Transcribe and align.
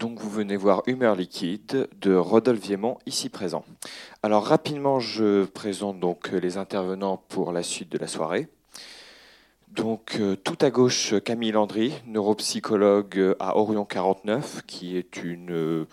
Donc 0.00 0.18
vous 0.18 0.30
venez 0.30 0.56
voir 0.56 0.82
Humeur 0.86 1.14
liquide 1.14 1.86
de 2.00 2.14
Rodolphe 2.14 2.62
Viemont, 2.62 2.96
ici 3.04 3.28
présent. 3.28 3.66
Alors 4.22 4.46
rapidement, 4.46 4.98
je 4.98 5.44
présente 5.44 6.00
donc 6.00 6.32
les 6.32 6.56
intervenants 6.56 7.18
pour 7.28 7.52
la 7.52 7.62
suite 7.62 7.92
de 7.92 7.98
la 7.98 8.06
soirée. 8.06 8.48
Donc 9.68 10.16
euh, 10.18 10.36
tout 10.36 10.56
à 10.62 10.70
gauche, 10.70 11.12
Camille 11.22 11.52
Landry, 11.52 11.92
neuropsychologue 12.06 13.36
à 13.38 13.58
Orion 13.58 13.84
49, 13.84 14.62
qui 14.66 14.96
est 14.96 15.22
une 15.22 15.52
euh, 15.52 15.86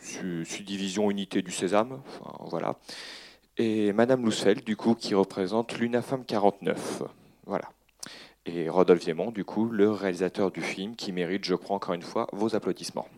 subdivision 0.00 1.10
unité 1.10 1.42
du 1.42 1.52
Sésame. 1.52 2.00
voilà. 2.46 2.78
Et 3.58 3.92
Madame 3.92 4.24
Lousfeld, 4.24 4.64
du 4.64 4.76
coup, 4.76 4.94
qui 4.94 5.14
représente 5.14 5.78
l'UNAFAM 5.78 6.24
49. 6.24 7.02
Voilà 7.44 7.68
et 8.46 8.68
Rodolphe 8.68 9.04
Viemont, 9.04 9.30
du 9.30 9.44
coup, 9.44 9.68
le 9.68 9.90
réalisateur 9.90 10.50
du 10.50 10.62
film, 10.62 10.96
qui 10.96 11.12
mérite, 11.12 11.44
je 11.44 11.54
crois, 11.54 11.76
encore 11.76 11.94
une 11.94 12.02
fois, 12.02 12.26
vos 12.32 12.54
applaudissements. 12.54 13.08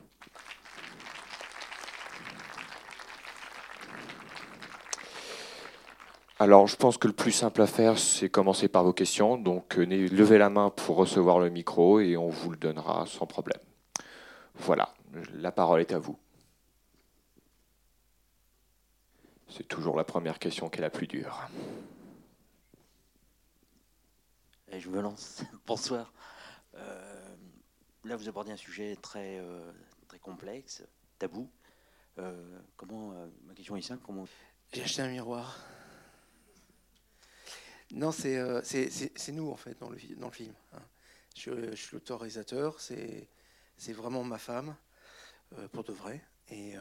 Alors, 6.39 6.67
je 6.67 6.75
pense 6.75 6.99
que 6.99 7.07
le 7.07 7.13
plus 7.13 7.31
simple 7.31 7.63
à 7.63 7.69
faire, 7.69 7.99
c'est 7.99 8.29
commencer 8.29 8.67
par 8.67 8.83
vos 8.83 8.93
questions. 8.93 9.37
Donc, 9.37 9.79
euh, 9.79 9.85
levez 9.85 10.39
la 10.39 10.51
main 10.51 10.71
pour 10.71 10.97
recevoir 10.97 11.39
le 11.39 11.51
micro 11.51 12.01
et 12.01 12.17
on 12.17 12.29
vous 12.29 12.51
le 12.51 12.57
donnera 12.57 13.07
sans 13.07 13.27
problème. 13.27 13.61
Voilà, 14.57 14.93
la 15.35 15.53
parole 15.53 15.81
est 15.81 15.93
à 15.93 16.01
vous. 16.01 16.19
C'est 19.49 19.69
toujours 19.69 19.97
la 19.97 20.03
première 20.03 20.41
question 20.41 20.69
qui 20.69 20.79
est 20.79 20.83
la 20.83 20.91
plus 20.91 21.07
dure 21.07 21.49
je 24.81 24.89
me 24.89 25.01
lance. 25.01 25.43
Bonsoir. 25.67 26.13
Euh, 26.75 27.37
là, 28.05 28.17
vous 28.17 28.29
abordez 28.29 28.53
un 28.53 28.57
sujet 28.57 28.97
très, 28.97 29.39
euh, 29.39 29.71
très 30.09 30.19
complexe, 30.19 30.83
tabou. 31.19 31.51
Euh, 32.19 32.61
comment, 32.77 33.15
ma 33.45 33.55
question 33.55 33.77
est 33.77 33.83
simple. 33.83 34.03
Comment... 34.05 34.27
J'ai 34.73 34.83
acheté 34.83 35.03
un 35.03 35.09
miroir. 35.09 35.59
Non, 37.93 38.11
c'est 38.11 38.39
nous, 39.33 39.51
en 39.51 39.57
fait, 39.57 39.79
dans 39.79 39.91
le, 39.91 39.99
film. 39.99 40.55
Hein. 40.73 40.83
Je, 41.37 41.75
suis 41.75 41.95
l'auteur-réalisateur. 41.95 42.81
C'est 42.81 43.93
vraiment 43.93 44.25
ma 44.25 44.39
femme, 44.39 44.75
pour 45.73 45.85
de 45.85 45.93
vrai. 45.93 46.25
Et, 46.49 46.75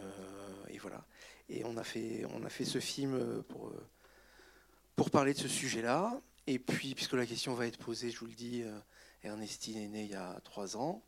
et, 0.70 0.78
voilà. 0.78 1.03
Et 1.50 1.66
on 1.66 1.76
a 1.76 1.83
fait, 1.83 2.26
on 2.30 2.45
a 2.45 2.50
fait 2.50 2.64
ce 2.64 2.80
film 2.80 3.44
pour, 3.44 3.73
pour 4.95 5.11
parler 5.11 5.33
de 5.33 5.39
ce 5.39 5.50
sujet-là. 5.50 6.22
Et 6.47 6.59
puis, 6.59 6.95
puisque 6.95 7.14
la 7.14 7.25
question 7.25 7.53
va 7.53 7.67
être 7.67 7.78
posée, 7.78 8.09
je 8.09 8.20
vous 8.20 8.25
le 8.25 8.34
dis, 8.34 8.64
euh, 8.64 8.80
Ernestine 9.23 9.78
est 9.78 9.88
née 9.88 10.03
il 10.03 10.11
y 10.11 10.16
a 10.16 10.39
trois 10.44 10.75
ans. 10.75 11.03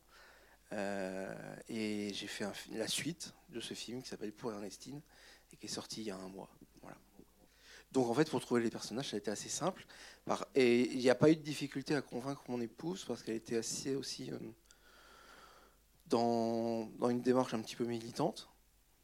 Euh, 0.71 1.55
et 1.67 2.13
j'ai 2.13 2.27
fait 2.27 2.45
la 2.71 2.87
suite 2.87 3.33
de 3.49 3.59
ce 3.59 3.73
film 3.73 4.01
qui 4.01 4.09
s'appelle 4.09 4.31
Pour 4.31 4.51
Ernestine 4.51 5.01
et 5.51 5.57
qui 5.57 5.67
est 5.67 5.69
sorti 5.69 6.01
il 6.01 6.05
y 6.05 6.11
a 6.11 6.17
un 6.17 6.29
mois. 6.29 6.49
Voilà. 6.81 6.97
Donc 7.91 8.07
en 8.09 8.13
fait, 8.13 8.29
pour 8.29 8.41
trouver 8.41 8.61
les 8.61 8.69
personnages, 8.69 9.09
ça 9.09 9.15
a 9.15 9.19
été 9.19 9.29
assez 9.29 9.49
simple. 9.49 9.85
Et 10.55 10.91
il 10.91 10.99
n'y 10.99 11.09
a 11.09 11.15
pas 11.15 11.29
eu 11.29 11.35
de 11.35 11.41
difficulté 11.41 11.95
à 11.95 12.01
convaincre 12.01 12.43
mon 12.47 12.59
épouse 12.61 13.05
parce 13.05 13.21
qu'elle 13.21 13.35
était 13.35 13.57
assez 13.57 13.95
aussi 13.95 14.31
euh, 14.31 14.37
dans, 16.07 16.85
dans, 16.97 17.09
une 17.09 17.21
démarche 17.21 17.53
un 17.53 17.61
petit 17.61 17.75
peu 17.75 17.85
militante 17.85 18.49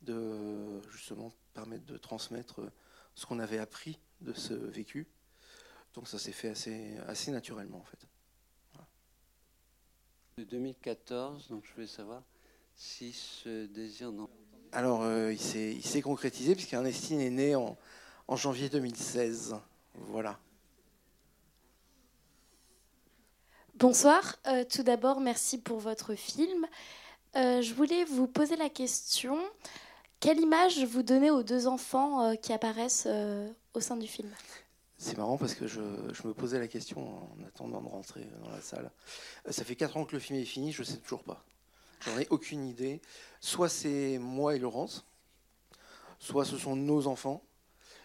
de 0.01 0.81
justement 0.91 1.31
permettre 1.53 1.85
de 1.85 1.97
transmettre 1.97 2.61
ce 3.15 3.25
qu'on 3.25 3.39
avait 3.39 3.59
appris 3.59 3.99
de 4.21 4.33
ce 4.33 4.53
vécu. 4.53 5.07
Donc 5.93 6.07
ça 6.07 6.19
s'est 6.19 6.31
fait 6.31 6.49
assez, 6.49 6.97
assez 7.07 7.31
naturellement 7.31 7.79
en 7.79 7.83
fait. 7.83 8.07
De 10.37 10.43
2014, 10.43 11.49
donc 11.49 11.65
je 11.65 11.73
voulais 11.73 11.87
savoir 11.87 12.23
si 12.75 13.11
ce 13.11 13.65
désir... 13.65 14.11
Non... 14.11 14.29
Alors 14.71 15.03
euh, 15.03 15.33
il 15.33 15.83
s'est 15.83 16.01
concrétisé 16.01 16.55
puisqu'Ernestine 16.55 17.19
est 17.19 17.29
née 17.29 17.55
en, 17.55 17.77
en 18.27 18.35
janvier 18.35 18.69
2016. 18.69 19.57
Voilà. 19.95 20.39
Bonsoir. 23.75 24.37
Euh, 24.47 24.63
tout 24.63 24.83
d'abord, 24.83 25.19
merci 25.19 25.57
pour 25.57 25.79
votre 25.79 26.15
film. 26.15 26.67
Euh, 27.35 27.61
je 27.61 27.73
voulais 27.73 28.05
vous 28.05 28.27
poser 28.27 28.55
la 28.55 28.69
question 28.69 29.39
quelle 30.19 30.39
image 30.39 30.83
vous 30.83 31.03
donnez 31.03 31.31
aux 31.31 31.43
deux 31.43 31.67
enfants 31.67 32.35
qui 32.35 32.51
apparaissent 32.51 33.07
au 33.73 33.79
sein 33.79 33.95
du 33.95 34.07
film? 34.07 34.29
C'est 34.99 35.17
marrant 35.17 35.37
parce 35.37 35.55
que 35.55 35.65
je, 35.65 35.79
me 35.79 36.33
posais 36.33 36.59
la 36.59 36.67
question 36.67 37.23
en 37.23 37.43
attendant 37.47 37.81
de 37.81 37.87
rentrer 37.87 38.27
dans 38.43 38.49
la 38.49 38.59
salle. 38.59 38.91
Euh, 39.47 39.51
ça 39.51 39.63
fait 39.63 39.77
4 39.77 39.95
ans 39.95 40.05
que 40.05 40.11
le 40.11 40.19
film 40.19 40.37
est 40.37 40.45
fini, 40.45 40.73
je 40.73 40.81
ne 40.81 40.85
sais 40.85 40.97
toujours 40.97 41.23
pas. 41.23 41.45
J'en 42.01 42.19
ai 42.19 42.27
aucune 42.29 42.65
idée. 42.67 43.01
Soit 43.39 43.69
c'est 43.69 44.17
moi 44.19 44.57
et 44.57 44.59
Laurence, 44.59 45.05
soit 46.19 46.43
ce 46.43 46.57
sont 46.57 46.75
nos 46.75 47.07
enfants, 47.07 47.41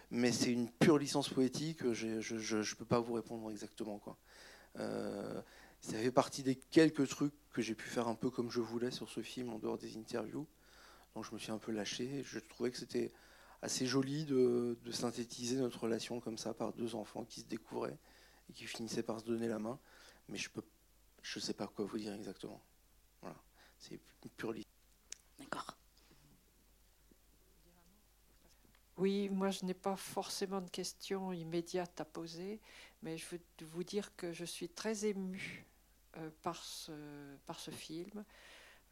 mais 0.09 0.31
c'est 0.31 0.51
une 0.51 0.71
pure 0.71 0.97
licence 0.97 1.27
poétique, 1.27 1.91
je 1.91 2.07
ne 2.07 2.75
peux 2.75 2.85
pas 2.85 3.01
vous 3.01 3.13
répondre 3.13 3.51
exactement. 3.51 4.01
Euh, 4.79 5.41
ça 5.81 5.97
fait 5.97 6.11
partie 6.11 6.43
des 6.43 6.55
quelques 6.55 7.09
trucs 7.09 7.33
que 7.51 7.61
j'ai 7.61 7.75
pu 7.75 7.89
faire 7.89 8.07
un 8.07 8.15
peu 8.15 8.29
comme 8.29 8.49
je 8.49 8.61
voulais 8.61 8.91
sur 8.91 9.09
ce 9.09 9.21
film 9.21 9.49
en 9.49 9.59
dehors 9.59 9.77
des 9.77 9.97
interviews. 9.97 10.47
Donc 11.13 11.25
je 11.25 11.33
me 11.33 11.39
suis 11.39 11.51
un 11.51 11.57
peu 11.57 11.73
lâché. 11.73 12.23
Je 12.23 12.39
trouvais 12.39 12.71
que 12.71 12.77
c'était 12.77 13.11
assez 13.61 13.85
joli 13.85 14.25
de, 14.25 14.77
synthétiser 14.91 15.57
notre 15.57 15.81
relation 15.81 16.19
comme 16.19 16.37
ça 16.37 16.53
par 16.53 16.73
deux 16.73 16.95
enfants 16.95 17.25
qui 17.25 17.41
se 17.41 17.45
découvraient 17.45 17.97
et 18.49 18.53
qui 18.53 18.65
finissaient 18.65 19.03
par 19.03 19.19
se 19.19 19.25
donner 19.25 19.47
la 19.47 19.59
main. 19.59 19.79
Mais 20.29 20.37
je 20.37 20.49
peux, 20.49 20.63
je 21.21 21.39
sais 21.39 21.53
pas 21.53 21.67
quoi 21.67 21.85
vous 21.85 21.97
dire 21.97 22.13
exactement. 22.13 22.61
Voilà, 23.21 23.37
c'est 23.77 23.99
pure 24.37 24.53
D'accord. 25.39 25.77
Oui, 28.97 29.29
moi 29.29 29.49
je 29.49 29.65
n'ai 29.65 29.73
pas 29.73 29.97
forcément 29.97 30.61
de 30.61 30.69
questions 30.69 31.33
immédiates 31.33 31.99
à 31.99 32.05
poser, 32.05 32.61
mais 33.01 33.17
je 33.17 33.25
veux 33.29 33.41
vous 33.61 33.83
dire 33.83 34.15
que 34.15 34.31
je 34.31 34.45
suis 34.45 34.69
très 34.69 35.05
émue 35.05 35.65
euh, 36.17 36.29
par, 36.41 36.63
ce, 36.63 36.93
par 37.45 37.59
ce 37.59 37.71
film. 37.71 38.23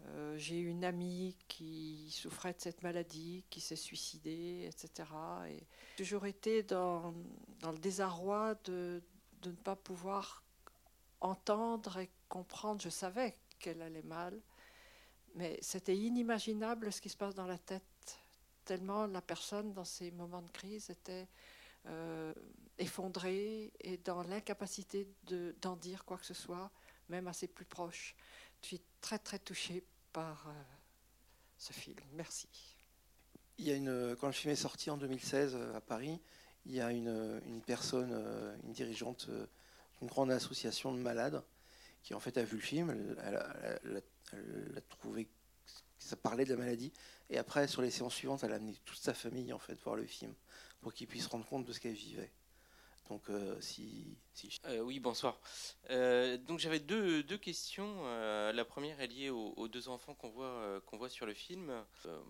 Euh, 0.05 0.37
j'ai 0.37 0.59
une 0.59 0.83
amie 0.83 1.37
qui 1.47 2.11
souffrait 2.11 2.53
de 2.53 2.59
cette 2.59 2.83
maladie, 2.83 3.45
qui 3.49 3.61
s'est 3.61 3.75
suicidée, 3.75 4.67
etc. 4.67 5.09
Et 5.49 5.57
j'ai 5.91 6.03
toujours 6.03 6.25
été 6.25 6.63
dans, 6.63 7.13
dans 7.59 7.71
le 7.71 7.77
désarroi 7.77 8.55
de, 8.65 9.01
de, 9.41 9.51
ne 9.51 9.55
pas 9.55 9.75
pouvoir 9.75 10.43
entendre 11.21 11.99
et 11.99 12.09
comprendre. 12.27 12.81
Je 12.81 12.89
savais 12.89 13.37
qu'elle 13.59 13.81
allait 13.81 14.03
mal, 14.03 14.41
mais 15.35 15.57
c'était 15.61 15.97
inimaginable 15.97 16.91
ce 16.91 16.99
qui 16.99 17.09
se 17.09 17.17
passe 17.17 17.35
dans 17.35 17.47
la 17.47 17.57
tête, 17.57 18.19
tellement 18.65 19.07
la 19.07 19.21
personne 19.21 19.73
dans 19.73 19.85
ces 19.85 20.11
moments 20.11 20.41
de 20.41 20.51
crise 20.51 20.89
était 20.89 21.27
euh, 21.87 22.33
effondrée 22.77 23.71
et 23.79 23.97
dans 23.97 24.23
l'incapacité 24.23 25.07
d'en 25.61 25.75
dire 25.75 26.03
quoi 26.05 26.17
que 26.17 26.25
ce 26.25 26.33
soit, 26.33 26.71
même 27.09 27.27
à 27.27 27.33
ses 27.33 27.47
plus 27.47 27.65
proches. 27.65 28.15
Je 28.61 28.67
suis 28.67 28.81
très 29.01 29.19
très 29.19 29.39
touchée 29.39 29.83
par 30.13 30.45
euh, 30.47 30.51
ce 31.57 31.73
film. 31.73 31.97
Merci. 32.13 32.47
Il 33.57 33.65
y 33.65 33.71
a 33.71 33.75
une, 33.75 34.15
quand 34.19 34.27
le 34.27 34.33
film 34.33 34.53
est 34.53 34.57
sorti 34.57 34.89
en 34.89 34.97
2016 34.97 35.55
euh, 35.55 35.75
à 35.75 35.81
Paris, 35.81 36.21
il 36.65 36.73
y 36.73 36.79
a 36.79 36.91
une, 36.91 37.41
une 37.45 37.61
personne, 37.61 38.11
euh, 38.13 38.55
une 38.63 38.71
dirigeante 38.71 39.29
d'une 39.99 40.07
grande 40.07 40.31
association 40.31 40.93
de 40.93 40.99
malades 40.99 41.43
qui 42.03 42.13
en 42.13 42.19
fait 42.19 42.37
a 42.37 42.43
vu 42.43 42.57
le 42.57 42.61
film, 42.61 43.15
elle, 43.23 43.37
a 44.77 44.81
trouvé 44.89 45.25
que 45.25 45.31
ça 45.99 46.15
parlait 46.15 46.43
de 46.43 46.53
la 46.53 46.57
maladie, 46.57 46.91
et 47.29 47.37
après 47.37 47.67
sur 47.67 47.81
les 47.81 47.91
séances 47.91 48.15
suivantes, 48.15 48.43
elle 48.43 48.51
a 48.51 48.55
amené 48.55 48.75
toute 48.83 48.97
sa 48.97 49.13
famille 49.13 49.53
en 49.53 49.59
fait 49.59 49.75
voir 49.83 49.95
le 49.95 50.05
film 50.05 50.33
pour 50.81 50.93
qu'ils 50.93 51.07
puissent 51.07 51.27
rendre 51.27 51.45
compte 51.45 51.65
de 51.65 51.71
ce 51.71 51.79
qu'elle 51.79 51.93
vivait. 51.93 52.31
Donc, 53.09 53.29
euh, 53.29 53.59
si, 53.59 54.17
euh, 54.65 54.79
oui, 54.79 54.99
bonsoir. 54.99 55.39
Euh, 55.89 56.37
donc, 56.37 56.59
j'avais 56.59 56.79
deux, 56.79 57.21
deux 57.23 57.37
questions. 57.37 58.03
la 58.51 58.65
première 58.65 58.99
est 59.01 59.07
liée 59.07 59.29
aux, 59.29 59.67
deux 59.67 59.89
enfants 59.89 60.15
qu'on 60.15 60.29
voit, 60.29 60.81
qu'on 60.85 60.97
voit 60.97 61.09
sur 61.09 61.25
le 61.25 61.33
film. 61.33 61.71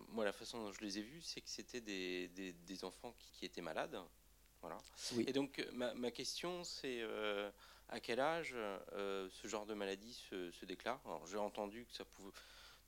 moi, 0.08 0.24
la 0.24 0.32
façon 0.32 0.62
dont 0.62 0.72
je 0.72 0.80
les 0.80 0.98
ai 0.98 1.02
vus, 1.02 1.22
c'est 1.22 1.40
que 1.40 1.48
c'était 1.48 1.80
des, 1.80 2.28
des, 2.66 2.84
enfants 2.84 3.14
qui, 3.18 3.44
étaient 3.44 3.62
malades. 3.62 3.98
Voilà. 4.60 4.78
Et 5.26 5.32
donc, 5.32 5.64
ma, 5.72 5.94
ma 5.94 6.10
question, 6.10 6.64
c'est 6.64 7.02
à 7.88 8.00
quel 8.00 8.20
âge 8.20 8.54
ce 8.96 9.48
genre 9.48 9.66
de 9.66 9.74
maladie 9.74 10.14
se, 10.14 10.50
se 10.50 10.64
déclare? 10.64 11.00
Alors, 11.04 11.26
j'ai 11.26 11.38
entendu 11.38 11.86
que 11.86 11.94
ça 11.94 12.04
pouvait, 12.04 12.32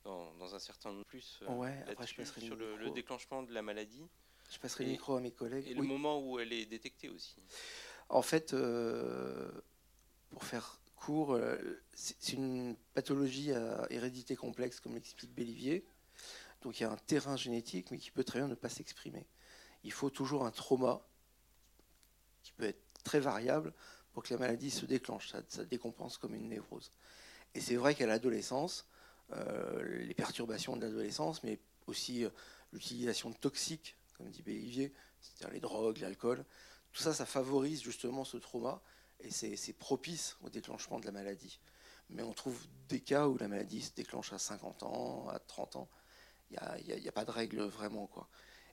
dans, 0.03 0.33
dans 0.35 0.55
un 0.55 0.59
certain 0.59 0.91
nombre 0.91 1.05
plus, 1.05 1.39
ouais, 1.47 1.83
après, 1.87 2.05
je 2.05 2.23
sur 2.23 2.55
le, 2.55 2.75
le, 2.77 2.91
déclenchement 2.91 3.43
de 3.43 3.53
la 3.53 3.61
maladie. 3.61 4.07
Je 4.51 4.59
passerai 4.59 4.85
le 4.85 4.91
micro 4.91 5.15
à 5.15 5.19
mes 5.21 5.31
collègues. 5.31 5.67
Et 5.67 5.73
le 5.73 5.83
moment 5.83 6.19
où 6.21 6.39
elle 6.39 6.53
est 6.53 6.65
détectée 6.65 7.09
aussi. 7.09 7.35
En 8.09 8.21
fait, 8.21 8.53
euh, 8.53 9.49
pour 10.29 10.43
faire 10.43 10.79
court, 10.95 11.33
euh, 11.33 11.57
c'est 11.93 12.33
une 12.33 12.75
pathologie 12.93 13.51
à 13.51 13.85
hérédité 13.89 14.35
complexe, 14.35 14.79
comme 14.79 14.95
l'explique 14.95 15.33
Bellivier. 15.33 15.85
Donc 16.61 16.79
il 16.79 16.83
y 16.83 16.85
a 16.85 16.91
un 16.91 16.97
terrain 16.97 17.35
génétique, 17.35 17.91
mais 17.91 17.97
qui 17.97 18.11
peut 18.11 18.23
très 18.23 18.39
bien 18.39 18.47
ne 18.47 18.55
pas 18.55 18.69
s'exprimer. 18.69 19.25
Il 19.83 19.91
faut 19.91 20.09
toujours 20.09 20.45
un 20.45 20.51
trauma, 20.51 21.01
qui 22.43 22.51
peut 22.53 22.65
être 22.65 22.81
très 23.03 23.19
variable, 23.19 23.73
pour 24.13 24.23
que 24.23 24.33
la 24.33 24.39
maladie 24.39 24.71
se 24.71 24.85
déclenche. 24.85 25.29
Ça, 25.29 25.41
ça 25.47 25.63
décompense 25.65 26.17
comme 26.17 26.33
une 26.33 26.49
névrose. 26.49 26.91
Et 27.53 27.61
c'est 27.61 27.75
vrai 27.75 27.93
qu'à 27.93 28.07
l'adolescence, 28.07 28.87
les 29.85 30.13
perturbations 30.13 30.77
de 30.77 30.85
l'adolescence, 30.85 31.43
mais 31.43 31.59
aussi 31.85 32.25
l'utilisation 32.71 33.29
de 33.29 33.35
toxiques, 33.35 33.95
comme 34.17 34.29
dit 34.29 34.41
Bélivier, 34.41 34.93
c'est-à-dire 35.21 35.53
les 35.53 35.59
drogues, 35.59 35.99
l'alcool. 35.99 36.43
Tout 36.97 37.03
ça, 37.03 37.13
ça 37.13 37.27
favorise 37.27 37.83
justement 37.83 38.23
ce 38.23 38.37
trauma 38.37 38.81
et 39.19 39.29
c'est 39.29 39.73
propice 39.73 40.35
au 40.41 40.49
déclenchement 40.49 40.99
de 40.99 41.05
la 41.05 41.11
maladie. 41.11 41.59
Mais 42.09 42.23
on 42.23 42.33
trouve 42.33 42.59
des 42.89 43.01
cas 43.01 43.27
où 43.27 43.37
la 43.37 43.47
maladie 43.47 43.83
se 43.83 43.93
déclenche 43.93 44.33
à 44.33 44.39
50 44.39 44.81
ans, 44.81 45.27
à 45.29 45.37
30 45.37 45.75
ans. 45.75 45.89
Il 46.49 46.57
n'y 46.99 47.07
a, 47.07 47.11
pas 47.11 47.23
de 47.23 47.29
règle 47.29 47.61
vraiment. 47.61 48.07
Quoi. 48.07 48.27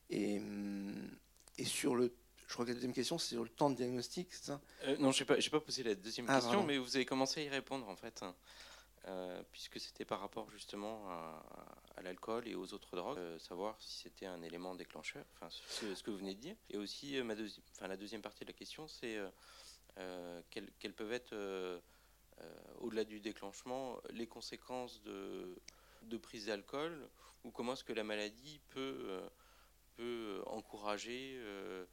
Et, 0.08 0.38
hum, 0.38 1.10
et 1.58 1.66
sur 1.66 1.96
le 1.96 2.16
je 2.46 2.52
crois 2.54 2.64
que 2.64 2.70
la 2.70 2.74
deuxième 2.74 2.94
question, 2.94 3.18
c'est 3.18 3.34
sur 3.34 3.42
le 3.42 3.48
temps 3.50 3.68
de 3.68 3.76
diagnostic, 3.76 4.28
c'est 4.32 4.44
ça? 4.44 4.60
Euh, 4.84 4.96
Non, 4.98 5.12
je 5.12 5.22
n'ai 5.22 5.26
pas, 5.26 5.36
pas, 5.36 5.60
posé 5.60 5.82
la 5.82 5.94
deuxième 5.94 6.26
ah, 6.28 6.40
question, 6.40 6.62
mais 6.62 6.78
vous 6.78 6.96
avez 6.96 7.04
commencé 7.04 7.40
à 7.40 7.44
y 7.44 7.48
répondre, 7.48 7.88
en 7.88 7.96
fait, 7.96 8.22
euh, 9.06 9.42
puisque 9.50 9.80
c'était 9.80 10.04
par 10.04 10.20
rapport 10.20 10.50
justement 10.50 11.10
à, 11.10 11.42
l'alcool 12.02 12.48
et 12.48 12.54
aux 12.54 12.74
autres 12.74 12.96
drogues, 12.96 13.18
euh, 13.18 13.38
savoir 13.38 13.80
si 13.80 14.02
c'était 14.02 14.26
un 14.26 14.42
élément 14.42 14.74
déclencheur, 14.74 15.24
enfin, 15.34 15.48
ce, 15.50 16.02
que 16.02 16.10
vous 16.10 16.18
venez 16.18 16.34
de 16.34 16.40
dire. 16.40 16.56
Et 16.70 16.76
aussi, 16.76 17.20
ma 17.22 17.34
enfin, 17.72 17.88
la 17.88 17.96
deuxième 17.96 18.22
partie 18.22 18.44
de 18.44 18.50
la 18.50 18.56
question, 18.56 18.88
c'est 18.88 19.18
quelles, 20.50 20.70
quelles, 20.78 20.94
peuvent 20.94 21.12
être 21.12 21.34
euh, 22.40 22.46
au-delà 22.80 23.04
du 23.04 23.20
déclenchement, 23.20 24.00
les 24.10 24.26
conséquences 24.26 25.02
de, 25.02 25.56
de 26.02 26.16
prise 26.16 26.46
d'alcool 26.46 27.08
ou 27.44 27.50
comment 27.50 27.74
est-ce 27.74 27.84
que 27.84 27.92
la 27.92 28.04
maladie 28.04 28.60
peut, 28.70 29.04
euh, 29.06 29.28
peut 29.96 30.42
encourager 30.46 31.36
euh, 31.36 31.84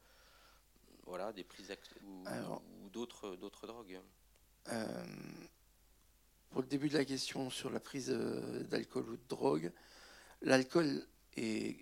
voilà, 1.04 1.32
des 1.32 1.44
prises 1.44 1.72
ou, 2.02 2.24
ou 2.84 2.90
d'autres, 2.90 3.36
d'autres 3.36 3.66
drogues? 3.66 4.00
Pour 6.50 6.62
le 6.62 6.68
début 6.68 6.88
de 6.88 6.98
la 6.98 7.04
question 7.04 7.48
sur 7.50 7.70
la 7.70 7.80
prise 7.80 8.08
d'alcool 8.08 9.08
ou 9.08 9.16
de 9.16 9.28
drogue, 9.28 9.72
l'alcool 10.42 11.04
est, 11.36 11.76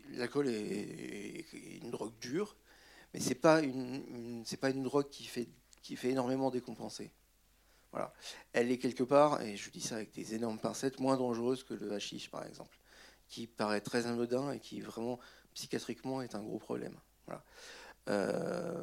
une 1.83 1.91
drogue 1.91 2.13
dure, 2.21 2.57
mais 3.13 3.21
ce 3.21 3.31
n'est 3.31 3.35
pas 3.35 3.61
une, 3.61 4.43
c'est 4.45 4.57
pas 4.57 4.71
une 4.71 4.83
drogue 4.83 5.09
qui 5.09 5.25
fait, 5.25 5.49
qui 5.83 5.97
fait 5.97 6.11
énormément 6.11 6.51
décompenser. 6.51 7.11
Voilà. 7.93 8.13
Elle 8.53 8.71
est 8.71 8.79
quelque 8.79 9.03
part, 9.03 9.43
et 9.43 9.57
je 9.57 9.71
dis 9.71 9.81
ça 9.81 9.97
avec 9.97 10.13
des 10.13 10.35
énormes 10.35 10.59
pincettes, 10.59 11.01
moins 11.01 11.17
dangereuse 11.17 11.65
que 11.65 11.75
le 11.75 11.93
hashish, 11.93 12.31
par 12.31 12.47
exemple, 12.47 12.79
qui 13.29 13.47
paraît 13.47 13.81
très 13.81 14.07
anodin 14.07 14.53
et 14.53 14.61
qui 14.61 14.81
vraiment 14.81 15.19
psychiatriquement 15.55 16.23
est 16.23 16.35
un 16.35 16.43
gros 16.43 16.59
problème. 16.59 16.97
Euh, 18.09 18.83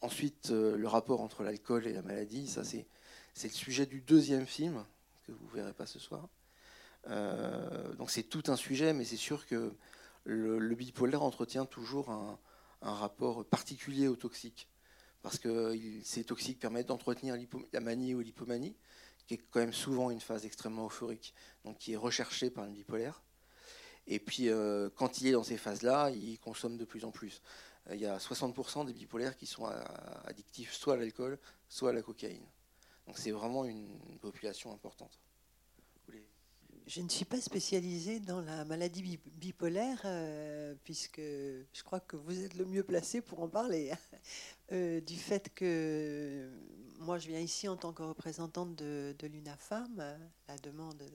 ensuite, 0.00 0.50
euh, 0.50 0.76
le 0.76 0.86
rapport 0.86 1.20
entre 1.20 1.42
l'alcool 1.42 1.86
et 1.86 1.92
la 1.92 2.02
maladie, 2.02 2.46
ça 2.46 2.64
c'est 2.64 2.86
c'est 3.34 3.48
le 3.48 3.54
sujet 3.54 3.84
du 3.84 4.00
deuxième 4.00 4.46
film 4.46 4.84
que 5.26 5.32
vous 5.32 5.48
verrez 5.48 5.72
pas 5.72 5.86
ce 5.86 5.98
soir. 5.98 6.28
Euh, 7.08 7.94
donc 7.94 8.10
c'est 8.10 8.22
tout 8.22 8.42
un 8.48 8.56
sujet, 8.56 8.92
mais 8.92 9.04
c'est 9.04 9.16
sûr 9.16 9.46
que 9.46 9.72
le, 10.24 10.74
bipolaire 10.74 11.22
entretient 11.22 11.66
toujours 11.66 12.10
un, 12.10 12.38
rapport 12.80 13.46
particulier 13.46 14.08
au 14.08 14.16
toxique 14.16 14.68
parce 15.22 15.38
que 15.38 15.74
ces 16.02 16.22
toxiques 16.22 16.58
permettent 16.58 16.88
d'entretenir 16.88 17.34
la 17.72 17.80
manie 17.80 18.14
ou 18.14 18.20
l'hypomanie, 18.20 18.76
qui 19.26 19.34
est 19.34 19.40
quand 19.50 19.60
même 19.60 19.72
souvent 19.72 20.10
une 20.10 20.20
phase 20.20 20.44
extrêmement 20.44 20.84
euphorique, 20.84 21.32
donc 21.64 21.78
qui 21.78 21.94
est 21.94 21.96
recherchée 21.96 22.50
par 22.50 22.66
le 22.66 22.72
bipolaire. 22.72 23.22
Et 24.06 24.18
puis, 24.18 24.50
euh, 24.50 24.90
quand 24.94 25.22
il 25.22 25.28
est 25.28 25.32
dans 25.32 25.42
ces 25.42 25.56
phases-là, 25.56 26.10
il 26.10 26.38
consomme 26.38 26.76
de 26.76 26.84
plus 26.84 27.06
en 27.06 27.10
plus. 27.10 27.40
Il 27.90 27.98
y 27.98 28.06
a 28.06 28.18
60% 28.18 28.84
des 28.84 28.92
bipolaires 28.92 29.34
qui 29.34 29.46
sont 29.46 29.64
addictifs 30.26 30.74
soit 30.74 30.92
à 30.92 30.96
l'alcool, 30.98 31.38
soit 31.70 31.88
à 31.88 31.92
la 31.94 32.02
cocaïne. 32.02 32.46
Donc 33.06 33.16
c'est 33.16 33.30
vraiment 33.30 33.64
une 33.64 34.18
population 34.20 34.72
importante. 34.72 35.23
Je 36.86 37.00
ne 37.00 37.08
suis 37.08 37.24
pas 37.24 37.40
spécialisée 37.40 38.20
dans 38.20 38.42
la 38.42 38.66
maladie 38.66 39.18
bipolaire, 39.36 40.02
euh, 40.04 40.74
puisque 40.84 41.18
je 41.18 41.82
crois 41.82 42.00
que 42.00 42.16
vous 42.16 42.44
êtes 42.44 42.54
le 42.54 42.66
mieux 42.66 42.82
placé 42.82 43.20
pour 43.20 43.40
en 43.40 43.48
parler. 43.48 43.92
Euh, 44.72 45.02
du 45.02 45.16
fait 45.16 45.52
que 45.54 46.50
moi, 47.00 47.18
je 47.18 47.28
viens 47.28 47.38
ici 47.38 47.68
en 47.68 47.76
tant 47.76 47.92
que 47.92 48.02
représentante 48.02 48.74
de, 48.74 49.14
l'UNAFAM, 49.22 50.18
la 50.48 50.56
demande 50.56 50.96
de 50.96 51.10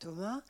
Thomas. 0.00 0.42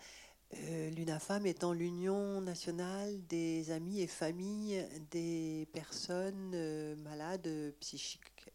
Euh, 0.55 0.91
L'UNAFAM 0.93 1.44
étant 1.44 1.75
l'Union 1.75 2.41
nationale 2.41 3.21
des 3.27 3.71
amis 3.71 4.00
et 4.00 4.06
familles 4.06 4.82
des 5.11 5.69
personnes 5.75 6.94
malades 7.03 7.75
psychiques, 7.81 8.49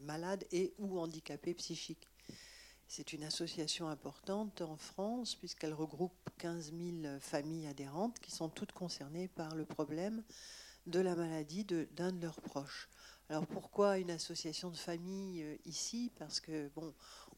malades 0.00 0.44
et 0.50 0.74
ou 0.78 0.98
handicapées 0.98 1.54
psychiques. 1.54 2.11
C'est 2.94 3.14
une 3.14 3.24
association 3.24 3.88
importante 3.88 4.60
en 4.60 4.76
France 4.76 5.34
puisqu'elle 5.34 5.72
regroupe 5.72 6.12
15 6.36 6.74
000 7.02 7.18
familles 7.20 7.66
adhérentes 7.66 8.18
qui 8.18 8.30
sont 8.30 8.50
toutes 8.50 8.72
concernées 8.72 9.28
par 9.28 9.54
le 9.54 9.64
problème 9.64 10.22
de 10.86 11.00
la 11.00 11.16
maladie 11.16 11.64
d'un 11.64 12.12
de, 12.12 12.20
leurs 12.20 12.42
proches. 12.42 12.90
Alors 13.30 13.46
pourquoi 13.46 13.96
une 13.96 14.10
association 14.10 14.68
de 14.68 14.76
familles 14.76 15.42
euh, 15.42 15.56
ici? 15.64 16.12
Parce 16.18 16.38
que, 16.38 16.68
bon, 16.76 16.92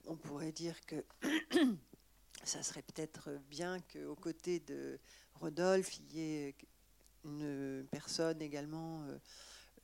on 0.06 0.16
pourrait 0.16 0.50
dire 0.50 0.74
que 0.86 1.04
ça 2.42 2.64
serait 2.64 2.82
peut-être 2.82 3.30
bien 3.48 3.78
qu'aux 3.92 4.16
côtés 4.16 4.58
de 4.58 4.98
Rodolphe, 5.34 5.98
il 5.98 6.16
y 6.16 6.20
ait 6.20 6.56
une 7.24 7.86
personne 7.92 8.42
également 8.42 9.04
euh, 9.04 9.18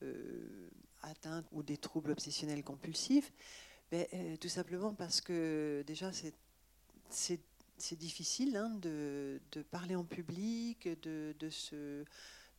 euh, 0.02 0.70
atteinte 1.02 1.46
ou 1.52 1.62
des 1.62 1.76
troubles 1.76 2.11
obsessionnels 2.11 2.64
compulsifs. 2.64 3.32
Ben, 3.90 4.06
euh, 4.14 4.37
tout 4.37 4.48
simplement 4.48 4.94
parce 4.94 5.20
que 5.20 5.82
déjà, 5.87 6.10
c'est 6.12 7.98
difficile 7.98 8.56
hein, 8.56 8.70
de, 8.81 9.40
parler 9.70 9.96
en 9.96 10.04
public, 10.04 10.88
de, 11.02 11.34
de, 11.38 11.50
se, 11.50 12.04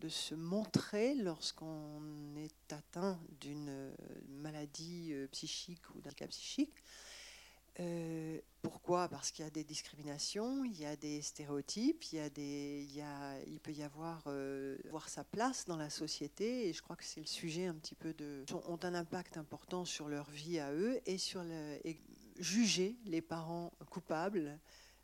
de 0.02 0.10
se 0.10 0.36
montrer 0.36 1.16
lorsqu'on 1.16 2.36
est 2.36 2.74
atteint 2.74 3.20
d'une 3.40 3.94
maladie 4.28 5.14
euh, 5.14 5.28
psychique 5.28 5.90
ou 5.96 6.02
d'un 6.02 6.10
handicap 6.10 6.30
psychique. 6.32 6.76
Euh, 7.80 8.40
pourquoi? 8.62 9.08
Parce 9.08 9.32
qu'il 9.32 9.46
y 9.46 9.48
a 9.48 9.52
des 9.52 9.64
discriminations, 9.64 10.66
il 10.66 10.80
y 10.80 10.86
a 10.86 10.96
des 10.96 11.22
stéréotypes, 11.22 12.04
il, 12.12 12.18
y 12.18 12.20
a 12.20 12.30
des, 12.30 12.88
il, 13.48 13.60
peut 13.60 13.72
y 13.72 13.82
avoir 13.82 14.24
euh, 14.28 14.78
voir 14.90 15.08
sa 15.10 15.24
place 15.24 15.66
dans 15.66 15.78
la 15.78 15.90
société, 15.90 16.68
et 16.68 16.74
je 16.74 16.82
crois 16.82 16.96
que 16.96 17.06
c'est 17.06 17.22
le 17.22 17.28
sujet 17.28 17.66
un 17.66 17.76
petit 17.76 17.96
peu 17.96 18.14
de 18.14 18.44
ont 18.68 18.80
un 18.84 18.94
impact 18.94 19.38
important 19.38 19.86
sur 19.86 20.10
leur 20.10 20.30
vie 20.30 20.60
à 20.60 20.74
eux 20.74 21.00
et 21.06 21.18
sur 21.18 21.44
le, 21.44 21.80
juger 22.38 22.98
les 23.06 23.22
parents 23.22 23.72
coupables. 23.90 24.60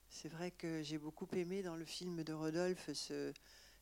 C'est 0.10 0.30
vrai 0.30 0.52
que 0.52 0.84
j'ai 0.84 0.98
beaucoup 0.98 1.28
aimé 1.34 1.63
dans 1.63 1.75
le 1.75 1.86
film 1.86 2.24
de 2.24 2.34
Rodolphe 2.34 2.90
ce, 2.94 3.34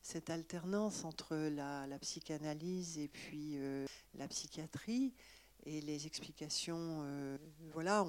cette 0.01 0.29
alternance 0.29 1.03
entre 1.03 1.35
la, 1.35 1.87
la 1.87 1.99
psychanalyse 1.99 2.97
et 2.97 3.07
puis 3.07 3.57
euh, 3.57 3.85
la 4.13 4.27
psychiatrie 4.27 5.13
et 5.65 5.81
les 5.81 6.05
explications, 6.05 7.01
euh, 7.05 7.37
voilà, 7.73 8.05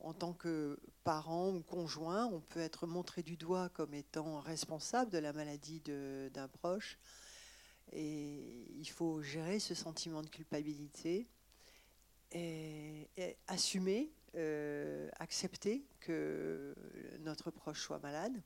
en 0.00 0.12
tant 0.12 0.34
que 0.34 0.78
parent 1.04 1.50
ou 1.50 1.62
conjoint, 1.62 2.26
on 2.26 2.40
peut 2.40 2.60
être 2.60 2.86
montré 2.86 3.22
du 3.22 3.36
doigt 3.36 3.70
comme 3.70 3.94
étant 3.94 4.40
responsable 4.40 5.10
de 5.10 5.18
la 5.18 5.32
maladie 5.32 5.80
d'un 5.80 6.48
proche. 6.48 6.98
Et 7.92 8.66
il 8.78 8.88
faut 8.90 9.22
gérer 9.22 9.58
ce 9.58 9.74
sentiment 9.74 10.22
de 10.22 10.28
culpabilité 10.28 11.28
assumer, 13.46 14.10
euh, 14.34 15.08
accepter 15.18 15.86
que 16.00 16.74
notre 17.20 17.50
proche 17.50 17.80
soit 17.80 18.00
malade 18.00 18.42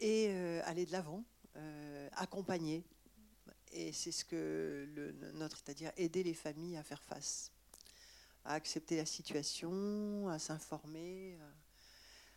et 0.00 0.26
euh, 0.30 0.60
aller 0.64 0.86
de 0.86 0.92
l'avant, 0.92 1.22
accompagner 2.12 2.82
et 3.72 3.92
c'est 3.92 4.12
ce 4.12 4.24
que 4.24 4.86
notre, 5.34 5.58
c'est-à-dire 5.58 5.92
aider 5.96 6.22
les 6.22 6.34
familles 6.34 6.76
à 6.76 6.82
faire 6.82 7.02
face, 7.02 7.50
à 8.44 8.54
accepter 8.54 8.96
la 8.96 9.06
situation, 9.06 10.28
à 10.28 10.38
s'informer, 10.38 11.36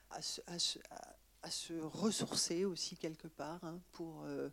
à, 0.09 0.21
se, 0.21 1.73
ressourcer 1.81 2.65
aussi 2.65 2.95
quelque 2.95 3.27
part 3.27 3.63
hein, 3.63 3.79
pour, 3.91 4.23
euh, 4.23 4.49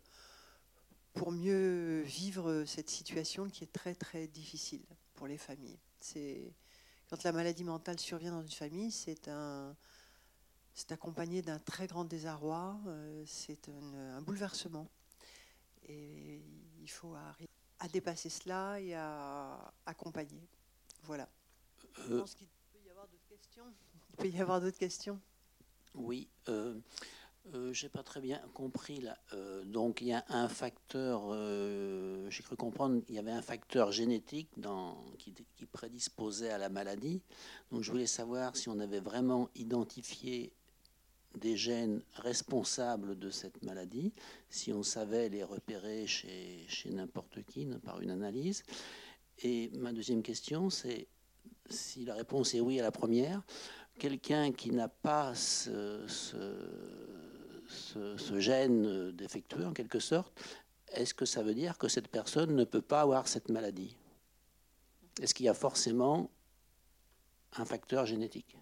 pour 1.13 1.31
mieux 1.31 2.01
vivre 2.01 2.65
cette 2.65 2.89
situation 2.89 3.49
qui 3.49 3.63
est 3.63 3.71
très 3.71 3.95
très 3.95 4.27
difficile 4.27 4.83
pour 5.13 5.27
les 5.27 5.37
familles. 5.37 5.79
C'est 5.99 6.53
quand 7.09 7.23
la 7.23 7.31
maladie 7.31 7.63
mentale 7.63 7.99
survient 7.99 8.31
dans 8.31 8.41
une 8.41 8.49
famille, 8.49 8.91
c'est 8.91 9.27
un 9.27 9.75
c'est 10.73 10.91
accompagné 10.91 11.41
d'un 11.41 11.59
très 11.59 11.87
grand 11.87 12.03
désarroi, 12.03 12.79
euh, 12.87 13.23
c'est 13.27 13.69
un, 13.69 14.21
bouleversement. 14.21 14.89
Il 16.83 16.89
faut 16.89 17.15
arriver 17.15 17.49
à 17.79 17.87
dépasser 17.87 18.29
cela 18.29 18.79
et 18.79 18.93
à 18.93 19.73
accompagner. 19.85 20.47
Voilà. 21.03 21.27
Je 21.97 22.13
euh, 22.13 22.19
pense 22.19 22.35
qu'il 22.35 22.47
peut 22.47 22.79
y 22.85 22.89
avoir 22.89 23.07
d'autres 23.07 23.27
questions. 23.27 23.63
Il 24.11 24.15
peut 24.17 24.29
y 24.29 24.41
avoir 24.41 24.61
d'autres 24.61 24.77
questions. 24.77 25.19
Oui. 25.95 26.29
Euh, 26.47 26.79
euh, 27.53 27.73
je 27.73 27.85
n'ai 27.85 27.89
pas 27.89 28.03
très 28.03 28.21
bien 28.21 28.39
compris 28.53 29.01
là. 29.01 29.17
donc 29.65 29.99
il 29.99 30.07
y 30.07 30.13
a 30.13 30.23
un 30.29 30.47
facteur, 30.47 31.33
j'ai 32.29 32.43
cru 32.43 32.55
comprendre, 32.55 33.01
il 33.09 33.15
y 33.15 33.19
avait 33.19 33.31
un 33.31 33.41
facteur 33.41 33.91
génétique 33.91 34.49
dans, 34.55 35.03
qui, 35.17 35.33
qui, 35.33 35.65
prédisposait 35.65 36.51
à 36.51 36.57
la 36.57 36.69
maladie. 36.69 37.21
Donc 37.71 37.81
je 37.81 37.91
voulais 37.91 38.07
savoir 38.07 38.55
si 38.55 38.69
on 38.69 38.79
avait 38.79 39.01
vraiment 39.01 39.49
identifié 39.55 40.53
des 41.37 41.57
gènes 41.57 42.01
responsables 42.15 43.17
de 43.17 43.29
cette 43.29 43.63
maladie, 43.63 44.13
si 44.49 44.71
on 44.71 44.83
savait 44.83 45.29
les 45.29 45.43
repérer 45.43 46.05
chez, 46.07 46.67
n'importe 46.85 47.43
qui 47.43 47.65
par 47.83 48.01
une 48.01 48.11
analyse. 48.11 48.63
Et 49.39 49.69
ma 49.73 49.93
deuxième 49.93 50.21
question, 50.21 50.69
c'est 50.69 51.07
si 51.69 52.05
la 52.05 52.13
réponse 52.13 52.53
est 52.53 52.59
oui 52.59 52.79
à 52.79 52.83
la 52.83 52.91
première, 52.91 53.41
quelqu'un 53.97 54.51
qui 54.51 54.71
n'a 54.71 54.87
pas 54.87 55.33
ce, 55.35 56.05
gène 58.37 59.11
défectueux, 59.11 59.65
en 59.65 59.73
quelque 59.73 59.99
sorte, 59.99 60.33
est-ce 60.93 61.13
que 61.13 61.25
ça 61.25 61.41
veut 61.41 61.55
dire 61.55 61.77
que 61.77 61.87
cette 61.87 62.07
personne 62.07 62.55
ne 62.55 62.63
peut 62.63 62.81
pas 62.81 63.01
avoir 63.01 63.27
cette 63.27 63.49
maladie? 63.49 63.95
Est-ce 65.21 65.33
qu'il 65.33 65.45
y 65.45 65.49
a 65.49 65.53
forcément 65.53 66.29
un 67.53 67.65
facteur 67.65 68.05
génétique? 68.05 68.57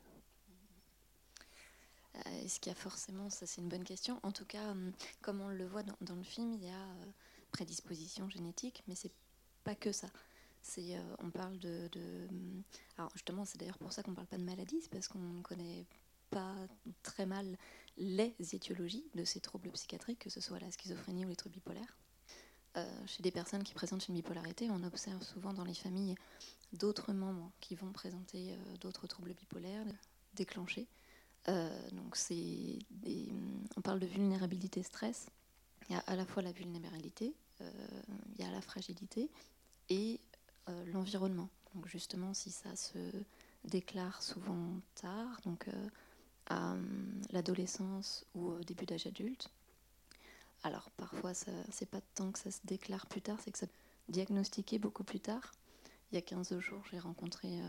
Est-ce 2.25 2.59
qu'il 2.59 2.71
y 2.71 2.75
a 2.75 2.77
forcément, 2.77 3.29
ça 3.29 3.45
c'est 3.45 3.61
une 3.61 3.69
bonne 3.69 3.83
question. 3.83 4.19
En 4.23 4.31
tout 4.31 4.45
cas, 4.45 4.71
hum, 4.71 4.91
comme 5.21 5.41
on 5.41 5.49
le 5.49 5.65
voit 5.65 5.83
dans, 5.83 6.15
le 6.15 6.23
film, 6.23 6.53
il 6.53 6.63
y 6.63 6.69
a 6.69 6.81
euh, 6.81 7.05
prédisposition 7.51 8.29
génétique, 8.29 8.83
mais 8.87 8.95
c'est 8.95 9.11
pas 9.63 9.75
que 9.75 9.91
ça. 9.91 10.07
C'est, 10.61 10.95
euh, 10.95 11.15
on 11.19 11.29
parle 11.31 11.57
de, 11.59 11.89
hum, 12.29 12.63
alors 12.97 13.11
justement, 13.13 13.45
c'est 13.45 13.57
d'ailleurs 13.57 13.77
pour 13.77 13.93
ça 13.93 14.03
qu'on 14.03 14.13
parle 14.13 14.27
pas 14.27 14.37
de 14.37 14.43
maladie, 14.43 14.79
c'est 14.81 14.91
parce 14.91 15.07
qu'on 15.07 15.19
ne 15.19 15.41
connaît 15.41 15.85
pas 16.29 16.55
très 17.03 17.25
mal 17.25 17.57
les 17.97 18.33
étiologies 18.39 19.03
de 19.15 19.25
ces 19.25 19.41
troubles 19.41 19.71
psychiatriques, 19.71 20.19
que 20.19 20.29
ce 20.29 20.39
soit 20.39 20.59
la 20.59 20.71
schizophrénie 20.71 21.25
ou 21.25 21.29
les 21.29 21.35
troubles 21.35 21.55
bipolaires. 21.55 21.97
chez 23.05 23.21
des 23.21 23.31
personnes 23.31 23.63
qui 23.63 23.73
présentent 23.73 24.07
une 24.07 24.15
bipolarité, 24.15 24.69
on 24.69 24.81
observe 24.83 25.21
souvent 25.23 25.53
dans 25.53 25.65
les 25.65 25.73
familles 25.73 26.15
d'autres 26.71 27.11
membres 27.11 27.51
qui 27.59 27.75
vont 27.75 27.91
présenter 27.91 28.55
d'autres 28.79 29.07
troubles 29.07 29.33
bipolaires 29.33 29.85
déclenchés. 30.35 30.87
Euh, 31.47 31.89
donc 31.91 32.15
c'est 32.15 32.77
on 33.75 33.81
parle 33.81 33.99
de 33.99 34.05
vulnérabilité 34.05 34.83
stress. 34.83 35.27
Il 35.89 35.93
y 35.93 35.95
a 35.95 35.99
à 36.07 36.15
la 36.15 36.25
fois 36.25 36.43
la 36.43 36.51
vulnérabilité, 36.51 37.33
euh, 37.61 37.71
il 38.35 38.45
y 38.45 38.47
a 38.47 38.51
la 38.51 38.61
fragilité 38.61 39.29
et 39.89 40.19
euh, 40.69 40.85
l'environnement. 40.85 41.49
Donc 41.73 41.87
justement, 41.87 42.33
si 42.33 42.51
ça 42.51 42.75
se 42.75 42.99
déclare 43.63 44.21
souvent 44.21 44.73
tard, 44.95 45.39
donc 45.45 45.67
à 46.47 46.75
l'adolescence 47.31 48.25
ou 48.35 48.47
au 48.49 48.59
début 48.59 48.85
d'âge 48.85 49.07
adulte, 49.07 49.49
alors 50.63 50.89
parfois 50.91 51.33
c'est 51.33 51.89
pas 51.89 52.01
tant 52.13 52.31
que 52.31 52.39
ça 52.39 52.51
se 52.51 52.59
déclare 52.65 53.05
plus 53.05 53.21
tard, 53.21 53.37
c'est 53.41 53.51
que 53.51 53.57
ça 53.57 53.67
diagnostiqué 54.09 54.79
beaucoup 54.79 55.03
plus 55.03 55.19
tard. 55.19 55.53
Il 56.11 56.15
y 56.15 56.17
a 56.17 56.21
15 56.21 56.59
jours, 56.59 56.83
j'ai 56.91 56.99
rencontré 56.99 57.61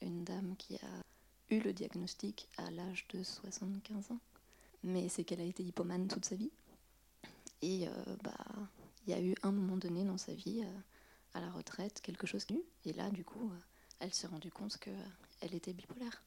une 0.00 0.24
dame 0.24 0.56
qui 0.56 0.76
a 0.76 1.03
eu 1.50 1.60
le 1.60 1.72
diagnostic 1.72 2.48
à 2.56 2.70
l'âge 2.70 3.06
de 3.08 3.22
75 3.22 4.10
ans, 4.12 4.20
mais 4.82 5.08
c'est 5.08 5.24
qu'elle 5.24 5.40
a 5.40 5.44
été 5.44 5.62
hypomane 5.62 6.08
toute 6.08 6.24
sa 6.24 6.36
vie. 6.36 6.50
Et 7.62 7.88
euh, 7.88 8.16
bah, 8.22 8.32
il 9.06 9.10
y 9.10 9.14
a 9.14 9.20
eu 9.20 9.34
un 9.42 9.52
moment 9.52 9.76
donné 9.76 10.04
dans 10.04 10.18
sa 10.18 10.34
vie, 10.34 10.62
euh, 10.62 10.78
à 11.34 11.40
la 11.40 11.50
retraite, 11.50 12.00
quelque 12.02 12.26
chose 12.26 12.44
qui 12.44 12.62
Et 12.84 12.92
là, 12.92 13.10
du 13.10 13.24
coup, 13.24 13.50
euh, 13.50 13.58
elle 14.00 14.12
s'est 14.12 14.26
rendue 14.26 14.50
compte 14.50 14.78
qu'elle 14.78 15.54
était 15.54 15.72
bipolaire. 15.72 16.22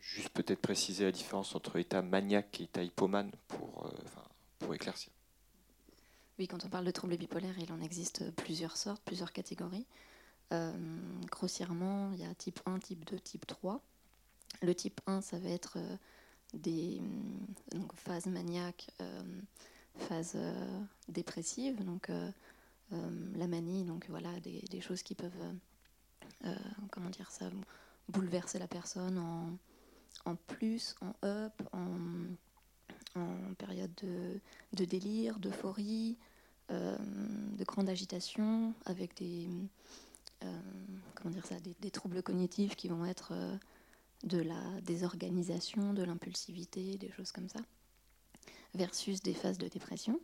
Juste 0.00 0.28
peut-être 0.30 0.60
préciser 0.60 1.04
la 1.04 1.12
différence 1.12 1.54
entre 1.54 1.76
état 1.78 2.02
maniaque 2.02 2.60
et 2.60 2.64
état 2.64 2.82
hypomane 2.82 3.32
pour, 3.48 3.90
pour 4.58 4.74
éclaircir. 4.74 5.10
Oui, 6.38 6.46
quand 6.46 6.64
on 6.64 6.68
parle 6.68 6.84
de 6.84 6.90
troubles 6.90 7.16
bipolaires, 7.16 7.58
il 7.58 7.72
en 7.72 7.80
existe 7.80 8.30
plusieurs 8.36 8.76
sortes, 8.76 9.02
plusieurs 9.04 9.32
catégories. 9.32 9.86
grossièrement, 11.30 12.12
il 12.12 12.20
y 12.20 12.24
a 12.24 12.32
type 12.34 12.60
1, 12.66 12.78
type 12.78 13.04
2, 13.04 13.18
type 13.18 13.46
3. 13.46 13.82
Le 14.62 14.74
type 14.74 15.00
1, 15.06 15.20
ça 15.20 15.38
va 15.38 15.48
être 15.50 15.76
euh, 15.76 15.96
des 16.54 17.00
euh, 17.74 17.78
phases 17.94 18.26
maniaques, 18.26 18.88
euh, 19.00 19.22
phases 20.08 20.36
dépressives, 21.08 21.82
donc 21.82 22.10
la 22.90 23.46
manie, 23.46 23.84
donc 23.84 24.06
voilà, 24.10 24.28
des, 24.40 24.80
choses 24.82 25.02
qui 25.02 25.14
peuvent, 25.14 25.32
comment 26.90 27.08
dire 27.08 27.30
ça, 27.30 27.46
bouleverser 28.10 28.58
la 28.58 28.68
personne 28.68 29.18
en, 30.26 30.36
plus, 30.36 30.94
en 31.00 31.14
up, 31.24 31.54
en, 31.72 33.54
période 33.56 33.90
de, 34.74 34.84
délire, 34.84 35.38
d'euphorie, 35.38 36.18
de 36.68 37.64
grande 37.64 37.88
agitation, 37.88 38.74
avec 38.84 39.16
des, 39.16 39.48
comment 41.14 41.30
dire 41.30 41.46
ça, 41.46 41.56
des, 41.80 41.90
troubles 41.90 42.22
cognitifs 42.22 42.76
qui 42.76 42.88
vont 42.88 43.06
être 43.06 43.32
de 44.24 44.38
la 44.38 44.80
désorganisation, 44.82 45.92
de 45.92 46.02
l'impulsivité, 46.02 46.96
des 46.96 47.10
choses 47.10 47.32
comme 47.32 47.48
ça, 47.48 47.60
versus 48.74 49.22
des 49.22 49.34
phases 49.34 49.58
de 49.58 49.68
dépression. 49.68 50.20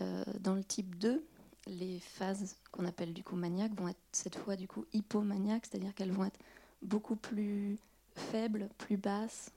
Euh, 0.00 0.24
dans 0.40 0.54
le 0.54 0.64
type 0.64 0.96
2, 0.98 1.24
les 1.66 2.00
phases 2.00 2.56
qu'on 2.72 2.84
appelle 2.84 3.12
du 3.12 3.22
coup 3.22 3.36
maniaques 3.36 3.74
vont 3.74 3.88
être 3.88 4.00
cette 4.12 4.36
fois 4.36 4.56
du 4.56 4.68
coup 4.68 4.84
hypomaniaques, 4.92 5.66
c'est-à-dire 5.66 5.94
qu'elles 5.94 6.12
vont 6.12 6.24
être 6.24 6.38
beaucoup 6.82 7.16
plus 7.16 7.78
faibles, 8.14 8.68
plus 8.78 8.96
basses, 8.96 9.50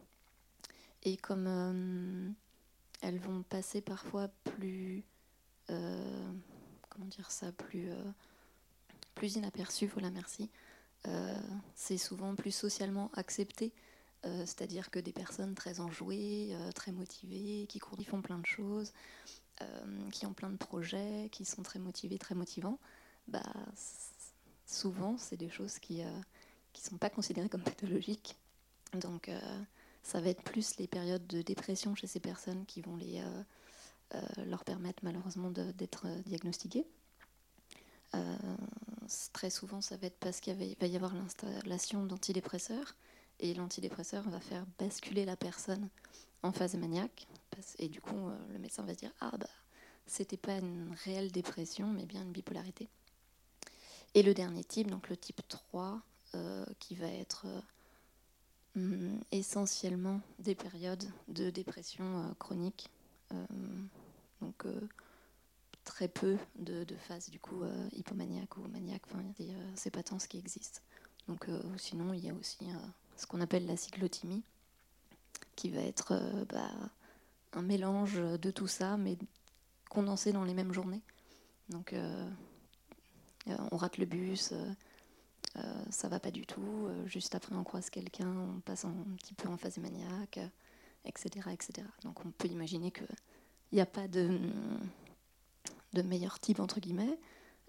et 1.03 1.17
comme 1.17 1.45
euh, 1.47 2.29
elles 3.01 3.19
vont 3.19 3.43
passer 3.43 3.81
parfois 3.81 4.29
plus, 4.43 5.03
euh, 5.69 6.31
comment 6.89 7.05
dire 7.05 7.29
ça, 7.31 7.51
plus, 7.51 7.89
plus 9.15 9.35
inaperçues, 9.35 9.87
voilà 9.87 10.09
merci, 10.09 10.49
c'est 11.75 11.97
souvent 11.97 12.35
plus 12.35 12.51
socialement 12.51 13.09
accepté. 13.13 13.73
Euh, 14.25 14.41
c'est-à-dire 14.41 14.89
que 14.89 14.99
des 14.99 15.13
personnes 15.13 15.53
très 15.53 15.79
enjouées, 15.79 16.49
euh, 16.51 16.71
très 16.71 16.91
motivées, 16.91 17.67
qui 17.67 17.79
font 17.79 18.21
plein 18.21 18.39
de 18.39 18.45
choses, 18.45 18.93
qui 20.11 20.27
ont 20.27 20.33
plein 20.33 20.51
de 20.51 20.57
projets, 20.57 21.29
qui 21.31 21.43
sont 21.43 21.63
très 21.63 21.79
motivés, 21.79 22.19
très 22.19 22.35
motivants, 22.35 22.79
bah, 23.27 23.41
souvent 24.67 25.17
c'est 25.17 25.37
des 25.37 25.49
choses 25.49 25.79
qui 25.79 26.03
ne 26.03 26.79
sont 26.79 26.97
pas 26.97 27.09
considérées 27.09 27.49
comme 27.49 27.63
pathologiques. 27.63 28.37
Donc 28.93 29.31
ça 30.03 30.21
va 30.21 30.29
être 30.29 30.43
plus 30.43 30.77
les 30.77 30.85
périodes 30.85 31.25
de 31.25 31.41
dépression 31.41 31.95
chez 31.95 32.05
ces 32.05 32.19
personnes 32.19 32.67
qui 32.67 32.81
vont 32.81 32.97
les, 32.97 33.23
leur 34.45 34.63
permettre 34.63 34.99
malheureusement 35.01 35.49
d'être 35.49 36.05
diagnostiquées. 36.27 36.85
Euh, 38.15 38.37
très 39.33 39.49
souvent, 39.49 39.81
ça 39.81 39.97
va 39.97 40.07
être 40.07 40.19
parce 40.19 40.39
qu'il 40.39 40.55
va 40.79 40.87
y 40.87 40.95
avoir 40.95 41.13
l'installation 41.13 42.05
d'antidépresseurs 42.05 42.95
et 43.39 43.53
l'antidépresseur 43.53 44.27
va 44.29 44.39
faire 44.39 44.65
basculer 44.79 45.25
la 45.25 45.35
personne 45.35 45.89
en 46.43 46.51
phase 46.51 46.75
maniaque. 46.75 47.27
Et 47.79 47.89
du 47.89 48.01
coup, 48.01 48.15
euh, 48.15 48.37
le 48.51 48.59
médecin 48.59 48.83
va 48.83 48.93
se 48.93 48.99
dire 48.99 49.11
Ah, 49.19 49.31
bah, 49.37 49.47
c'était 50.05 50.37
pas 50.37 50.57
une 50.57 50.95
réelle 51.03 51.31
dépression, 51.31 51.87
mais 51.87 52.05
bien 52.05 52.23
une 52.23 52.31
bipolarité. 52.31 52.87
Et 54.13 54.23
le 54.23 54.33
dernier 54.33 54.63
type, 54.63 54.89
donc 54.89 55.09
le 55.09 55.17
type 55.17 55.41
3, 55.47 56.01
euh, 56.35 56.65
qui 56.79 56.95
va 56.95 57.07
être 57.07 57.45
hum, 58.75 59.19
essentiellement 59.31 60.21
des 60.39 60.55
périodes 60.55 61.05
de 61.27 61.49
dépression 61.49 62.35
chronique. 62.39 62.89
donc, 64.41 64.65
très 65.87 66.09
peu 66.09 66.37
de, 66.59 66.85
phases 67.07 67.29
du 67.29 67.39
coup 67.39 67.63
euh, 67.63 67.89
hypomaniaque 67.93 68.57
ou 68.57 68.67
maniaque. 68.67 69.03
Euh, 69.39 69.71
c'est 69.73 69.89
pas 69.89 70.03
tant 70.03 70.19
ce 70.19 70.27
qui 70.27 70.37
existe. 70.37 70.83
Donc, 71.27 71.47
euh, 71.47 71.61
sinon, 71.77 72.13
il 72.13 72.23
y 72.23 72.29
a 72.29 72.33
aussi 72.33 72.67
ce 73.15 73.25
qu'on 73.25 73.41
appelle 73.41 73.65
la 73.65 73.77
cyclothymie, 73.77 74.43
qui 75.55 75.69
va 75.69 75.81
être 75.81 76.21
bah, 76.49 76.69
un 77.53 77.61
mélange 77.61 78.15
de 78.15 78.51
tout 78.51 78.67
ça, 78.67 78.97
mais 78.97 79.17
condensé 79.89 80.31
dans 80.31 80.43
les 80.43 80.53
mêmes 80.53 80.73
journées. 80.73 81.01
Donc, 81.69 81.95
on 83.47 83.77
rate 83.77 83.97
le 83.97 84.05
bus. 84.05 84.53
ça 85.89 86.07
va 86.07 86.19
pas 86.19 86.31
du 86.31 86.45
tout. 86.45 86.87
juste 87.07 87.35
après, 87.35 87.55
on 87.55 87.63
croise 87.63 87.89
quelqu'un, 87.89 88.29
on 88.29 88.59
passe 88.61 88.85
un 88.85 88.93
petit 89.17 89.33
peu 89.33 89.49
en 89.49 89.57
phase 89.57 89.79
maniaque, 89.79 90.39
etc., 91.03 91.49
etc. 91.51 91.87
Donc, 92.03 92.25
on 92.25 92.31
peut 92.31 92.47
imaginer 92.47 92.91
qu'il 92.91 93.07
n'y 93.73 93.81
a 93.81 93.85
pas 93.85 94.07
de 94.07 94.39
de 95.97 96.07
meilleurs 96.07 96.39
types, 96.39 96.59
entre 96.59 96.79
guillemets. 96.79 97.19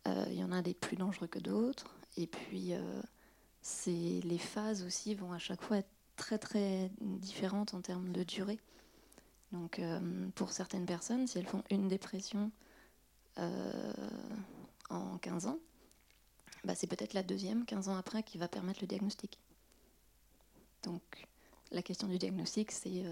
Euh, 0.06 0.26
il 0.28 0.36
y 0.36 0.44
en 0.44 0.52
a 0.52 0.62
des 0.62 0.74
plus 0.74 0.96
dangereux 0.96 1.26
que 1.26 1.38
d'autres. 1.38 1.96
Et 2.16 2.26
puis, 2.26 2.74
euh, 2.74 3.02
les 3.86 4.38
phases 4.38 4.84
aussi 4.84 5.14
vont 5.14 5.32
à 5.32 5.38
chaque 5.38 5.62
fois 5.62 5.78
être 5.78 5.90
très, 6.16 6.38
très 6.38 6.90
différentes 7.00 7.74
en 7.74 7.80
termes 7.80 8.12
de 8.12 8.22
durée. 8.22 8.60
Donc, 9.52 9.78
euh, 9.78 10.28
pour 10.34 10.52
certaines 10.52 10.86
personnes, 10.86 11.26
si 11.26 11.38
elles 11.38 11.46
font 11.46 11.64
une 11.70 11.88
dépression 11.88 12.50
en 14.90 15.16
15 15.18 15.46
ans, 15.46 15.60
bah, 16.64 16.74
c'est 16.74 16.88
peut-être 16.88 17.14
la 17.14 17.22
deuxième, 17.22 17.64
15 17.64 17.88
ans 17.88 17.96
après, 17.96 18.24
qui 18.24 18.36
va 18.36 18.48
permettre 18.48 18.80
le 18.80 18.88
diagnostic. 18.88 19.38
Donc, 20.82 21.28
la 21.70 21.82
question 21.82 22.08
du 22.08 22.18
diagnostic, 22.18 22.72
c'est 22.72 23.04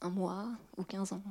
un 0.00 0.08
mois 0.08 0.48
ou 0.78 0.84
15 0.84 1.12
ans. 1.12 1.22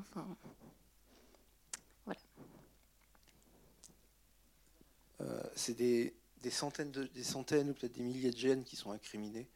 C'est 5.56 5.76
des, 5.76 6.14
centaines, 6.50 6.92
des 6.92 7.24
centaines 7.24 7.70
ou 7.70 7.74
peut-être 7.74 7.94
des 7.94 8.04
milliers 8.04 8.32
de 8.32 8.38
gènes 8.38 8.64
qui 8.64 8.76
sont 8.76 8.92
incriminés. 8.92 9.48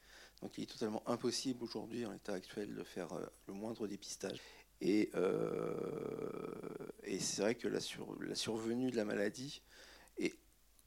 Donc 0.41 0.57
il 0.57 0.63
est 0.63 0.67
totalement 0.67 1.07
impossible 1.07 1.63
aujourd'hui, 1.63 2.05
en 2.05 2.11
l'état 2.11 2.33
actuel, 2.33 2.75
de 2.75 2.83
faire 2.83 3.13
euh, 3.13 3.25
le 3.47 3.53
moindre 3.53 3.87
dépistage. 3.87 4.39
Et, 4.81 5.09
euh, 5.15 5.73
c'est 7.19 7.41
vrai 7.41 7.55
que 7.55 7.67
la, 7.67 7.79
sur, 7.79 8.21
la, 8.21 8.35
survenue 8.35 8.91
de 8.91 8.95
la 8.95 9.05
maladie 9.05 9.61
est 10.17 10.35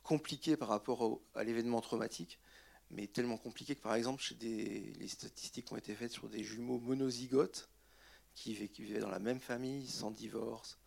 compliquée 0.05 0.57
par 0.57 0.69
rapport 0.69 1.21
à 1.35 1.45
l'événement 1.45 1.81
traumatique, 1.81 2.39
mais 2.91 3.07
tellement 3.07 3.39
compliquée 3.39 3.75
que 3.75 3.83
par 3.83 3.95
exemple, 3.95 4.23
chez 4.23 4.35
les 4.35 5.09
statistiques 5.09 5.73
ont 5.73 5.77
été 5.77 5.95
faites 5.95 6.13
sur 6.13 6.29
des 6.29 6.45
jumeaux 6.45 6.79
monozygotes 6.79 7.69
qui, 8.35 8.69
qui 8.69 8.83
vivaient 8.83 9.01
dans 9.01 9.11
la 9.11 9.19
même 9.19 9.41
famille, 9.41 9.87
sans 9.87 10.11
divorce. 10.11 10.79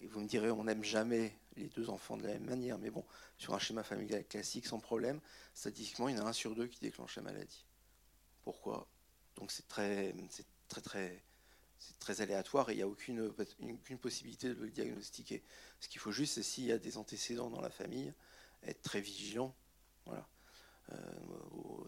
Et 0.00 0.06
vous 0.06 0.20
me 0.20 0.26
direz, 0.26 0.50
on 0.50 0.64
n'aime 0.64 0.84
jamais 0.84 1.36
les 1.56 1.68
deux 1.68 1.90
enfants 1.90 2.16
de 2.16 2.22
la 2.22 2.34
même 2.34 2.44
manière, 2.44 2.78
mais 2.78 2.90
bon, 2.90 3.04
sur 3.38 3.54
un 3.54 3.58
schéma 3.58 3.82
familial 3.82 4.24
classique, 4.26 4.66
sans 4.66 4.80
problème, 4.80 5.20
statistiquement, 5.54 6.08
il 6.08 6.16
y 6.16 6.20
en 6.20 6.26
a 6.26 6.28
un 6.28 6.32
sur 6.32 6.54
deux 6.54 6.66
qui 6.66 6.80
déclenche 6.80 7.16
la 7.16 7.22
maladie. 7.22 7.64
Pourquoi? 8.42 8.86
Donc 9.36 9.50
c'est 9.50 9.66
très, 9.68 10.14
très, 10.68 10.80
très, 10.80 11.22
très 11.98 12.20
aléatoire 12.20 12.70
et 12.70 12.74
il 12.74 12.76
n'y 12.76 12.82
a 12.82 12.88
aucune, 12.88 13.32
aucune 13.62 13.98
possibilité 13.98 14.48
de 14.48 14.54
le 14.54 14.70
diagnostiquer. 14.70 15.42
Ce 15.80 15.88
qu'il 15.88 16.00
faut 16.00 16.12
juste, 16.12 16.34
c'est 16.34 16.42
s'il 16.42 16.64
y 16.64 16.72
a 16.72 16.78
des 16.78 16.96
antécédents 16.96 17.50
dans 17.50 17.60
la 17.60 17.70
famille, 17.70 18.12
être 18.62 18.82
très 18.82 19.00
vigilant. 19.00 19.54
Voilà. 20.04 20.26
Euh, 20.92 20.96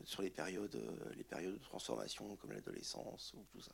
sur 0.05 0.23
les 0.23 0.31
périodes, 0.31 0.77
les 1.17 1.25
périodes 1.25 1.55
de 1.55 1.63
transformation 1.63 2.37
comme 2.37 2.53
l'adolescence 2.53 3.33
ou 3.35 3.45
tout 3.53 3.61
ça. 3.61 3.73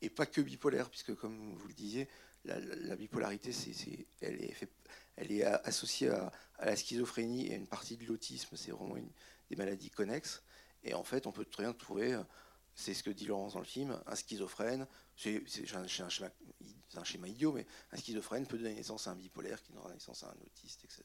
Et 0.00 0.10
pas 0.10 0.26
que 0.26 0.40
bipolaire, 0.40 0.88
puisque 0.90 1.14
comme 1.14 1.54
vous 1.56 1.66
le 1.66 1.74
disiez, 1.74 2.08
la, 2.44 2.58
la 2.60 2.96
bipolarité, 2.96 3.52
c'est, 3.52 3.72
c'est, 3.72 4.06
elle, 4.20 4.42
est 4.42 4.52
fait, 4.52 4.70
elle 5.16 5.32
est 5.32 5.44
associée 5.44 6.10
à, 6.10 6.32
à, 6.58 6.66
la 6.66 6.76
schizophrénie 6.76 7.48
et 7.48 7.54
à 7.54 7.56
une 7.56 7.66
partie 7.66 7.96
de 7.96 8.04
l'autisme, 8.06 8.56
c'est 8.56 8.70
vraiment 8.70 8.96
une, 8.96 9.10
des 9.50 9.56
maladies 9.56 9.90
connexes. 9.90 10.42
Et 10.84 10.94
en 10.94 11.04
fait, 11.04 11.26
on 11.26 11.32
peut 11.32 11.44
très 11.44 11.64
bien 11.64 11.72
trouver, 11.72 12.18
c'est 12.74 12.94
ce 12.94 13.02
que 13.02 13.10
dit 13.10 13.26
Laurence 13.26 13.54
dans 13.54 13.58
le 13.58 13.64
film, 13.64 14.00
un 14.06 14.14
schizophrène, 14.14 14.86
c'est, 15.16 15.42
c'est 15.48 15.74
un, 15.74 15.82
un, 15.82 16.08
schéma, 16.08 16.30
un, 16.94 17.04
schéma, 17.04 17.28
idiot, 17.28 17.52
mais 17.52 17.66
un 17.90 17.96
schizophrène 17.96 18.46
peut 18.46 18.56
donner 18.56 18.74
naissance 18.74 19.08
à 19.08 19.10
un 19.10 19.16
bipolaire 19.16 19.60
qui 19.62 19.72
donnera 19.72 19.92
naissance 19.92 20.22
à 20.22 20.28
un 20.28 20.36
autiste, 20.46 20.84
etc. 20.84 21.04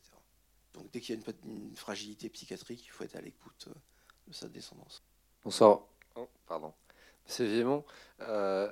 Donc 0.74 0.92
dès 0.92 1.02
qu'il 1.02 1.16
y 1.16 1.18
a 1.18 1.22
une, 1.22 1.52
une 1.52 1.76
fragilité 1.76 2.30
psychiatrique, 2.30 2.86
il 2.86 2.90
faut 2.90 3.04
être 3.04 3.16
à 3.16 3.22
l'écoute 3.22 3.70
de 4.28 4.34
sa 4.34 4.48
descendance. 4.48 5.04
Bonsoir. 5.44 5.88
Oh, 6.16 6.30
pardon. 6.46 6.74
Monsieur 7.26 7.46
Viemont, 7.46 7.86
euh, 8.22 8.72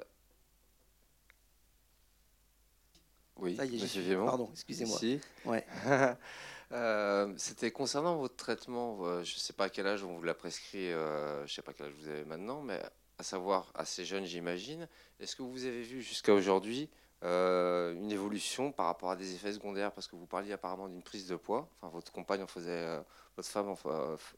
Oui, 3.38 3.56
Ça 3.56 3.66
y 3.66 3.78
est, 3.78 3.82
monsieur 3.82 4.02
Viemont. 4.02 4.26
Pardon, 4.26 4.50
excusez-moi. 4.52 4.98
Si. 4.98 5.20
Ouais. 5.46 5.66
euh, 6.72 7.34
C'était 7.38 7.72
concernant 7.72 8.18
votre 8.18 8.36
traitement. 8.36 9.00
Euh, 9.02 9.24
je 9.24 9.36
ne 9.36 9.40
sais 9.40 9.54
pas 9.54 9.66
à 9.66 9.70
quel 9.70 9.88
âge 9.88 10.04
on 10.04 10.16
vous 10.18 10.24
l'a 10.24 10.34
prescrit. 10.34 10.92
Euh, 10.92 11.38
je 11.40 11.44
ne 11.44 11.48
sais 11.48 11.62
pas 11.62 11.74
quel 11.74 11.88
âge 11.88 11.94
vous 12.00 12.08
avez 12.08 12.26
maintenant, 12.26 12.62
mais 12.62 12.80
à 13.18 13.24
savoir 13.24 13.72
assez 13.76 14.06
jeune, 14.06 14.26
j'imagine. 14.26 14.88
Est-ce 15.20 15.36
que 15.36 15.44
vous 15.44 15.66
avez 15.66 15.82
vu 15.82 16.02
jusqu'à 16.02 16.34
aujourd'hui 16.34 16.90
euh, 17.24 17.94
une 17.94 18.12
évolution 18.12 18.72
par 18.72 18.88
rapport 18.88 19.12
à 19.12 19.16
des 19.16 19.34
effets 19.34 19.54
secondaires? 19.54 19.92
Parce 19.92 20.08
que 20.08 20.16
vous 20.16 20.28
parliez 20.28 20.54
apparemment 20.54 20.88
d'une 20.88 21.04
prise 21.04 21.28
de 21.28 21.36
poids. 21.36 21.68
Enfin, 21.82 21.92
votre 21.92 22.12
compagne 22.12 22.44
en 22.44 22.48
faisait, 22.48 23.00
votre 23.38 23.50
femme 23.50 23.70
en, 23.70 23.78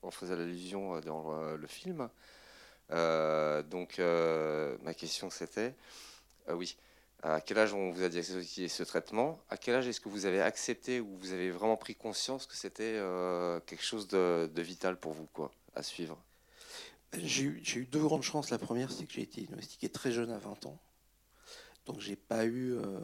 en 0.02 0.12
faisait 0.12 0.36
l'allusion 0.36 1.00
dans 1.02 1.42
le, 1.42 1.58
le 1.58 1.68
film. 1.68 2.10
donc, 2.90 4.00
ma 4.00 4.94
question 4.94 5.30
c'était, 5.30 5.76
oui 6.50 6.78
à 7.24 7.40
quel 7.40 7.58
âge 7.58 7.74
on 7.74 7.90
vous 7.90 8.04
a 8.04 8.10
diagnostiqué 8.10 8.68
ce 8.68 8.84
traitement? 8.84 9.40
À 9.50 9.56
quel 9.56 9.76
âge 9.76 9.88
est-ce 9.88 10.02
que 10.02 10.10
vous 10.10 10.26
avez 10.26 10.42
accepté 10.42 11.00
ou 11.00 11.18
vous 11.18 11.32
avez 11.32 11.52
vraiment 11.52 11.78
pris 11.78 11.96
conscience 11.96 12.46
que 12.46 12.56
c'était 12.56 12.96
euh, 12.98 13.62
quelque 13.62 13.84
chose 13.84 14.10
de, 14.10 14.50
vital 14.58 15.00
pour 15.00 15.14
vous 15.14 15.28
quoi, 15.28 15.52
à 15.74 15.84
suivre? 15.84 16.22
J'ai 17.14 17.44
eu, 17.44 17.64
eu, 17.76 17.86
deux 17.86 18.02
grandes 18.02 18.24
chances. 18.24 18.50
La 18.50 18.58
première, 18.58 18.92
c'est 18.92 19.06
que 19.06 19.14
j'ai 19.14 19.22
été 19.22 19.42
diagnostiqué 19.42 19.88
très 19.88 20.12
jeune, 20.12 20.32
à 20.32 20.38
20 20.38 20.66
ans. 20.66 20.80
Donc, 21.86 22.02
j'ai 22.02 22.18
pas 22.18 22.46
eu 22.46 22.74
euh, 22.74 23.00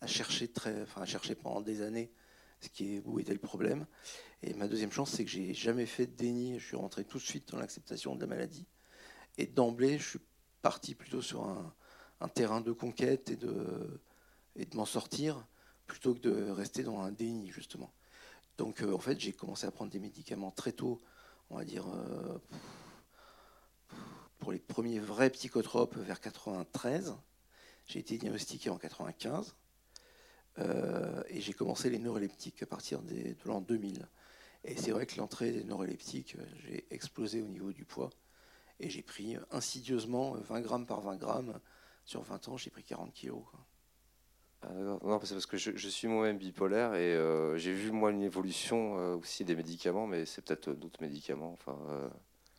à 0.00 0.06
chercher 0.06 0.48
très, 0.48 0.82
enfin, 0.82 1.02
à 1.02 1.06
chercher 1.06 1.34
pendant 1.34 1.60
des 1.60 1.82
années 1.82 2.10
ce 2.60 2.70
qui 2.70 2.96
est, 2.96 3.02
où 3.04 3.20
était 3.20 3.34
le 3.34 3.38
problème. 3.38 3.86
Et 4.42 4.54
ma 4.54 4.66
deuxième 4.66 4.92
chance, 4.92 5.10
c'est 5.10 5.24
que 5.24 5.30
j'ai 5.30 5.52
jamais 5.52 5.86
fait 5.86 6.06
de 6.06 6.16
déni. 6.16 6.58
Je 6.58 6.64
suis 6.64 6.76
rentré 6.76 7.04
tout 7.04 7.18
de 7.18 7.22
suite 7.22 7.50
dans 7.50 7.58
l'acceptation 7.58 8.14
de 8.14 8.20
la 8.22 8.28
maladie. 8.28 8.66
Et 9.36 9.46
d'emblée, 9.46 9.98
je 9.98 10.08
suis 10.08 10.20
parti 10.62 10.94
plutôt 10.94 11.20
sur 11.20 11.44
un 11.44 11.74
un 12.20 12.28
terrain 12.28 12.60
de 12.60 12.72
conquête 12.72 13.30
et 13.30 13.36
de, 13.36 14.00
m'en 14.74 14.86
sortir 14.86 15.46
plutôt 15.86 16.14
que 16.14 16.20
de 16.20 16.50
rester 16.50 16.82
dans 16.82 17.00
un 17.00 17.12
déni 17.12 17.50
justement. 17.50 17.92
Donc 18.58 18.82
euh, 18.82 18.92
en 18.92 18.98
fait 18.98 19.20
j'ai 19.20 19.32
commencé 19.32 19.66
à 19.66 19.70
prendre 19.70 19.90
des 19.90 19.98
médicaments 19.98 20.50
très 20.50 20.72
tôt, 20.72 21.00
on 21.50 21.56
va 21.58 21.64
dire 21.64 21.86
euh, 21.88 22.38
pour 24.38 24.52
les 24.52 24.58
premiers 24.58 24.98
vrais 24.98 25.30
psychotropes 25.30 25.96
vers 25.96 26.20
93. 26.20 27.16
J'ai 27.86 28.00
été 28.00 28.18
diagnostiqué 28.18 28.70
en 28.70 28.78
95 28.78 29.54
euh, 30.58 31.22
et 31.28 31.40
j'ai 31.40 31.52
commencé 31.52 31.90
les 31.90 31.98
neuroleptiques 31.98 32.62
à 32.62 32.66
partir 32.66 33.02
de 33.02 33.36
l'an 33.44 33.60
2000. 33.60 34.08
Et 34.64 34.76
c'est 34.76 34.90
vrai 34.90 35.06
que 35.06 35.16
l'entrée 35.18 35.52
des 35.52 35.62
neuroleptiques, 35.62 36.36
j'ai 36.64 36.86
explosé 36.90 37.40
au 37.40 37.46
niveau 37.46 37.72
du 37.72 37.84
poids 37.84 38.10
et 38.80 38.90
j'ai 38.90 39.02
pris 39.02 39.36
insidieusement 39.52 40.32
20 40.32 40.60
grammes 40.60 40.86
par 40.86 41.00
20 41.02 41.16
grammes 41.16 41.60
sur 42.06 42.22
20 42.22 42.48
ans, 42.48 42.56
j'ai 42.56 42.70
pris 42.70 42.84
40 42.84 43.12
kilos. 43.12 43.42
Quoi. 43.50 43.60
Ah, 44.62 44.72
non, 44.72 45.20
c'est 45.22 45.34
parce 45.34 45.46
que 45.46 45.56
je, 45.56 45.72
je 45.76 45.88
suis 45.88 46.08
moi-même 46.08 46.38
bipolaire 46.38 46.94
et 46.94 47.14
euh, 47.14 47.56
j'ai 47.58 47.72
vu 47.72 47.90
moi 47.90 48.10
une 48.10 48.22
évolution 48.22 48.98
euh, 48.98 49.16
aussi 49.16 49.44
des 49.44 49.54
médicaments, 49.54 50.06
mais 50.06 50.24
c'est 50.24 50.42
peut-être 50.42 50.70
d'autres 50.70 51.02
médicaments. 51.02 51.52
Enfin, 51.52 51.78
euh, 51.90 52.08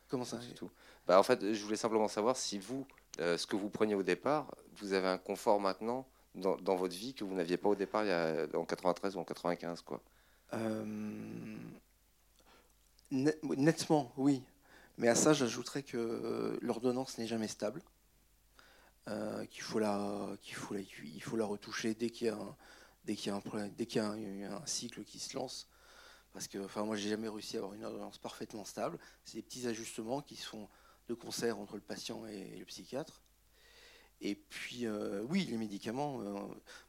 Comment 0.09 0.25
ça 0.25 0.39
tout. 0.55 0.69
Bah, 1.07 1.19
En 1.19 1.23
fait, 1.23 1.53
je 1.53 1.63
voulais 1.63 1.77
simplement 1.77 2.07
savoir 2.07 2.37
si 2.37 2.59
vous, 2.59 2.85
ce 3.17 3.45
que 3.47 3.55
vous 3.55 3.69
preniez 3.69 3.95
au 3.95 4.03
départ, 4.03 4.53
vous 4.77 4.93
avez 4.93 5.07
un 5.07 5.17
confort 5.17 5.59
maintenant 5.59 6.07
dans, 6.35 6.55
dans 6.57 6.75
votre 6.75 6.95
vie 6.95 7.13
que 7.13 7.23
vous 7.23 7.33
n'aviez 7.33 7.57
pas 7.57 7.69
au 7.69 7.75
départ 7.75 8.03
il 8.03 8.09
y 8.09 8.11
a, 8.11 8.45
en 8.53 8.63
93 8.63 9.15
ou 9.15 9.19
en 9.19 9.23
95, 9.23 9.81
quoi. 9.81 10.01
nettement, 13.11 14.11
oui. 14.17 14.43
Mais 14.97 15.09
à 15.09 15.15
ça, 15.15 15.33
j'ajouterais 15.33 15.83
que 15.83 16.57
l'ordonnance 16.61 17.17
n'est 17.17 17.27
jamais 17.27 17.47
stable. 17.47 17.81
Euh, 19.07 19.45
qu'il 19.45 19.61
faut 19.61 19.79
la, 19.79 20.35
qu'il 20.41 20.55
faut 20.55 20.73
la, 20.73 20.81
il 20.81 21.23
faut 21.23 21.37
la 21.37 21.45
retoucher 21.45 21.93
dès 21.93 22.09
qu'il 22.09 22.27
y 22.27 22.29
a 22.29 22.35
un, 22.35 22.55
dès 23.05 23.15
qu'il 23.15 23.27
y 23.27 23.29
a 23.29 23.35
un 23.35 23.67
dès 23.69 23.85
qu'il 23.85 24.01
y 24.01 24.03
a 24.43 24.53
un, 24.53 24.65
cycle 24.65 25.03
qui 25.03 25.19
se 25.19 25.37
lance. 25.37 25.69
Parce 26.33 26.47
que, 26.47 26.57
enfin, 26.57 26.83
moi, 26.83 26.97
j'ai 26.97 27.09
jamais 27.09 27.29
réussi 27.29 27.55
à 27.55 27.59
avoir 27.59 27.73
une 27.73 27.85
ordonnance 27.85 28.17
parfaitement 28.17 28.65
stable. 28.65 28.99
C'est 29.23 29.37
des 29.37 29.43
petits 29.43 29.65
ajustements 29.65 30.21
qui 30.21 30.35
se 30.35 30.45
font 30.45 30.67
de 31.07 31.13
concert 31.13 31.57
entre 31.57 31.75
le 31.75 31.81
patient 31.81 32.27
et 32.27 32.57
le 32.57 32.65
psychiatre. 32.65 33.21
Et 34.19 34.35
puis, 34.35 34.85
euh, 34.85 35.23
oui, 35.29 35.45
les 35.45 35.57
médicaments. 35.57 36.21
Euh, 36.21 36.33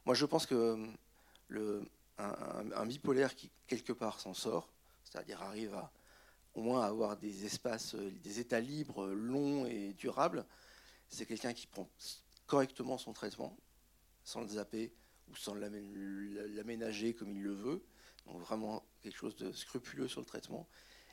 moi, 0.05 0.13
je 0.13 0.25
pense 0.25 0.45
que 0.45 0.77
le, 1.47 1.85
un, 2.17 2.85
bipolaire 2.85 3.33
qui 3.33 3.49
quelque 3.65 3.93
part 3.93 4.19
s'en 4.19 4.33
sort, 4.33 4.69
c'est-à-dire 5.05 5.41
arrive 5.41 5.73
à 5.73 5.91
au 6.55 6.61
moins 6.61 6.81
à 6.81 6.87
avoir 6.87 7.15
des 7.15 7.45
espaces, 7.45 7.95
des 7.95 8.39
états 8.39 8.59
libres 8.59 9.07
longs 9.07 9.65
et 9.65 9.93
durables, 9.93 10.45
c'est 11.09 11.25
quelqu'un 11.25 11.53
qui 11.53 11.67
prend 11.67 11.89
correctement 12.45 12.97
son 12.97 13.13
traitement, 13.13 13.57
sans 14.23 14.41
le 14.41 14.47
zapper 14.47 14.93
ou 15.27 15.35
sans 15.35 15.53
l'aménager 15.53 17.13
comme 17.13 17.31
il 17.31 17.41
le 17.41 17.53
veut. 17.53 17.83
Donc 18.25 18.41
vraiment 18.41 18.83
quelque 19.01 19.17
chose 19.17 19.35
de 19.35 19.51
scrupuleux 19.51 20.07
sur 20.07 20.21
le 20.21 20.25
traitement. 20.25 20.67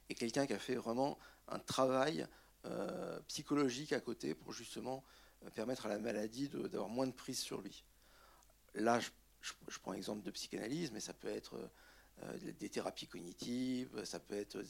Et 0.09 0.15
quelqu'un 0.15 0.47
qui 0.47 0.53
a 0.53 0.59
fait 0.59 0.77
vraiment 0.77 1.19
un 1.49 1.59
travail 1.59 2.27
euh, 2.65 3.21
psychologique 3.29 3.93
à 3.93 4.01
côté 4.01 4.35
pour 4.35 4.53
justement 4.53 5.05
euh, 5.45 5.51
permettre 5.51 5.87
à 5.87 5.89
la 5.89 5.99
maladie 5.99 6.49
d'avoir 6.49 6.89
moins 6.89 7.07
de 7.07 7.13
prise 7.13 7.39
sur 7.39 7.61
lui. 7.61 7.85
Là, 8.75 9.01
je, 9.01 9.11
prends 9.83 9.93
l'exemple 9.93 10.23
de 10.23 10.31
psychanalyse, 10.31 10.91
mais 10.93 11.01
ça 11.01 11.15
peut 11.15 11.29
être 11.29 11.71
euh, 12.23 12.53
des 12.59 12.69
thérapies 12.69 13.07
cognitives, 13.07 14.05
ça 14.05 14.21
peut 14.21 14.35
être 14.35 14.63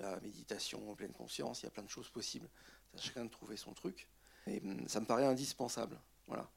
la 0.00 0.18
méditation 0.20 0.90
en 0.90 0.96
pleine 0.96 1.12
conscience, 1.12 1.62
il 1.62 1.66
y 1.66 1.68
a 1.68 1.70
plein 1.70 1.84
de 1.84 1.88
choses 1.88 2.08
possibles 2.08 2.48
chacun 2.96 3.24
de 3.24 3.30
trouver 3.30 3.56
son 3.56 3.72
truc. 3.72 4.08
Et 4.46 4.60
hum, 4.60 4.88
ça 4.88 5.00
me 5.00 5.06
paraît 5.06 5.26
indispensable. 5.26 6.00
Voilà. 6.26 6.50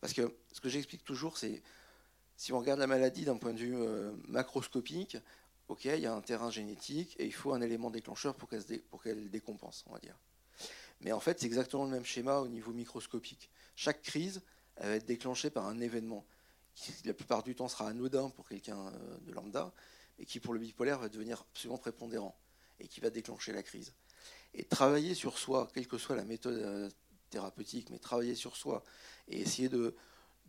Parce 0.00 0.12
que 0.12 0.34
ce 0.52 0.60
que 0.60 0.68
j'explique 0.68 1.04
toujours, 1.04 1.38
c'est 1.38 1.62
si 2.36 2.52
on 2.52 2.58
regarde 2.58 2.80
la 2.80 2.86
maladie 2.86 3.24
d'un 3.24 3.36
point 3.36 3.52
de 3.52 3.58
vue 3.58 3.76
euh, 3.76 4.12
macroscopique, 4.28 5.16
ok, 5.68 5.84
il 5.86 6.00
y 6.00 6.06
a 6.06 6.14
un 6.14 6.20
terrain 6.20 6.50
génétique 6.50 7.16
et 7.18 7.26
il 7.26 7.32
faut 7.32 7.52
un 7.54 7.60
élément 7.60 7.90
déclencheur 7.90 8.34
pour 8.34 8.48
qu'elle 8.48 8.64
qu 8.64 9.28
décompense, 9.28 9.84
on 9.86 9.92
va 9.92 10.00
dire. 10.00 10.18
Mais 11.00 11.12
en 11.12 11.20
fait, 11.20 11.40
c'est 11.40 11.46
exactement 11.46 11.84
le 11.84 11.90
même 11.90 12.04
schéma 12.04 12.38
au 12.38 12.48
niveau 12.48 12.72
microscopique. 12.72 13.50
Chaque 13.76 14.02
crise 14.02 14.42
elle 14.76 14.88
va 14.88 14.94
être 14.96 15.06
déclenchée 15.06 15.50
par 15.50 15.66
un 15.66 15.80
événement 15.80 16.26
qui, 16.74 16.92
la 17.04 17.14
plupart 17.14 17.42
du 17.42 17.54
temps, 17.54 17.68
sera 17.68 17.88
anodin 17.88 18.30
pour 18.30 18.48
quelqu'un 18.48 18.88
euh, 18.88 19.18
de 19.20 19.32
lambda, 19.32 19.72
et 20.18 20.26
qui, 20.26 20.40
pour 20.40 20.54
le 20.54 20.60
bipolaire, 20.60 20.98
va 20.98 21.08
devenir 21.08 21.44
absolument 21.52 21.78
prépondérant 21.78 22.36
et 22.80 22.88
qui 22.88 23.00
va 23.00 23.10
déclencher 23.10 23.52
la 23.52 23.62
crise. 23.62 23.94
Et 24.54 24.64
travailler 24.64 25.14
sur 25.14 25.38
soi, 25.38 25.68
quelle 25.74 25.88
que 25.88 25.98
soit 25.98 26.16
la 26.16 26.24
méthode 26.24 26.54
euh, 26.54 26.88
thérapeutique, 27.30 27.90
mais 27.90 27.98
travailler 27.98 28.34
sur 28.34 28.56
soi 28.56 28.82
et 29.28 29.40
essayer 29.40 29.68
de, 29.68 29.94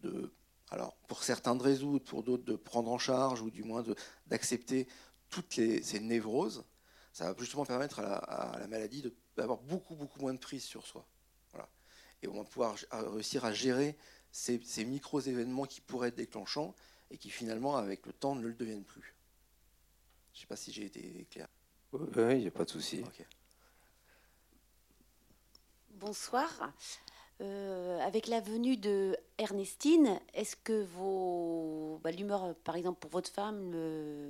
de 0.04 0.32
alors 0.70 0.96
pour 1.08 1.24
certains 1.24 1.56
de 1.56 1.64
résoudre, 1.64 2.06
pour 2.06 2.24
d'autres 2.24 2.44
de 2.44 2.56
prendre 2.56 2.92
en 2.92 2.98
charge 2.98 3.42
ou 3.42 3.50
du 3.50 3.64
moins 3.64 3.84
d'accepter 4.28 4.88
toutes 5.30 5.56
les, 5.56 5.82
ces 5.82 6.00
névroses, 6.00 6.66
ça 7.14 7.32
va 7.32 7.40
justement 7.40 7.66
permettre 7.66 8.00
à 8.00 8.04
la, 8.04 8.16
à 8.16 8.60
la, 8.60 8.68
maladie 8.68 9.02
de 9.02 9.14
avoir 9.38 9.60
beaucoup, 9.60 9.96
beaucoup 9.96 10.20
moins 10.20 10.34
de 10.34 10.40
prise 10.40 10.64
sur 10.64 10.86
soi. 10.86 11.06
Voilà. 11.52 11.70
Et 12.22 12.28
on 12.28 12.36
va 12.36 12.44
pouvoir 12.44 12.76
réussir 12.92 13.46
à 13.46 13.54
gérer 13.54 13.98
ces, 14.32 14.86
micro-événements 14.86 15.66
qui 15.66 15.82
pourraient 15.82 16.10
être 16.10 16.16
déclenchants 16.16 16.76
et 17.10 17.18
qui 17.18 17.30
finalement, 17.30 17.78
avec 17.78 18.06
le 18.06 18.14
temps, 18.14 18.36
ne 18.36 18.48
le 18.48 18.54
deviennent 18.54 18.84
plus. 18.84 19.16
Je 20.34 20.40
ne 20.40 20.42
sais 20.42 20.48
pas 20.48 20.56
si 20.56 20.72
j'ai 20.72 20.86
été 20.86 21.26
clair. 21.32 21.48
Oui, 21.94 22.34
il 22.34 22.40
n'y 22.40 22.48
a 22.48 22.52
pas 22.52 22.66
de 22.66 22.70
souci. 22.70 23.02
Bonsoir. 26.00 26.74
Euh, 27.40 28.00
avec 28.02 28.28
la 28.28 28.42
venue 28.42 28.76
de 28.76 29.16
Ernestine, 29.38 30.20
est-ce 30.34 30.58
que 30.58 30.84
vos 30.84 32.02
bah, 32.04 32.12
l'humeur, 32.12 32.54
par 32.66 32.76
exemple 32.76 33.00
pour 33.00 33.12
votre 33.12 33.30
femme, 33.30 33.74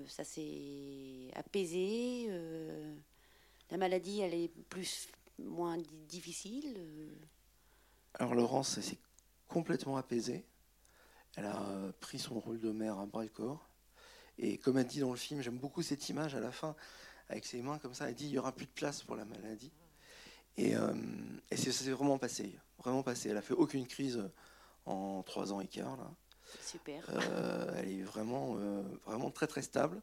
ça 0.08 0.24
s'est 0.24 1.32
apaisé 1.34 2.28
euh, 2.30 2.96
La 3.72 3.78
maladie, 3.78 4.22
elle 4.22 4.36
est 4.36 4.52
plus 4.70 5.08
moins 5.40 5.78
difficile 6.08 6.76
euh? 6.78 7.16
Alors 8.14 8.36
Laurence, 8.36 8.80
s'est 8.80 9.00
complètement 9.48 9.98
apaisée. 9.98 10.46
Elle 11.36 11.46
a 11.46 11.92
pris 12.00 12.20
son 12.20 12.40
rôle 12.40 12.60
de 12.60 12.72
mère 12.72 13.00
à 13.00 13.08
bras 13.08 13.24
le 13.24 13.30
corps. 13.30 13.68
Et 14.38 14.60
comme 14.60 14.78
elle 14.78 14.88
dit 14.88 15.00
dans 15.00 15.12
le 15.12 15.18
film, 15.18 15.42
j'aime 15.42 15.58
beaucoup 15.58 15.82
cette 15.82 16.10
image 16.10 16.36
à 16.36 16.40
la 16.40 16.52
fin, 16.52 16.76
avec 17.28 17.44
ses 17.46 17.64
mains 17.64 17.80
comme 17.80 17.96
ça. 17.96 18.08
Elle 18.08 18.16
dit 18.16 18.26
il 18.26 18.32
n'y 18.32 18.38
aura 18.38 18.52
plus 18.52 18.68
de 18.68 18.72
place 18.72 19.02
pour 19.02 19.16
la 19.16 19.26
maladie. 19.26 19.72
Et, 20.58 20.76
euh, 20.76 20.94
et 21.52 21.58
ça 21.58 21.72
s'est 21.72 21.92
vraiment 21.92 22.18
passé, 22.18 22.58
vraiment 22.78 23.04
passé. 23.04 23.30
Elle 23.30 23.38
a 23.38 23.42
fait 23.42 23.54
aucune 23.54 23.88
crise 23.88 24.24
en 24.86 25.24
trois 25.24 25.52
ans 25.54 25.60
et 25.60 25.68
quart 25.68 25.98
là. 25.98 26.12
Super. 26.62 27.04
Euh, 27.10 27.74
elle 27.78 27.90
est 27.90 28.04
vraiment, 28.04 28.56
euh, 28.58 28.84
vraiment 29.06 29.32
très 29.32 29.48
très 29.48 29.62
stable. 29.62 30.02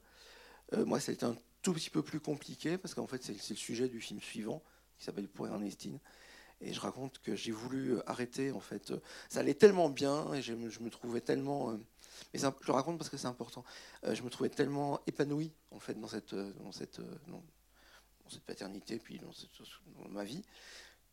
moi, 0.86 1.00
c'était 1.00 1.24
un 1.24 1.36
tout 1.62 1.72
petit 1.72 1.90
peu 1.90 2.02
plus 2.02 2.20
compliqué 2.20 2.78
parce 2.78 2.94
qu'en 2.94 3.06
fait, 3.06 3.22
c'est 3.22 3.50
le 3.50 3.56
sujet 3.56 3.88
du 3.88 4.00
film 4.00 4.20
suivant 4.20 4.62
qui 4.98 5.04
s'appelle 5.04 5.28
Pour 5.28 5.46
Ernestine. 5.46 5.98
Et 6.60 6.72
je 6.72 6.80
raconte 6.80 7.18
que 7.20 7.34
j'ai 7.34 7.50
voulu 7.50 7.98
arrêter. 8.06 8.52
En 8.52 8.60
fait, 8.60 8.92
ça 9.28 9.40
allait 9.40 9.54
tellement 9.54 9.88
bien 9.88 10.32
et 10.32 10.42
je, 10.42 10.52
me 10.54 10.90
trouvais 10.90 11.20
tellement. 11.20 11.72
mais 12.32 12.40
je 12.40 12.46
le 12.46 12.72
raconte 12.72 12.98
parce 12.98 13.10
que 13.10 13.16
c'est 13.16 13.26
important. 13.26 13.64
je 14.02 14.22
me 14.22 14.30
trouvais 14.30 14.50
tellement 14.50 15.00
épanoui 15.06 15.52
en 15.70 15.80
fait 15.80 15.98
dans 15.98 16.08
cette, 16.08 16.34
dans 16.34 16.72
cette, 16.72 17.00
cette 18.32 18.44
paternité, 18.44 18.98
puis 18.98 19.18
dans, 19.18 20.08
ma 20.08 20.24
vie, 20.24 20.44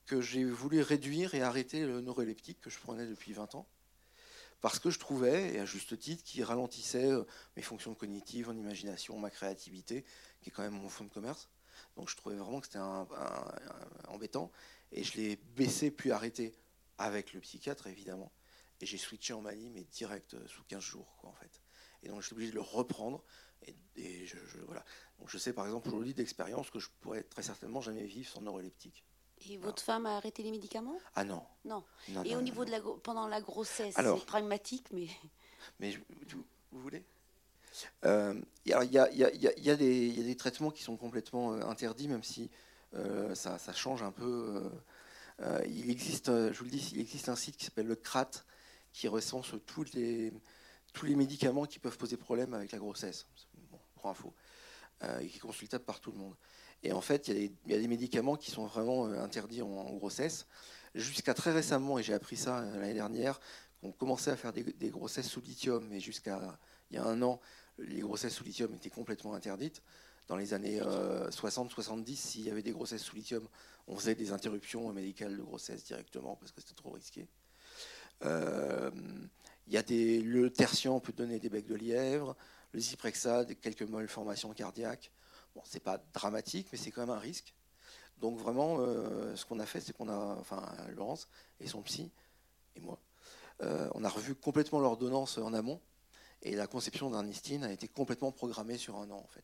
que 0.05 0.21
j'ai 0.21 0.43
voulu 0.43 0.82
réduire 0.82 1.36
et 1.36 1.41
arrêter 1.41 1.86
le 1.86 2.01
neuroleptique 2.01 2.60
que 2.62 2.69
je 2.69 2.79
prenais 2.79 3.05
depuis 3.05 3.34
20 3.34 3.55
ans. 3.55 3.67
Parce 4.62 4.79
que 4.79 4.89
je 4.89 4.99
trouvais, 4.99 5.53
et 5.53 5.60
à 5.60 5.65
juste 5.65 5.97
titre, 5.97 6.23
qu'il 6.23 6.43
ralentissait 6.43 7.12
euh, 7.12 7.23
mes 7.55 7.62
fonctions 7.62 7.95
cognitives, 7.95 8.47
mon 8.47 8.58
imagination, 8.58 9.17
ma 9.17 9.29
créativité, 9.29 10.03
qui 10.41 10.49
est 10.49 10.51
quand 10.51 10.63
même 10.63 10.73
mon 10.73 10.89
fond 10.89 11.05
de 11.05 11.10
commerce. 11.10 11.49
Donc 11.95 12.10
je 12.10 12.15
trouvais 12.17 12.36
vraiment 12.36 12.60
que 12.60 12.67
c'était 12.67 12.79
un, 12.79 13.08
embêtant. 14.08 14.51
Et 14.91 15.03
je 15.03 15.17
l'ai 15.17 15.36
baissé 15.36 15.91
puis 15.91 16.12
arrêté 16.12 16.53
avec 16.97 17.34
le 17.34 17.39
psychiatre, 17.39 17.88
évidemment. 17.88 18.32
Et 18.82 18.86
j'ai 18.86 18.97
switché 18.97 19.34
en 19.34 19.41
Mali, 19.41 19.69
mais 19.69 19.84
direct 19.84 20.34
euh, 20.34 20.47
sous 20.47 20.63
15 20.63 20.82
jours, 20.82 21.15
quoi, 21.17 21.29
en 21.29 21.34
fait. 21.34 21.62
Et 22.03 22.10
donc 22.10 22.21
je 22.21 22.27
suis 22.27 22.34
obligé 22.34 22.51
de 22.51 22.55
le 22.55 22.62
reprendre. 22.62 23.23
Et, 23.95 24.25
je, 24.25 24.38
voilà. 24.65 24.86
Donc 25.19 25.29
je 25.29 25.38
sais 25.38 25.53
par 25.53 25.65
exemple 25.65 25.89
aujourd'hui 25.89 26.13
d'expérience 26.13 26.69
que 26.69 26.79
je 26.79 26.89
pourrais 27.01 27.23
très 27.23 27.43
certainement 27.43 27.82
jamais 27.82 28.05
vivre 28.05 28.29
sans 28.29 28.41
neuroleptique. 28.41 29.03
Et 29.47 29.58
votre 29.58 29.82
femme 29.82 30.05
a 30.05 30.17
arrêté 30.17 30.43
les 30.43 30.51
médicaments? 30.51 30.99
Ah 31.15 31.23
non. 31.23 31.43
Non. 31.65 31.84
et 32.25 32.36
au 32.36 32.41
niveau 32.41 32.65
de 32.65 32.71
la 32.71 32.82
pendant 33.03 33.27
la 33.27 33.41
grossesse, 33.41 33.95
c'est 33.95 34.25
pragmatique, 34.25 34.88
mais. 34.91 35.08
Mais 35.82 35.91
vous, 36.71 36.82
voulez? 36.82 37.03
Euh, 38.05 38.34
Il 38.65 38.71
y, 38.71 38.73
a, 38.73 38.84
y, 38.86 38.97
a, 38.97 39.12
y, 39.12 39.69
a 39.69 39.75
des 39.75 40.36
traitements 40.38 40.71
qui 40.71 40.84
sont 40.84 40.95
complètement 40.95 41.53
euh, 41.53 41.62
interdits, 41.63 42.08
même 42.08 42.23
si 42.23 42.49
euh, 42.95 43.36
ça, 43.36 43.58
ça, 43.58 43.73
change 43.73 44.01
un 44.01 44.12
peu. 44.12 44.63
il 45.67 45.89
existe, 45.89 46.27
je 46.27 46.58
vous 46.58 46.63
le 46.63 46.71
dis, 46.71 46.91
il 46.93 47.01
existe 47.01 47.27
un 47.27 47.36
site 47.36 47.58
qui 47.58 47.65
s'appelle 47.65 47.88
le 47.88 47.97
CRAT, 47.97 48.32
qui 48.93 49.10
recense 49.10 49.53
tous 49.65 49.93
les, 49.93 50.32
tous 50.93 51.05
les 51.05 51.15
médicaments 51.15 51.65
qui 51.65 51.79
peuvent 51.79 51.97
poser 51.97 52.15
problème 52.15 52.53
avec 52.53 52.71
la 52.71 52.79
grossesse. 52.79 53.27
Bon, 53.69 53.79
pour 53.95 54.10
info. 54.10 54.34
Euh, 55.03 55.19
et 55.19 55.27
qui 55.27 55.38
est 55.38 55.39
consultable 55.39 55.85
par 55.85 56.01
tout 56.01 56.12
le 56.12 56.17
monde. 56.17 56.35
Et 56.83 56.91
en 56.91 56.99
fait, 56.99 57.29
il 57.29 57.53
y, 57.67 57.73
a 57.73 57.79
des 57.79 57.88
médicaments 57.88 58.35
qui 58.35 58.51
sont 58.51 58.65
vraiment 58.65 59.07
euh, 59.07 59.21
interdits 59.21 59.62
en, 59.62 59.93
grossesse. 59.93 60.45
Jusqu'à 60.93 61.33
très 61.33 61.53
récemment, 61.53 61.99
et 61.99 62.03
j'ai 62.03 62.13
appris 62.13 62.35
ça 62.35 62.59
euh, 62.59 62.79
l'année 62.81 62.95
dernière, 62.95 63.39
qu'on 63.79 63.93
commençait 63.93 64.31
à 64.31 64.35
faire 64.35 64.51
des, 64.51 64.89
grossesses 64.89 65.29
sous 65.29 65.39
lithium, 65.39 65.88
mais 65.89 66.01
jusqu'à 66.01 66.59
il 66.91 66.97
y 66.97 66.99
a 66.99 67.05
un 67.05 67.21
an, 67.21 67.39
les 67.77 68.01
grossesses 68.01 68.33
sous 68.33 68.43
lithium 68.43 68.73
étaient 68.73 68.89
complètement 68.89 69.35
interdites. 69.35 69.81
Dans 70.27 70.35
les 70.35 70.53
années 70.53 70.81
60-70, 70.81 72.15
s'il 72.17 72.41
y 72.41 72.51
avait 72.51 72.62
des 72.62 72.73
grossesses 72.73 73.01
sous 73.01 73.15
lithium, 73.15 73.47
on 73.88 73.95
faisait 73.95 74.15
des 74.15 74.33
interruptions 74.33 74.91
médicales 74.91 75.38
de 75.38 75.41
grossesse 75.41 75.85
directement 75.85 76.35
parce 76.35 76.51
que 76.51 76.59
c'était 76.59 76.75
trop 76.75 76.91
risqué. 76.91 77.25
il 78.21 79.73
y 79.73 79.77
a 79.77 79.81
des, 79.81 80.21
le 80.21 80.49
tertian 80.49 80.99
peut 80.99 81.13
donner 81.13 81.39
des 81.39 81.49
becs 81.49 81.67
de 81.67 81.75
lièvre 81.75 82.35
le 82.71 82.79
Zyprexa, 82.79 83.45
quelques 83.62 83.84
malformations 83.84 84.53
cardiaques. 84.53 85.12
Bon, 85.55 85.62
c'est 85.65 85.79
pas 85.79 85.97
dramatique, 86.13 86.67
mais 86.71 86.77
c'est 86.77 86.91
quand 86.91 87.01
même 87.01 87.15
un 87.15 87.19
risque. 87.19 87.53
Donc 88.19 88.38
vraiment, 88.38 88.77
euh, 88.79 89.36
ce 89.36 89.45
qu'on 89.45 89.60
a 89.60 89.65
fait, 89.65 89.82
c'est 89.82 89.93
qu'on 89.93 90.10
a, 90.10 90.38
enfin, 90.39 90.62
Laurence 90.95 91.29
et 91.60 91.67
son 91.67 91.82
psy 91.82 92.12
et 92.75 92.82
moi, 92.82 92.99
euh, 93.62 93.89
on 93.93 94.03
a 94.03 94.10
revu 94.10 94.36
complètement 94.36 94.79
l'ordonnance 94.79 95.38
en 95.38 95.53
amont, 95.53 95.82
et 96.41 96.55
la 96.55 96.67
conception 96.67 97.10
d'Ernestine 97.10 97.63
a 97.63 97.71
été 97.71 97.88
complètement 97.88 98.32
programmée 98.32 98.77
sur 98.77 98.95
un 98.97 99.10
an 99.12 99.17
en 99.17 99.27
fait. 99.27 99.43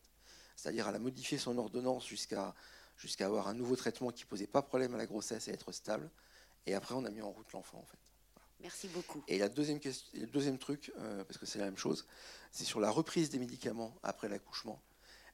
C'est-à-dire, 0.56 0.88
elle 0.88 0.94
a 0.94 0.98
modifié 0.98 1.36
son 1.36 1.58
ordonnance 1.58 2.06
jusqu'à 2.06 2.54
avoir 3.20 3.48
un 3.48 3.54
nouveau 3.54 3.76
traitement 3.76 4.10
qui 4.10 4.24
posait 4.24 4.46
pas 4.46 4.62
problème 4.62 4.94
à 4.94 4.96
la 4.96 5.06
grossesse 5.06 5.48
et 5.48 5.52
être 5.52 5.72
stable. 5.72 6.10
Et 6.64 6.74
après, 6.74 6.94
on 6.94 7.04
a 7.04 7.10
mis 7.10 7.20
en 7.20 7.30
route 7.30 7.52
l'enfant 7.52 7.78
en 7.78 7.84
fait. 7.84 7.98
Merci 8.60 8.88
beaucoup. 8.88 9.22
Et 9.28 9.38
la 9.38 9.48
deuxième 9.48 9.80
le 10.14 10.26
deuxième 10.26 10.58
truc, 10.58 10.92
euh, 10.98 11.24
parce 11.24 11.38
que 11.38 11.46
c'est 11.46 11.58
la 11.58 11.66
même 11.66 11.76
chose, 11.76 12.06
c'est 12.50 12.64
sur 12.64 12.80
la 12.80 12.90
reprise 12.90 13.30
des 13.30 13.38
médicaments 13.38 13.94
après 14.02 14.28
l'accouchement. 14.28 14.80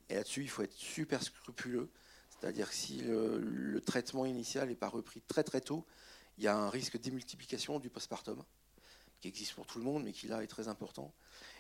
Et 0.09 0.15
là-dessus, 0.15 0.43
il 0.43 0.51
faut 0.51 0.63
être 0.63 0.75
super 0.75 1.23
scrupuleux. 1.23 1.91
C'est-à-dire 2.31 2.69
que 2.69 2.75
si 2.75 2.99
le, 2.99 3.81
traitement 3.81 4.27
initial 4.27 4.69
n'est 4.69 4.75
pas 4.75 4.89
repris 4.89 5.23
très 5.29 5.45
très 5.45 5.61
tôt, 5.61 5.87
il 6.39 6.45
y 6.45 6.49
a 6.49 6.57
un 6.57 6.69
risque 6.71 6.99
démultiplication 6.99 7.79
du 7.79 7.89
postpartum, 7.89 8.43
qui 9.21 9.29
existe 9.29 9.55
pour 9.55 9.67
tout 9.67 9.79
le 9.79 9.85
monde, 9.85 10.03
mais 10.03 10.13
qui 10.13 10.27
là 10.27 10.43
est 10.43 10.49
très 10.49 10.67
important. 10.67 11.15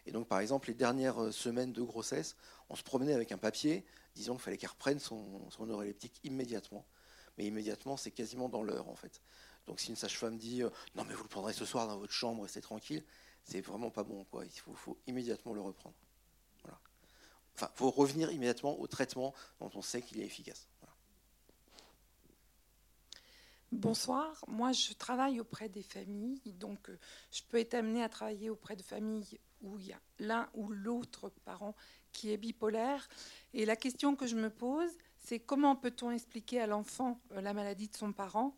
Et 0.07 0.11
donc, 0.11 0.27
par 0.27 0.41
exemple, 0.41 0.69
les 0.69 0.75
dernières 0.75 1.23
euh, 1.23 1.31
semaines 1.31 1.73
de 1.73 1.83
grossesse, 1.83 2.37
on 2.69 2.75
se 2.75 2.83
promenait 2.83 3.15
avec 3.15 3.31
un 3.31 3.39
papier 3.39 3.85
disant 4.17 4.35
qu'il 4.35 4.43
fallait 4.43 4.57
qu'elle 4.57 4.71
reprenne 4.71 4.99
son, 4.99 5.49
son 5.51 5.85
immédiatement. 6.25 6.85
Mais 7.39 7.47
immédiatement, 7.47 7.97
c'est 7.97 8.11
quasiment 8.11 8.49
dans 8.49 8.63
l'heure, 8.63 8.89
en 8.89 8.97
fait. 8.97 9.23
Donc 9.67 9.81
si 9.81 9.91
une 9.91 9.97
sage-femme 9.97 10.37
dit 10.37 10.63
euh, 10.63 10.71
non 10.95 11.05
mais 11.05 11.15
vous 11.15 11.23
le 11.23 11.29
prendrez 11.29 11.53
ce 11.53 11.65
soir 11.65 11.87
dans 11.87 11.99
votre 11.99 12.13
chambre, 12.13 12.43
restez 12.43 12.61
tranquille, 12.61 13.05
c'est 13.45 13.61
vraiment 13.61 13.91
pas 13.91 14.03
bon 14.03 14.25
quoi. 14.25 14.45
Il 14.45 14.61
faut, 14.61 14.99
immédiatement 15.07 15.55
le 15.55 15.61
reprendre. 15.61 15.95
Voilà. 16.63 16.79
Enfin, 17.55 17.71
faut 17.75 17.91
revenir 17.91 18.31
immédiatement 18.31 18.79
au 18.81 18.87
traitement 18.87 19.35
dont 19.61 19.71
on 19.75 19.83
sait 19.83 20.03
qu'il 20.03 20.21
est 20.21 20.27
efficace. 20.27 20.69
Bonsoir, 23.73 24.45
moi 24.49 24.73
je 24.73 24.93
travaille 24.93 25.41
auprès 25.41 25.71
des 25.71 25.83
familles, 25.83 26.53
donc 26.59 26.91
euh, 26.91 26.99
je 27.31 27.41
peux 27.49 27.57
être 27.57 27.73
amenée 27.73 28.03
à 28.03 28.11
travailler 28.11 28.51
auprès 28.51 28.77
de 28.77 28.83
familles 28.83 29.41
où 29.63 29.79
il 29.79 29.87
y 29.87 29.93
a 29.93 30.01
l'un 30.19 30.47
ou 30.53 30.69
l'autre 30.69 31.31
parent 31.47 31.75
qui 32.13 32.33
est 32.33 32.37
bipolaire. 32.37 33.09
Et 33.55 33.65
la 33.65 33.77
question 33.77 34.15
que 34.15 34.27
je 34.27 34.37
me 34.37 34.51
pose, 34.51 34.91
c'est 35.25 35.41
comment 35.41 35.75
peut-on 35.75 36.11
expliquer 36.11 36.61
à 36.61 36.67
l'enfant 36.67 37.19
euh, 37.33 37.41
la 37.41 37.55
maladie 37.55 37.89
de 37.89 37.97
son 37.97 38.13
parent? 38.13 38.55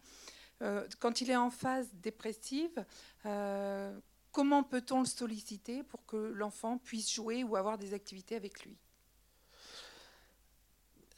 Quand 0.99 1.21
il 1.21 1.31
est 1.31 1.37
en 1.37 1.51
phase 1.51 1.89
dépressive, 1.95 2.85
euh, 3.27 3.99
comment 4.33 4.63
peut-on 4.63 5.01
le 5.01 5.07
solliciter 5.07 5.83
pour 5.83 6.05
que 6.07 6.17
l'enfant 6.17 6.79
puisse 6.79 7.13
jouer 7.13 7.45
ou 7.45 7.57
avoir 7.57 7.79
des 7.79 7.95
activités 7.95 8.37
avec 8.37 8.65
lui? 8.65 8.77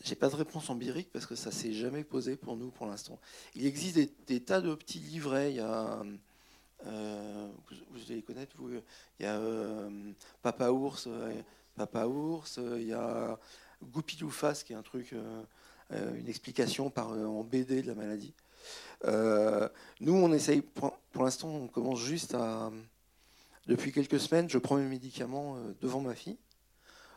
J'ai 0.05 0.15
pas 0.15 0.29
de 0.29 0.37
réponse 0.37 0.71
empirique 0.71 1.11
parce 1.13 1.27
que 1.27 1.35
ça 1.35 1.51
s'est 1.51 1.73
jamais 1.73 2.05
posé 2.05 2.37
pour 2.37 2.57
nous 2.57 2.71
pour 2.71 2.87
l'instant. 2.87 3.19
Il 3.55 3.67
existe 3.67 3.99
des, 4.27 4.41
tas 4.41 4.61
de 4.61 4.75
petits 4.75 4.99
livrets. 4.99 5.53
Il 5.53 5.57
y 5.57 5.61
a, 5.61 6.03
euh, 6.87 7.49
vous, 7.91 8.13
allez 8.13 8.23
connaître, 8.23 8.55
vous, 8.59 8.71
il 9.19 9.25
y 9.25 9.27
a 9.27 9.41
Papa 10.43 10.71
Ours, 10.71 11.09
Papa 11.75 12.07
Ours, 12.07 12.61
il 12.77 12.87
y 12.87 12.93
a 12.93 13.39
Goupiloufas 13.83 14.63
qui 14.65 14.75
est 14.75 14.77
un 14.77 14.83
truc, 14.83 15.15
une 15.91 16.29
explication 16.29 16.91
par, 16.91 17.11
en 17.11 17.43
BD 17.43 17.83
de 17.83 17.89
la 17.89 17.95
maladie. 17.95 18.35
Euh, 19.05 19.69
nous, 20.01 20.15
on 20.15 20.33
essaye, 20.33 20.63
pour, 20.63 21.23
l'instant, 21.23 21.49
on 21.49 21.69
commence 21.69 22.01
juste 22.01 22.35
à. 22.35 22.71
Depuis 23.67 23.91
quelques 23.91 24.21
semaines, 24.21 24.49
je 24.49 24.59
prends 24.59 24.77
mes 24.77 24.87
médicaments 24.87 25.57
euh, 25.57 25.75
devant 25.81 26.01
ma 26.01 26.15
fille. 26.15 26.39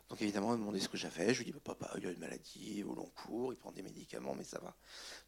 Donc 0.10 0.20
évidemment, 0.24 0.54
elle 0.54 0.58
m'a 0.58 0.62
demandé 0.62 0.80
ce 0.80 0.90
que 0.90 0.98
j'avais. 0.98 1.32
Je 1.32 1.40
lui 1.40 1.46
dis 1.46 1.52
bah, 1.52 1.60
Papa, 1.64 1.92
il 2.00 2.08
a 2.08 2.12
une 2.12 2.18
maladie 2.18 2.84
au 2.84 2.96
long 2.96 3.12
cours, 3.16 3.54
il 3.54 3.58
prend 3.58 3.72
des 3.72 3.84
médicaments, 3.84 4.34
mais 4.36 4.44
ça 4.44 4.60
va. 4.60 4.76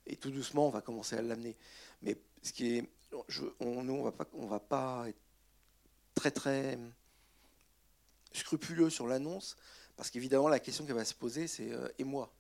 Et 0.08 0.16
tout 0.16 0.32
doucement, 0.32 0.68
on 0.68 0.72
va 0.72 0.82
commencer 0.82 1.16
à 1.16 1.22
l'amener. 1.22 1.56
Mais 2.02 2.18
ce 2.42 2.52
qui 2.52 2.78
est. 2.78 2.90
Nous, 3.30 3.94
on 3.94 4.04
va 4.04 4.12
pas, 4.12 4.26
on 4.34 4.48
va 4.48 4.60
pas 4.60 5.06
être 5.10 5.20
très, 6.16 6.32
très 6.32 6.80
scrupuleux 8.34 8.90
sur 8.90 9.08
l'annonce, 9.08 9.58
parce 9.96 10.10
qu'évidemment, 10.10 10.48
la 10.48 10.60
question 10.60 10.86
qui 10.86 10.94
va 10.94 11.06
se 11.06 11.14
poser, 11.14 11.48
c'est 11.48 11.72
euh, 11.72 11.88
Et 12.00 12.04
moi? 12.04 12.34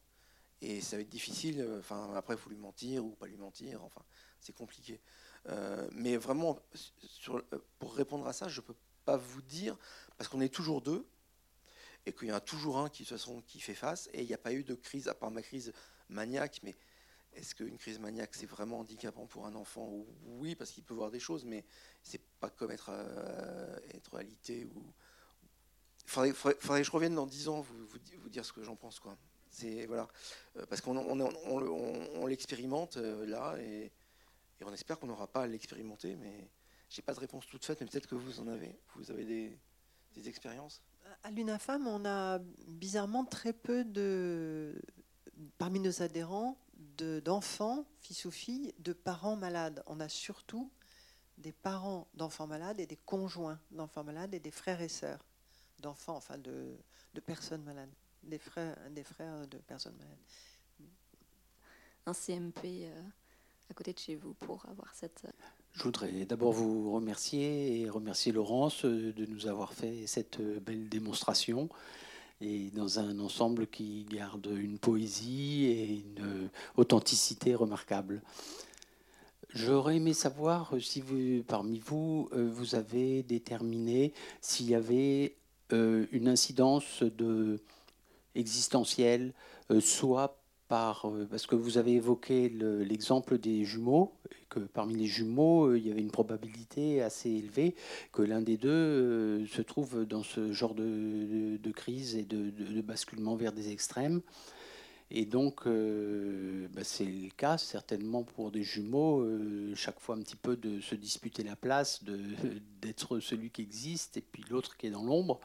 Et 0.61 0.81
ça 0.81 0.95
va 0.95 1.01
être 1.01 1.09
difficile. 1.09 1.67
Enfin, 1.79 2.13
après, 2.15 2.35
il 2.35 2.39
faut 2.39 2.49
lui 2.49 2.57
mentir 2.57 3.05
ou 3.05 3.15
pas 3.15 3.27
lui 3.27 3.37
mentir. 3.37 3.83
Enfin, 3.83 4.03
c'est 4.39 4.53
compliqué. 4.53 5.01
mais 5.91 6.17
vraiment, 6.17 6.59
sur, 6.73 7.43
pour 7.79 7.95
répondre 7.95 8.27
à 8.27 8.33
ça, 8.33 8.47
je 8.47 8.61
ne 8.61 8.65
peux 8.65 8.75
pas 9.05 9.17
vous 9.17 9.41
dire, 9.41 9.77
parce 10.17 10.29
qu'on 10.29 10.41
est 10.41 10.53
toujours 10.53 10.81
deux, 10.81 11.07
et 12.05 12.13
qu'il 12.13 12.27
y 12.27 12.31
en 12.31 12.35
a 12.35 12.41
toujours 12.41 12.77
un 12.77 12.89
qui, 12.89 13.05
fait 13.05 13.75
face, 13.75 14.09
et 14.13 14.21
il 14.21 14.27
n'y 14.27 14.33
a 14.33 14.39
pas 14.39 14.53
eu 14.53 14.63
de 14.63 14.75
crise, 14.75 15.07
à 15.07 15.13
part 15.13 15.31
ma 15.31 15.41
crise 15.41 15.71
maniaque, 16.09 16.59
mais 16.63 16.75
est-ce 17.33 17.55
qu'une 17.55 17.77
crise 17.77 17.99
maniaque, 17.99 18.35
c'est 18.35 18.45
vraiment 18.45 18.79
handicapant 18.79 19.25
pour 19.25 19.45
un 19.45 19.55
enfant 19.55 19.89
Oui, 20.23 20.55
parce 20.55 20.71
qu'il 20.71 20.83
peut 20.83 20.93
voir 20.93 21.11
des 21.11 21.19
choses, 21.19 21.45
mais 21.45 21.63
c'est 22.03 22.21
pas 22.39 22.49
comme 22.49 22.71
être, 22.71 22.89
euh, 22.89 23.77
être 23.93 24.17
alité. 24.17 24.65
Ou... 24.65 24.93
Il 26.25 26.33
faudrait, 26.33 26.81
que 26.81 26.83
je 26.83 26.91
revienne 26.91 27.15
dans 27.15 27.27
dix 27.27 27.47
ans 27.47 27.61
vous, 27.61 27.85
vous, 27.85 28.29
dire 28.29 28.45
ce 28.45 28.51
que 28.51 28.63
j'en 28.63 28.75
pense. 28.75 28.99
Quoi. 28.99 29.17
C'est, 29.51 29.85
voilà. 29.85 30.07
Euh, 30.57 30.65
parce 30.67 30.81
qu'on 30.81 30.97
on, 30.97 31.19
on, 31.19 32.25
l'expérimente 32.25 32.97
euh, 32.97 33.25
là, 33.25 33.57
et, 33.59 33.91
on 34.63 34.73
espère 34.73 34.99
qu'on 34.99 35.07
n'aura 35.07 35.27
pas 35.27 35.43
à 35.43 35.47
l'expérimenter, 35.47 36.15
mais 36.15 36.49
j'ai 36.89 37.01
pas 37.01 37.13
de 37.13 37.19
réponse 37.19 37.47
toute 37.47 37.65
faite, 37.65 37.81
mais 37.81 37.87
peut-être 37.87 38.07
que 38.07 38.15
vous 38.15 38.39
en 38.39 38.47
avez. 38.47 38.79
Vous 38.95 39.11
avez 39.11 39.25
des, 39.25 40.27
expériences? 40.27 40.81
À 41.23 41.31
l'UNAFAM, 41.31 41.87
on 41.87 42.05
a 42.05 42.39
bizarrement 42.67 43.25
très 43.25 43.53
peu 43.53 43.83
de, 43.83 44.79
parmi 45.57 45.79
nos 45.79 46.01
adhérents, 46.01 46.57
d'enfants, 47.23 47.85
fils 48.01 48.25
ou 48.25 48.31
filles, 48.31 48.73
de 48.79 48.93
parents 48.93 49.35
malades. 49.35 49.83
On 49.87 49.99
a 49.99 50.09
surtout 50.09 50.71
des 51.37 51.51
parents 51.51 52.07
d'enfants 52.13 52.47
malades 52.47 52.79
et 52.79 52.85
des 52.85 52.97
conjoints 52.97 53.59
d'enfants 53.71 54.03
malades 54.03 54.33
et 54.33 54.39
des 54.39 54.51
frères 54.51 54.81
et 54.81 54.89
sœurs 54.89 55.25
d'enfants, 55.79 56.15
enfin 56.15 56.37
de, 56.37 56.77
personnes 57.25 57.63
malades, 57.63 57.89
des 58.23 58.37
frères, 58.37 58.77
des 58.91 59.03
frères 59.03 59.47
de 59.47 59.57
personnes 59.57 59.95
malades. 59.97 60.17
Un 62.05 62.13
CMP 62.13 62.85
euh, 62.85 63.01
à 63.69 63.73
côté 63.73 63.93
de 63.93 63.99
chez 63.99 64.15
vous 64.15 64.33
pour 64.33 64.65
avoir 64.67 64.93
cette... 64.93 65.21
Euh, 65.25 65.31
Je 65.73 65.83
voudrais 65.83 66.25
d'abord 66.25 66.51
vous 66.51 66.91
remercier 66.93 67.81
et 67.81 67.89
remercier 67.89 68.31
Laurence 68.31 68.85
euh, 68.85 69.13
de 69.13 69.25
nous 69.25 69.47
avoir 69.47 69.73
fait 69.73 70.07
cette 70.07 70.41
belle 70.41 70.89
démonstration 70.89 71.69
et 72.41 72.71
dans 72.71 72.97
un 72.97 73.19
ensemble 73.19 73.67
qui 73.67 74.03
garde 74.05 74.47
une 74.47 74.79
poésie 74.79 75.65
et 75.65 75.93
une 75.99 76.49
authenticité 76.75 77.53
remarquable. 77.53 78.23
J'aurais 79.49 79.97
aimé 79.97 80.13
savoir 80.13 80.73
si 80.81 81.01
vous, 81.01 81.43
parmi 81.43 81.77
vous, 81.77 82.29
vous 82.33 82.73
avez 82.73 83.21
déterminé 83.21 84.11
s'il 84.39 84.71
y 84.71 84.73
avait 84.73 85.35
une 85.69 86.27
incidence 86.27 87.03
de, 87.03 87.59
existentielle, 88.35 89.33
euh, 89.71 89.79
soit 89.81 90.41
euh, 90.71 91.25
parce 91.29 91.47
que 91.47 91.55
vous 91.55 91.77
avez 91.77 91.93
évoqué 91.93 92.49
l'exemple 92.49 93.37
des 93.37 93.65
jumeaux, 93.65 94.13
que 94.49 94.59
parmi 94.59 94.95
les 94.95 95.05
jumeaux, 95.05 95.65
euh, 95.65 95.77
il 95.77 95.85
y 95.85 95.91
avait 95.91 96.01
une 96.01 96.11
probabilité 96.11 97.01
assez 97.01 97.29
élevée 97.29 97.75
que 98.13 98.21
l'un 98.21 98.41
des 98.41 98.57
deux 98.57 99.45
se 99.47 99.61
trouve 99.61 100.05
dans 100.05 100.23
ce 100.23 100.53
genre 100.53 100.73
de, 100.73 101.71
crise 101.71 102.15
et 102.15 102.23
de, 102.23 102.81
basculement 102.81 103.35
vers 103.35 103.51
des 103.51 103.71
extrêmes. 103.71 104.21
Et 105.13 105.25
donc, 105.25 105.65
bah, 105.65 106.83
c'est 106.83 107.03
le 107.03 107.29
cas 107.35 107.57
certainement 107.57 108.23
pour 108.23 108.49
des 108.49 108.63
jumeaux, 108.63 109.27
chaque 109.75 109.99
fois 109.99 110.15
un 110.15 110.21
petit 110.21 110.37
peu 110.37 110.55
de 110.55 110.79
se 110.79 110.95
disputer 110.95 111.43
la 111.43 111.57
place, 111.57 112.01
d'être 112.81 113.19
celui 113.19 113.49
qui 113.49 113.61
existe 113.61 114.15
et 114.15 114.21
puis 114.21 114.45
l'autre 114.49 114.77
qui 114.77 114.87
est 114.87 114.91
dans 114.91 115.03
l'ombre. 115.03 115.41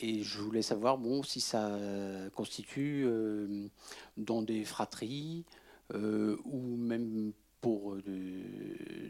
Et 0.00 0.22
je 0.22 0.40
voulais 0.40 0.62
savoir 0.62 0.96
bon, 0.96 1.22
si 1.22 1.40
ça 1.40 1.76
constitue 2.34 3.04
euh, 3.04 3.68
dans 4.16 4.42
des 4.42 4.64
fratries 4.64 5.44
euh, 5.94 6.36
ou 6.44 6.76
même 6.76 7.32
pour 7.60 7.94
euh, 7.94 8.00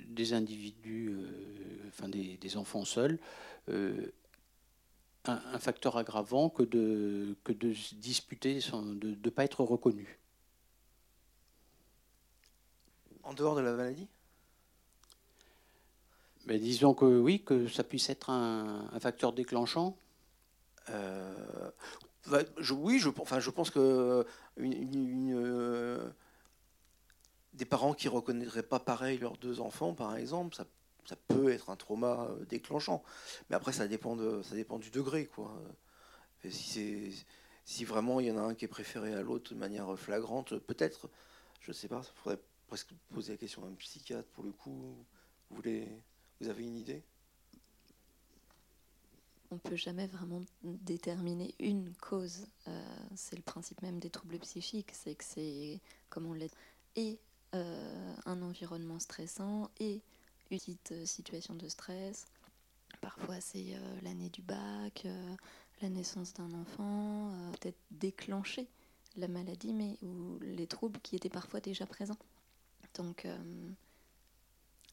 des 0.09 0.33
individus, 0.33 1.14
enfin 1.88 2.09
des, 2.09 2.57
enfants 2.57 2.87
seuls, 2.87 3.18
un, 5.27 5.59
facteur 5.59 5.98
aggravant 5.98 6.48
que 6.48 6.62
de, 6.62 7.37
que 7.44 7.53
de 7.53 7.74
se 7.74 7.94
disputer, 7.94 8.61
de 8.61 9.09
ne 9.22 9.31
pas 9.31 9.44
être 9.44 9.62
reconnu. 9.64 10.18
En 13.24 13.35
dehors 13.35 13.57
de 13.57 13.61
la 13.61 13.72
maladie? 13.72 14.09
Mais 16.46 16.59
Disons 16.59 16.94
que 16.94 17.05
oui, 17.05 17.42
que 17.42 17.68
ça 17.68 17.85
puisse 17.85 18.09
être 18.09 18.31
un 18.31 18.98
facteur 19.01 19.35
déclenchant. 19.35 19.94
Euh, 20.90 21.70
je, 22.59 22.74
oui, 22.74 22.98
je, 22.98 23.09
pense 23.51 23.70
que 23.70 24.24
euh, 24.59 26.11
des 27.55 27.64
parents 27.64 27.94
qui 27.94 28.07
ne 28.07 28.12
reconnaîtraient 28.12 28.62
pas 28.62 28.81
pareil 28.81 29.18
leurs 29.18 29.37
deux 29.38 29.61
enfants, 29.61 29.94
par 29.94 30.16
exemple, 30.16 30.55
ça, 30.55 30.66
peut 31.29 31.51
être 31.51 31.70
un 31.70 31.77
trauma 31.77 32.29
euh, 32.31 32.44
déclenchant. 32.44 33.03
Mais 33.48 33.57
après, 33.57 33.72
ça 33.72 33.88
dépend, 33.88 34.16
du 34.16 34.90
degré. 34.90 35.31
Si, 36.51 37.85
vraiment 37.85 38.20
il 38.20 38.27
y 38.27 38.31
en 38.31 38.38
a 38.38 38.42
un 38.42 38.55
qui 38.55 38.64
est 38.64 38.68
préféré 38.68 39.14
à 39.14 39.22
l'autre 39.22 39.53
de 39.55 39.59
manière 39.59 39.98
flagrante, 39.98 40.59
peut-être, 40.59 41.09
je 41.61 41.70
ne 41.70 41.74
sais 41.74 41.88
pas, 41.88 42.01
il 42.03 42.22
faudrait 42.22 42.40
presque 42.66 42.90
poser 43.12 43.33
la 43.33 43.38
question 43.38 43.64
à 43.64 43.68
un 43.68 43.74
psychiatre 43.74 44.29
pour 44.31 44.44
le 44.44 44.53
coup. 44.53 44.94
Vous 45.51 45.61
avez 46.48 46.64
une 46.64 46.77
idée? 46.77 47.03
On 49.50 49.54
ne 49.54 49.61
peut 49.61 49.76
jamais 49.76 50.06
vraiment 50.06 50.42
déterminer 50.62 51.54
une 51.58 51.92
cause. 51.94 52.46
Euh, 52.66 52.96
c'est 53.14 53.37
le 53.37 53.42
principe 53.42 53.82
même 53.82 53.98
des 53.98 54.11
troubles 54.11 54.38
psychiques, 54.40 54.90
c'est 54.92 55.14
que 55.14 55.24
c'est, 55.24 55.80
comme 56.11 56.26
on 56.26 56.34
l'a 56.34 56.46
et 56.96 57.18
euh, 57.54 58.14
un 58.26 58.42
environnement 58.42 58.98
stressant 58.98 59.70
et 59.78 59.94
une 60.50 60.58
petite 60.58 60.92
euh, 60.92 61.06
situation 61.06 61.54
de 61.54 61.68
stress. 61.68 62.26
Parfois 63.00 63.40
c'est 63.40 63.76
l'année 64.02 64.30
du 64.30 64.42
bac, 64.42 65.06
la 65.82 65.88
naissance 65.88 66.32
d'un 66.32 66.52
enfant, 66.54 67.30
peut-être 67.61 67.78
déclencher 67.90 68.66
la 69.16 69.28
maladie, 69.28 69.72
mais 69.72 69.98
ou 70.02 70.38
les 70.40 70.66
troubles 70.66 70.98
qui 71.00 71.14
étaient 71.14 71.28
parfois 71.28 71.61
déjà 71.61 71.87
présents. 71.87 72.16
Donc 72.94 73.26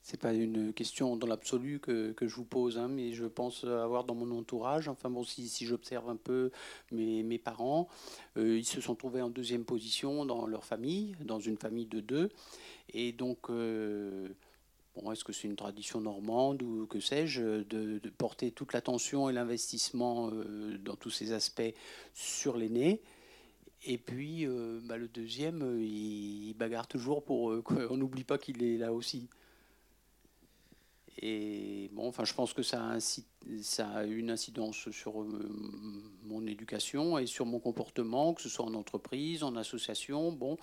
c'est 0.06 0.20
pas 0.20 0.34
une 0.34 0.72
question 0.72 1.18
dans 1.18 1.26
l'absolu 1.26 1.80
que, 1.80 2.12
que, 2.12 2.28
je 2.28 2.36
vous 2.36 2.46
pose, 2.46 2.78
hein, 2.78 2.88
mais 2.88 3.12
je 3.14 3.26
pense 3.26 3.64
avoir 3.64 4.04
dans 4.04 4.14
mon 4.14 4.38
entourage, 4.38 4.88
enfin 4.88 5.10
bon, 5.10 5.24
si, 5.24 5.50
si 5.50 5.66
j'observe 5.66 6.08
un 6.10 6.16
peu 6.16 6.52
mes, 6.92 7.24
mes 7.24 7.40
parents, 7.40 7.88
euh, 8.38 8.56
ils 8.56 8.66
se 8.66 8.82
sont 8.82 8.94
trouvés 8.94 9.24
en 9.24 9.32
deuxième 9.32 9.66
position 9.66 10.24
dans 10.24 10.46
leur 10.46 10.64
famille, 10.64 11.16
dans 11.22 11.40
une 11.40 11.58
famille 11.58 11.88
de 11.88 12.02
deux, 12.02 12.30
et 12.94 13.14
donc, 13.14 13.50
euh, 13.50 14.30
bon, 14.96 15.12
est-ce 15.12 15.24
que 15.24 15.34
c'est 15.34 15.48
une 15.48 15.56
tradition 15.56 16.02
normande 16.02 16.62
ou 16.62 16.86
que 16.86 17.00
sais-je, 17.00 17.64
de, 17.64 18.00
porter 18.16 18.52
toute 18.52 18.74
l'attention 18.74 19.28
et 19.28 19.34
l'investissement 19.34 20.30
euh, 20.32 20.78
dans 20.78 20.96
tous 20.96 21.10
ces 21.10 21.32
aspects 21.32 21.74
sur 22.14 22.58
l'aîné? 22.58 23.02
Et 23.88 23.98
puis, 23.98 24.48
bah, 24.84 24.98
le 24.98 25.08
deuxième, 25.08 25.80
il, 25.80 26.54
bagarre 26.54 26.88
toujours 26.88 27.24
pour 27.24 27.64
qu'on 27.64 27.98
n'oublie 27.98 28.24
pas 28.24 28.38
qu'il 28.38 28.64
est 28.64 28.78
là 28.78 28.94
aussi. 28.94 29.30
Et 31.28 31.90
bon, 31.92 32.08
enfin, 32.08 32.24
je 32.24 32.36
pense 32.36 32.54
que 32.54 32.62
ça 32.62 32.92
a, 32.92 33.00
ça 33.00 34.04
une 34.04 34.30
incidence 34.30 34.92
sur 34.92 35.24
euh, 35.24 35.50
mon 36.24 36.46
éducation 36.46 37.18
et 37.18 37.26
sur 37.26 37.48
mon 37.48 37.58
comportement, 37.58 38.36
que 38.36 38.44
ce 38.44 38.50
soit 38.50 38.64
en 38.64 38.76
entreprise, 38.76 39.42
en 39.42 39.56
association. 39.56 40.32
Bon, 40.32 40.56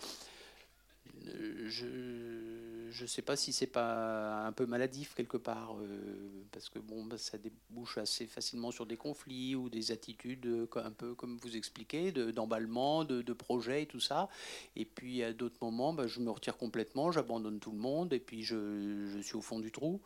euh, 1.27 1.65
je 1.67 3.03
ne 3.03 3.07
sais 3.09 3.23
pas 3.23 3.35
si 3.35 3.53
c'est 3.53 3.67
pas 3.67 4.47
un 4.47 4.53
peu 4.53 4.65
maladif 4.65 5.15
quelque 5.15 5.37
part, 5.37 5.79
euh, 5.81 6.45
parce 6.53 6.69
que 6.69 6.79
bon, 6.79 7.07
bah, 7.07 7.19
ça 7.19 7.39
débouche 7.39 7.99
assez 7.99 8.29
facilement 8.29 8.71
sur 8.71 8.87
des 8.87 8.97
conflits 8.97 9.57
ou 9.57 9.69
des 9.69 9.91
attitudes 9.91 10.69
un 10.77 10.93
peu 10.93 11.17
comme 11.17 11.39
vous 11.39 11.57
expliquez, 11.57 12.13
d'emballement, 12.13 13.03
de, 13.03 13.21
de, 13.21 13.33
projet 13.33 13.83
et 13.83 13.87
tout 13.87 13.99
ça. 13.99 14.29
Et 14.77 14.85
puis 14.85 15.25
à 15.25 15.33
d'autres 15.33 15.59
moments, 15.61 15.93
bah, 15.93 16.07
je 16.07 16.21
me 16.21 16.31
retire 16.31 16.57
complètement, 16.57 17.11
j'abandonne 17.11 17.59
tout 17.59 17.73
le 17.73 17.79
monde 17.79 18.13
et 18.13 18.21
puis 18.21 18.45
je, 18.45 19.09
je 19.09 19.19
suis 19.19 19.35
au 19.35 19.43
fond 19.43 19.59
du 19.59 19.73
trou. 19.73 20.01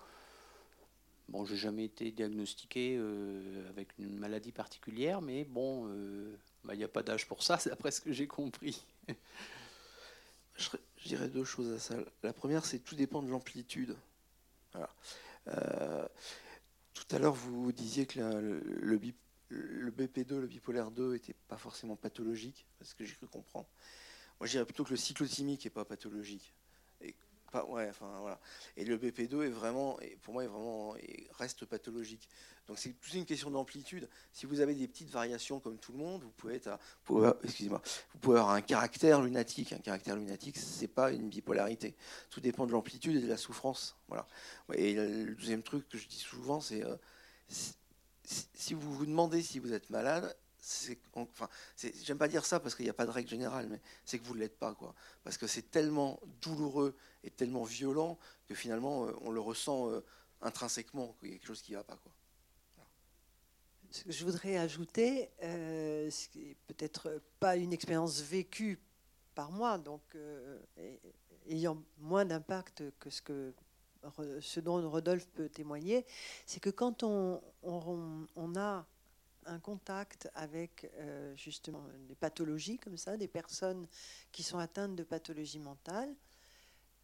Bon, 1.28 1.44
j'ai 1.44 1.56
jamais 1.56 1.84
été 1.84 2.12
diagnostiqué 2.12 2.96
euh, 2.96 3.68
avec 3.70 3.98
une 3.98 4.16
maladie 4.16 4.52
particulière, 4.52 5.20
mais 5.20 5.44
bon, 5.44 5.88
euh, 5.88 6.36
bah, 6.64 6.74
il 6.74 6.78
n'y 6.78 6.84
a 6.84 6.88
pas 6.88 7.02
d'âge 7.02 7.26
pour 7.26 7.42
ça, 7.42 7.58
d'après 7.66 7.90
ce 7.90 8.00
que 8.00 8.12
j'ai 8.12 8.28
compris. 8.28 8.84
je, 10.56 10.68
dirais 11.04 11.28
deux 11.28 11.44
choses 11.44 11.72
à 11.72 11.78
ça. 11.80 11.96
La 12.22 12.32
première, 12.32 12.64
c'est 12.64 12.78
tout 12.78 12.94
dépend 12.94 13.22
de 13.22 13.30
l'amplitude. 13.30 13.96
Euh, 15.48 16.06
tout 16.94 17.16
à 17.16 17.18
l'heure, 17.18 17.34
vous 17.34 17.72
disiez 17.72 18.06
que 18.06 18.20
le, 18.20 18.60
le, 18.60 19.90
BP2, 19.90 20.38
le 20.38 20.46
bipolaire 20.46 20.92
2, 20.92 21.14
n'était 21.14 21.34
pas 21.48 21.56
forcément 21.56 21.96
pathologique, 21.96 22.66
parce 22.78 22.94
que 22.94 23.04
j'ai 23.04 23.14
cru 23.14 23.26
comprendre. 23.26 23.66
Moi, 24.38 24.46
je 24.46 24.52
dirais 24.52 24.64
plutôt 24.64 24.84
que 24.84 24.90
le 24.90 24.96
cyclotimique 24.96 25.64
n'est 25.64 25.70
pas 25.70 25.84
pathologique. 25.84 26.54
Et 28.76 28.84
le 28.84 28.96
BP2 28.98 29.44
est 29.44 29.50
vraiment, 29.50 29.98
pour 30.22 30.34
moi, 30.34 30.44
est 30.44 30.48
vraiment, 30.48 30.94
reste 31.38 31.64
pathologique. 31.64 32.28
Donc 32.66 32.78
c'est 32.78 32.90
toute 33.00 33.14
une 33.14 33.24
question 33.24 33.50
d'amplitude. 33.50 34.08
Si 34.32 34.46
vous 34.46 34.60
avez 34.60 34.74
des 34.74 34.88
petites 34.88 35.10
variations 35.10 35.60
comme 35.60 35.78
tout 35.78 35.92
le 35.92 35.98
monde, 35.98 36.22
vous 36.22 36.30
pouvez 36.30 36.56
être, 36.56 36.78
excusez-moi, 37.44 37.80
vous 38.12 38.18
pouvez 38.18 38.38
avoir 38.38 38.54
un 38.54 38.60
caractère 38.60 39.22
lunatique. 39.22 39.72
Un 39.72 39.78
caractère 39.78 40.16
lunatique, 40.16 40.56
c'est 40.56 40.88
pas 40.88 41.12
une 41.12 41.28
bipolarité. 41.28 41.94
Tout 42.30 42.40
dépend 42.40 42.66
de 42.66 42.72
l'amplitude 42.72 43.16
et 43.16 43.20
de 43.20 43.28
la 43.28 43.36
souffrance. 43.36 43.96
Voilà. 44.08 44.26
Et 44.74 44.94
le 44.94 45.34
deuxième 45.34 45.62
truc 45.62 45.88
que 45.88 45.98
je 45.98 46.08
dis 46.08 46.18
souvent, 46.18 46.60
c'est 46.60 46.84
euh, 46.84 46.96
si 47.48 48.74
vous 48.74 48.92
vous 48.92 49.06
demandez 49.06 49.42
si 49.42 49.58
vous 49.60 49.72
êtes 49.72 49.90
malade, 49.90 50.36
c'est, 50.68 50.98
enfin, 51.14 51.48
j'aime 52.02 52.18
pas 52.18 52.26
dire 52.26 52.44
ça 52.44 52.58
parce 52.58 52.74
qu'il 52.74 52.84
n'y 52.84 52.90
a 52.90 52.94
pas 52.94 53.06
de 53.06 53.12
règle 53.12 53.28
générale, 53.28 53.68
mais 53.70 53.80
c'est 54.04 54.18
que 54.18 54.24
vous 54.24 54.34
ne 54.34 54.40
l'êtes 54.40 54.58
pas, 54.58 54.74
quoi. 54.74 54.96
Parce 55.22 55.38
que 55.38 55.46
c'est 55.46 55.70
tellement 55.70 56.18
douloureux 56.40 56.96
et 57.26 57.30
tellement 57.30 57.64
violent 57.64 58.18
que 58.46 58.54
finalement, 58.54 59.06
euh, 59.06 59.12
on 59.22 59.30
le 59.30 59.40
ressent 59.40 59.90
euh, 59.90 60.00
intrinsèquement 60.40 61.14
qu'il 61.18 61.28
y 61.28 61.32
a 61.32 61.34
quelque 61.36 61.46
chose 61.46 61.62
qui 61.62 61.72
ne 61.72 61.78
va 61.78 61.84
pas, 61.84 61.96
quoi. 61.96 62.12
Ce 63.90 64.02
que 64.02 64.12
je 64.12 64.24
voudrais 64.24 64.56
ajouter, 64.56 65.30
euh, 65.42 66.10
ce 66.10 66.28
qui 66.28 66.40
n'est 66.40 66.56
peut-être 66.66 67.22
pas 67.38 67.56
une 67.56 67.72
expérience 67.72 68.20
vécue 68.20 68.80
par 69.34 69.52
moi, 69.52 69.78
donc 69.78 70.02
ayant 71.48 71.80
moins 71.98 72.24
d'impact 72.24 72.82
que 72.98 73.10
ce 73.10 73.22
que 73.22 73.54
ce 74.40 74.60
dont 74.60 74.88
Rodolphe 74.90 75.28
peut 75.28 75.48
témoigner, 75.48 76.04
c'est 76.46 76.60
que 76.60 76.70
quand 76.70 77.04
on, 77.04 77.40
on 77.62 78.56
a 78.56 78.86
un 79.46 79.58
contact 79.58 80.28
avec 80.34 80.90
euh, 80.98 81.34
justement 81.36 81.84
des 82.08 82.14
pathologies 82.14 82.78
comme 82.78 82.96
ça, 82.96 83.16
des 83.16 83.28
personnes 83.28 83.86
qui 84.32 84.42
sont 84.42 84.58
atteintes 84.58 84.96
de 84.96 85.04
pathologies 85.04 85.58
mentales, 85.58 86.14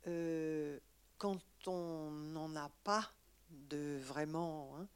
euh, 0.07 0.79
quand 1.19 1.38
on 1.67 2.11
n'en 2.11 2.55
a 2.57 2.71
pas 2.85 3.12
de 3.51 3.99
vraiment, 4.03 4.77
hein, 4.77 4.87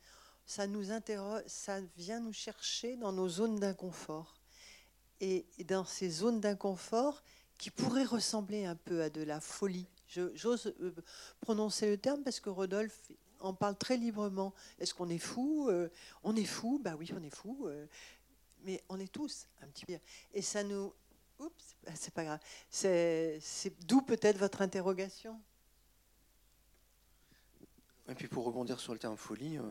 ça 0.47 0.67
nous 0.67 0.91
interroge, 0.91 1.43
ça 1.47 1.81
vient 1.97 2.21
nous 2.21 2.33
chercher 2.33 2.97
dans 2.97 3.13
nos 3.13 3.29
zones 3.29 3.59
d'inconfort. 3.59 4.35
Et 5.21 5.47
dans 5.65 5.85
ces 5.85 6.11
zones 6.11 6.41
d'inconfort 6.41 7.23
qui 7.57 7.71
pourraient 7.71 8.05
ressembler 8.05 8.67
un 8.67 8.77
peu 8.77 9.03
à 9.03 9.09
de 9.09 9.23
la 9.23 9.41
folie. 9.41 9.87
J'ose 10.09 10.75
euh, 10.81 10.95
prononcer 11.41 11.89
le 11.89 11.97
terme 11.97 12.23
parce 12.23 12.39
que 12.39 12.51
Rodolphe 12.51 13.11
on 13.41 13.55
parle 13.55 13.77
très 13.77 13.97
librement. 13.97 14.55
Est-ce 14.79 14.95
qu'on 14.95 15.09
est 15.09 15.19
fou 15.19 15.69
euh, 15.69 15.89
On 16.23 16.37
est 16.37 16.45
fou, 16.45 16.81
bah 16.83 16.97
oui, 16.99 17.11
on 17.15 17.23
est 17.23 17.35
fou. 17.35 17.69
Mais 18.65 18.83
on 18.89 18.99
est 18.99 19.13
tous 19.13 19.47
un 19.63 19.67
petit 19.69 19.87
peu. 19.87 19.99
Et 20.35 20.43
ça 20.43 20.63
nous. 20.63 20.93
Oups, 21.39 21.77
c'est 21.95 22.15
pas 22.15 22.25
grave. 22.25 22.41
D'où 23.87 24.03
peut-être 24.03 24.39
votre 24.39 24.63
interrogation. 24.63 25.41
Et 28.09 28.15
puis 28.15 28.29
pour 28.29 28.45
rebondir 28.45 28.79
sur 28.79 28.93
le 28.93 28.99
terme 28.99 29.17
folie, 29.17 29.59
euh, 29.59 29.63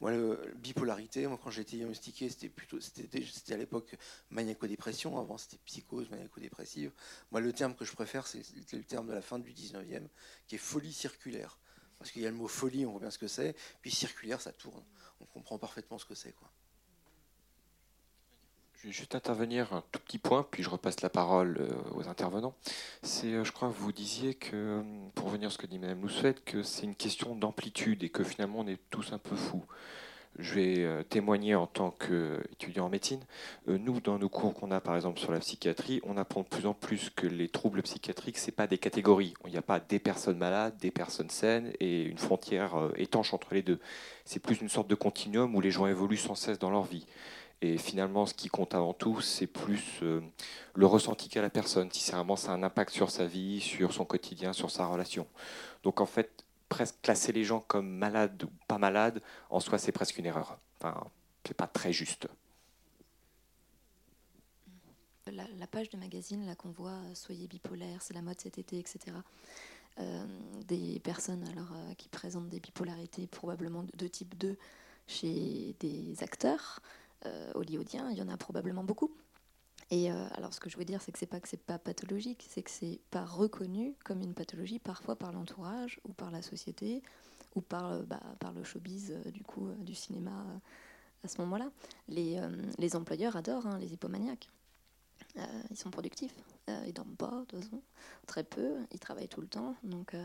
moi, 0.00 0.10
le, 0.10 0.54
bipolarité, 0.56 1.26
moi 1.26 1.38
quand 1.42 1.50
j'ai 1.50 1.62
été 1.62 1.76
diagnostiqué, 1.76 2.28
c'était 2.28 2.50
plutôt, 2.50 2.80
c'était 2.80 3.54
à 3.54 3.56
l'époque 3.56 3.96
maniaco-dépression, 4.30 5.18
avant 5.18 5.38
c'était 5.38 5.58
psychose 5.64 6.10
maniaco-dépressive. 6.10 6.92
Moi, 7.30 7.40
le 7.40 7.52
terme 7.52 7.74
que 7.74 7.84
je 7.84 7.92
préfère, 7.92 8.26
c'est 8.26 8.42
le 8.72 8.84
terme 8.84 9.08
de 9.08 9.14
la 9.14 9.22
fin 9.22 9.38
du 9.38 9.52
19e, 9.52 10.06
qui 10.46 10.56
est 10.56 10.58
folie 10.58 10.92
circulaire 10.92 11.58
parce 12.02 12.10
qu'il 12.10 12.22
y 12.22 12.26
a 12.26 12.30
le 12.30 12.36
mot 12.36 12.48
folie, 12.48 12.84
on 12.84 12.90
voit 12.90 13.00
bien 13.00 13.12
ce 13.12 13.18
que 13.18 13.28
c'est, 13.28 13.54
puis 13.80 13.92
circulaire, 13.92 14.40
ça 14.40 14.50
tourne. 14.50 14.82
On 15.20 15.24
comprend 15.24 15.56
parfaitement 15.56 15.98
ce 15.98 16.04
que 16.04 16.16
c'est. 16.16 16.32
Quoi. 16.32 16.50
Je 18.82 18.88
vais 18.88 18.92
juste 18.92 19.14
intervenir 19.14 19.72
un 19.72 19.84
tout 19.92 20.00
petit 20.00 20.18
point, 20.18 20.44
puis 20.50 20.64
je 20.64 20.68
repasse 20.68 21.02
la 21.02 21.08
parole 21.08 21.56
euh, 21.60 21.94
aux 21.94 22.08
intervenants. 22.08 22.52
C'est, 23.04 23.28
euh, 23.28 23.44
je 23.44 23.52
crois 23.52 23.68
vous 23.68 23.92
disiez 23.92 24.34
que, 24.34 24.56
euh, 24.56 24.82
pour 25.14 25.26
revenir 25.26 25.46
à 25.46 25.50
ce 25.52 25.58
que 25.58 25.68
dit 25.68 25.78
Mme 25.78 26.02
Loussuette, 26.02 26.44
que 26.44 26.64
c'est 26.64 26.82
une 26.82 26.96
question 26.96 27.36
d'amplitude 27.36 28.02
et 28.02 28.08
que 28.08 28.24
finalement 28.24 28.58
on 28.58 28.66
est 28.66 28.80
tous 28.90 29.12
un 29.12 29.18
peu 29.18 29.36
fous 29.36 29.64
je 30.38 30.54
vais 30.54 31.04
témoigner 31.10 31.54
en 31.54 31.66
tant 31.66 31.90
qu'étudiant 31.90 32.86
en 32.86 32.88
médecine. 32.88 33.20
Nous, 33.66 34.00
dans 34.00 34.18
nos 34.18 34.30
cours 34.30 34.54
qu'on 34.54 34.70
a 34.70 34.80
par 34.80 34.96
exemple 34.96 35.20
sur 35.20 35.30
la 35.30 35.40
psychiatrie, 35.40 36.00
on 36.04 36.16
apprend 36.16 36.40
de 36.40 36.46
plus 36.46 36.64
en 36.64 36.72
plus 36.72 37.10
que 37.10 37.26
les 37.26 37.48
troubles 37.48 37.82
psychiatriques, 37.82 38.38
ce 38.38 38.46
n'est 38.46 38.52
pas 38.52 38.66
des 38.66 38.78
catégories. 38.78 39.34
Il 39.44 39.50
n'y 39.50 39.58
a 39.58 39.62
pas 39.62 39.78
des 39.78 39.98
personnes 39.98 40.38
malades, 40.38 40.74
des 40.78 40.90
personnes 40.90 41.28
saines 41.28 41.74
et 41.80 42.04
une 42.04 42.16
frontière 42.16 42.72
étanche 42.96 43.34
entre 43.34 43.52
les 43.52 43.60
deux. 43.60 43.78
C'est 44.24 44.40
plus 44.40 44.58
une 44.62 44.70
sorte 44.70 44.88
de 44.88 44.94
continuum 44.94 45.54
où 45.54 45.60
les 45.60 45.70
gens 45.70 45.86
évoluent 45.86 46.16
sans 46.16 46.34
cesse 46.34 46.58
dans 46.58 46.70
leur 46.70 46.84
vie. 46.84 47.04
Et 47.62 47.78
finalement, 47.78 48.26
ce 48.26 48.34
qui 48.34 48.48
compte 48.48 48.74
avant 48.74 48.92
tout, 48.92 49.20
c'est 49.20 49.46
plus 49.46 50.02
le 50.02 50.86
ressenti 50.86 51.28
qu'a 51.28 51.40
la 51.40 51.48
personne, 51.48 51.88
si 51.92 52.10
vraiment 52.10 52.34
ça 52.34 52.52
un 52.52 52.62
impact 52.64 52.92
sur 52.92 53.10
sa 53.10 53.24
vie, 53.24 53.60
sur 53.60 53.94
son 53.94 54.04
quotidien, 54.04 54.52
sur 54.52 54.70
sa 54.70 54.84
relation. 54.86 55.28
Donc 55.84 56.00
en 56.00 56.06
fait, 56.06 56.44
classer 57.02 57.32
les 57.32 57.44
gens 57.44 57.60
comme 57.60 57.88
malades 57.88 58.42
ou 58.44 58.50
pas 58.66 58.78
malades, 58.78 59.22
en 59.50 59.60
soi, 59.60 59.78
c'est 59.78 59.92
presque 59.92 60.18
une 60.18 60.26
erreur. 60.26 60.58
Enfin, 60.78 61.06
c'est 61.46 61.56
pas 61.56 61.66
très 61.66 61.92
juste. 61.92 62.28
La, 65.30 65.66
page 65.66 65.88
de 65.88 65.96
magazine 65.96 66.44
là 66.44 66.54
qu'on 66.54 66.70
voit, 66.70 66.90
euh, 66.90 67.14
soyez 67.14 67.46
bipolaire, 67.46 68.02
c'est 68.02 68.12
la 68.12 68.20
mode 68.20 68.38
cet 68.40 68.58
été, 68.58 68.78
etc. 68.78 69.16
Euh, 69.98 70.26
des 70.66 71.00
personnes 71.00 71.46
alors 71.48 71.72
euh, 71.72 71.94
qui 71.94 72.08
présentent 72.08 72.48
des 72.48 72.60
bipolarités 72.60 73.26
probablement 73.26 73.84
de, 73.94 74.06
type 74.08 74.36
2 74.36 74.58
chez 75.06 75.74
des 75.80 76.22
acteurs 76.22 76.80
hollywoodiens, 77.54 78.10
il 78.10 78.18
y 78.18 78.22
en 78.22 78.28
a 78.28 78.36
probablement 78.36 78.84
beaucoup. 78.84 79.10
Et 79.92 80.10
euh, 80.10 80.26
alors, 80.32 80.54
ce 80.54 80.58
que 80.58 80.70
je 80.70 80.78
veux 80.78 80.86
dire, 80.86 81.02
c'est 81.02 81.12
que 81.12 81.18
c'est 81.18 81.26
pas 81.26 81.38
que 81.38 81.46
c'est 81.46 81.62
pas 81.62 81.78
pathologique, 81.78 82.46
c'est 82.48 82.62
que 82.62 82.70
c'est 82.70 82.98
pas 83.10 83.26
reconnu 83.26 83.94
comme 84.04 84.22
une 84.22 84.32
pathologie, 84.32 84.78
parfois 84.78 85.16
par 85.16 85.32
l'entourage 85.32 86.00
ou 86.04 86.14
par 86.14 86.30
la 86.30 86.40
société 86.40 87.02
ou 87.54 87.60
par, 87.60 87.92
euh, 87.92 88.02
bah, 88.04 88.22
le 88.56 88.64
showbiz 88.64 89.12
euh, 89.12 89.74
du 89.80 89.94
cinéma 89.94 90.46
à 91.22 91.28
ce 91.28 91.42
moment-là. 91.42 91.70
Les, 92.08 92.96
employeurs 92.96 93.36
adorent 93.36 93.66
hein, 93.66 93.78
les 93.78 93.92
hypomaniaques. 93.92 94.48
ils 95.70 95.76
sont 95.76 95.90
productifs, 95.90 96.34
ils 96.86 96.94
dorment 96.94 97.16
pas 97.16 97.40
de 97.40 97.44
toute 97.44 97.64
façon, 97.64 97.82
très 98.26 98.44
peu, 98.44 98.76
ils 98.92 98.98
travaillent 98.98 99.28
tout 99.28 99.42
le 99.42 99.46
temps, 99.46 99.76
donc 99.82 100.16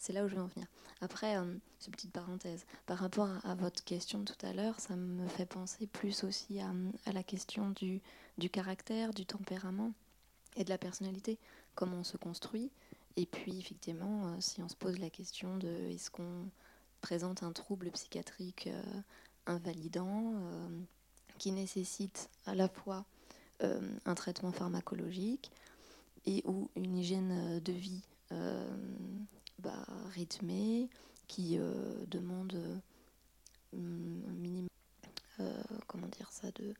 c'est 0.00 0.14
là 0.14 0.24
où 0.24 0.28
je 0.28 0.34
veux 0.34 0.40
en 0.40 0.46
venir. 0.46 0.66
Après, 1.02 1.36
euh, 1.36 1.44
cette 1.78 1.92
petite 1.92 2.10
parenthèse, 2.10 2.64
par 2.86 2.98
rapport 2.98 3.28
à, 3.44 3.54
votre 3.54 3.84
question 3.84 4.24
tout 4.24 4.46
à 4.46 4.52
l'heure, 4.52 4.80
ça 4.80 4.96
me 4.96 5.28
fait 5.28 5.46
penser 5.46 5.86
plus 5.86 6.24
aussi 6.24 6.58
à, 6.60 6.72
la 7.12 7.22
question 7.22 7.70
du, 7.70 8.00
caractère, 8.50 9.12
du 9.12 9.26
tempérament 9.26 9.92
et 10.56 10.64
de 10.64 10.70
la 10.70 10.78
personnalité, 10.78 11.38
comment 11.74 11.98
on 11.98 12.04
se 12.04 12.16
construit. 12.16 12.70
Et 13.16 13.26
puis, 13.26 13.58
effectivement, 13.58 14.28
euh, 14.28 14.36
si 14.40 14.62
on 14.62 14.68
se 14.68 14.74
pose 14.74 14.98
la 14.98 15.10
question 15.10 15.58
de 15.58 15.68
est-ce 15.90 16.10
qu'on 16.10 16.48
présente 17.02 17.42
un 17.42 17.52
trouble 17.52 17.90
psychiatrique 17.90 18.68
euh, 18.68 18.82
invalidant 19.46 20.34
qui 21.38 21.52
nécessite 21.52 22.30
à 22.46 22.54
la 22.54 22.68
fois 22.68 23.04
un 24.04 24.14
traitement 24.14 24.52
pharmacologique 24.52 25.50
et 26.24 26.42
ou 26.46 26.70
une 26.76 26.96
hygiène 26.96 27.58
de 27.60 27.72
vie 27.72 28.02
bah, 29.60 29.86
rythmé, 30.14 30.88
qui 31.30 31.58
euh, 31.58 31.94
demande 32.08 32.54
euh, 32.54 32.76
un 33.76 34.32
minimum, 34.32 34.66
euh, 35.38 35.62
comment 35.86 36.08
dire 36.08 36.30
ça, 36.32 36.50
de 36.52 36.74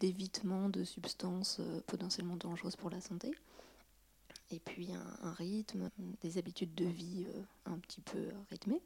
d'évitement 0.00 0.68
de 0.68 0.82
substances 0.82 1.60
potentiellement 1.86 2.34
dangereuses 2.34 2.74
pour 2.74 2.90
la 2.90 3.00
santé. 3.00 3.32
Et 4.50 4.58
puis 4.58 4.88
un, 4.92 5.32
rythme, 5.34 5.88
des 6.20 6.36
habitudes 6.36 6.74
de 6.74 6.84
vie 6.84 7.26
un 7.64 7.78
petit 7.78 8.00
peu 8.00 8.28
rythmées. 8.50 8.82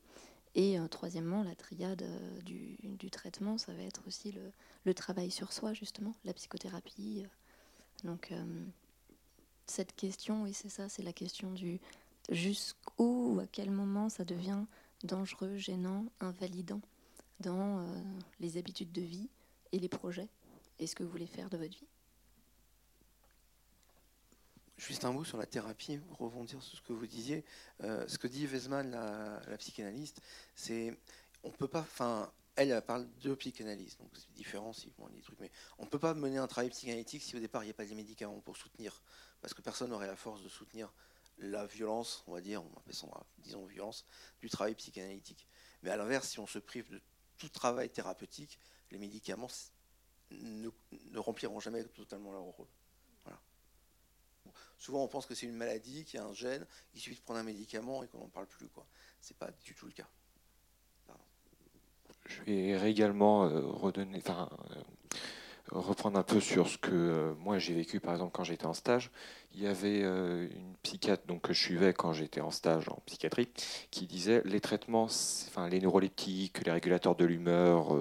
Et 0.55 0.77
troisièmement, 0.91 1.43
la 1.43 1.55
triade 1.55 2.05
du, 2.45 2.77
traitement, 3.11 3.57
ça 3.57 3.73
va 3.73 3.83
être 3.83 4.03
aussi 4.07 4.33
le, 4.33 4.53
le, 4.85 4.93
travail 4.93 5.31
sur 5.31 5.51
soi, 5.51 5.73
justement, 5.73 6.15
la 6.27 6.35
psychothérapie. 6.35 7.25
donc, 8.05 8.35
cette 9.71 9.95
question, 9.97 10.43
oui, 10.43 10.53
c'est 10.53 10.69
ça, 10.69 10.89
c'est 10.89 11.03
la 11.03 11.13
question 11.15 11.53
du 11.53 11.81
jusqu'où 12.29 13.35
ou 13.35 13.41
à 13.41 13.47
quel 13.47 13.71
moment 13.71 14.09
ça 14.09 14.25
devient 14.25 14.65
dangereux, 15.05 15.57
gênant, 15.57 16.07
invalidant 16.21 16.81
dans 17.41 17.81
euh, 17.81 18.03
les 18.39 18.59
habitudes 18.59 18.93
de 18.93 19.01
vie 19.01 19.29
et 19.73 19.79
les 19.79 19.89
projets 19.89 20.29
et 20.79 20.87
ce 20.87 20.95
que 20.95 21.03
vous 21.03 21.11
voulez 21.11 21.27
faire 21.27 21.49
de 21.51 21.57
votre 21.57 21.71
vie? 21.71 21.87
Juste 24.77 25.05
un 25.05 25.13
mot 25.13 25.25
sur 25.25 25.37
la 25.37 25.47
thérapie, 25.47 25.99
pour 25.99 26.19
rebondir 26.19 26.63
sur 26.63 26.79
ce 26.79 26.83
que 26.83 26.95
vous 26.95 27.07
disiez. 27.07 27.45
Euh, 27.83 28.09
ce 28.09 28.17
que 28.17 28.27
dit 28.27 28.47
Weisman, 28.47 28.91
la, 28.91 29.41
la 29.47 29.59
psychanalyste, 29.59 30.23
c'est 30.55 30.99
on 31.43 31.51
peut 31.51 31.69
pas, 31.69 31.81
enfin, 31.81 32.31
elle, 32.57 32.81
parle 32.83 33.07
de 33.23 33.35
psychanalyse, 33.35 33.97
donc 33.99 34.11
c'est 34.15 34.33
différent 34.33 34.73
si 34.73 34.93
bon, 34.99 35.09
des 35.09 35.21
trucs, 35.21 35.39
mais 35.41 35.51
on 35.79 35.85
ne 35.85 35.89
peut 35.89 35.99
pas 35.99 36.15
mener 36.15 36.39
un 36.39 36.47
travail 36.47 36.71
psychanalytique 36.71 37.23
si 37.23 37.37
au 37.37 37.41
départ 37.41 37.63
il 37.63 37.67
n'y 37.67 37.71
a 37.71 37.75
pas 37.75 37.85
de 37.85 37.95
médicaments 37.95 38.41
pour 38.41 38.57
soutenir, 38.57 39.03
parce 39.41 39.55
que 39.55 39.63
personne 39.63 39.91
n'aurait 39.91 40.07
la 40.07 40.17
force 40.17 40.43
de 40.43 40.49
soutenir 40.49 40.93
la 41.41 41.67
violence, 41.67 42.23
on 42.27 42.33
va 42.33 42.41
dire, 42.41 42.63
disons 43.39 43.67
violence, 43.67 44.05
du 44.41 44.49
travail 44.49 44.75
psychanalytique. 44.75 45.47
Mais 45.83 45.91
à 45.91 45.97
l'inverse, 45.97 46.29
si 46.29 46.39
on 46.39 46.47
se 46.47 46.59
prive 46.59 46.89
de 46.91 47.01
tout 47.39 47.49
travail 47.49 47.89
thérapeutique, 47.89 48.59
les 48.91 48.99
médicaments 48.99 49.49
ne, 50.31 50.69
rempliront 51.17 51.61
jamais 51.61 51.85
totalement 51.85 52.33
leur 52.33 52.43
rôle. 52.43 52.69
Souvent, 54.79 55.05
on 55.05 55.09
pense 55.09 55.27
que 55.27 55.35
c'est 55.35 55.45
une 55.45 55.57
maladie, 55.57 56.07
qu'il 56.07 56.19
y 56.19 56.23
a 56.23 56.25
un 56.25 56.33
gène, 56.33 56.67
il 56.95 57.01
suffit 57.01 57.17
de 57.17 57.21
prendre 57.21 57.41
un 57.41 57.45
médicament 57.45 58.03
et 58.03 58.09
qu'on 58.09 58.19
n'en 58.19 58.29
parle 58.29 58.47
plus. 58.47 58.67
Ce 59.21 59.33
n'est 59.33 59.39
pas 59.39 59.51
du 59.63 59.75
tout 59.75 59.85
le 59.85 59.93
cas. 59.93 60.09
Je 62.25 62.43
vais 62.45 62.91
également 62.91 63.45
euh, 63.45 63.61
redonner, 63.61 64.23
euh, 64.29 64.83
reprendre 65.71 66.19
un 66.19 66.23
peu 66.23 66.41
sur 66.41 66.69
ce 66.69 66.79
que 66.79 66.91
euh, 66.93 67.35
moi 67.39 67.59
j'ai 67.59 67.75
vécu 67.75 68.01
par 68.01 68.13
exemple 68.15 68.33
quand 68.33 68.45
j'étais 68.45 68.67
en 68.67 68.75
stage. 68.75 69.11
Il 69.55 69.63
y 69.63 69.67
avait 69.67 70.03
une 70.03 70.77
psychiatre 70.85 71.27
donc, 71.27 71.43
que 71.43 71.53
je 71.53 71.61
suivais 71.61 71.93
quand 71.93 72.13
j'étais 72.13 72.41
en 72.41 72.53
stage 72.53 72.89
en 72.89 73.03
psychiatrie 73.07 73.49
qui 73.91 74.07
disait 74.07 74.43
les 74.45 74.61
traitements, 74.61 75.09
enfin, 75.49 75.69
les 75.69 75.81
neuroleptiques, 75.81 76.65
les 76.65 76.71
régulateurs 76.71 77.17
de 77.17 77.25
l'humeur, 77.25 77.97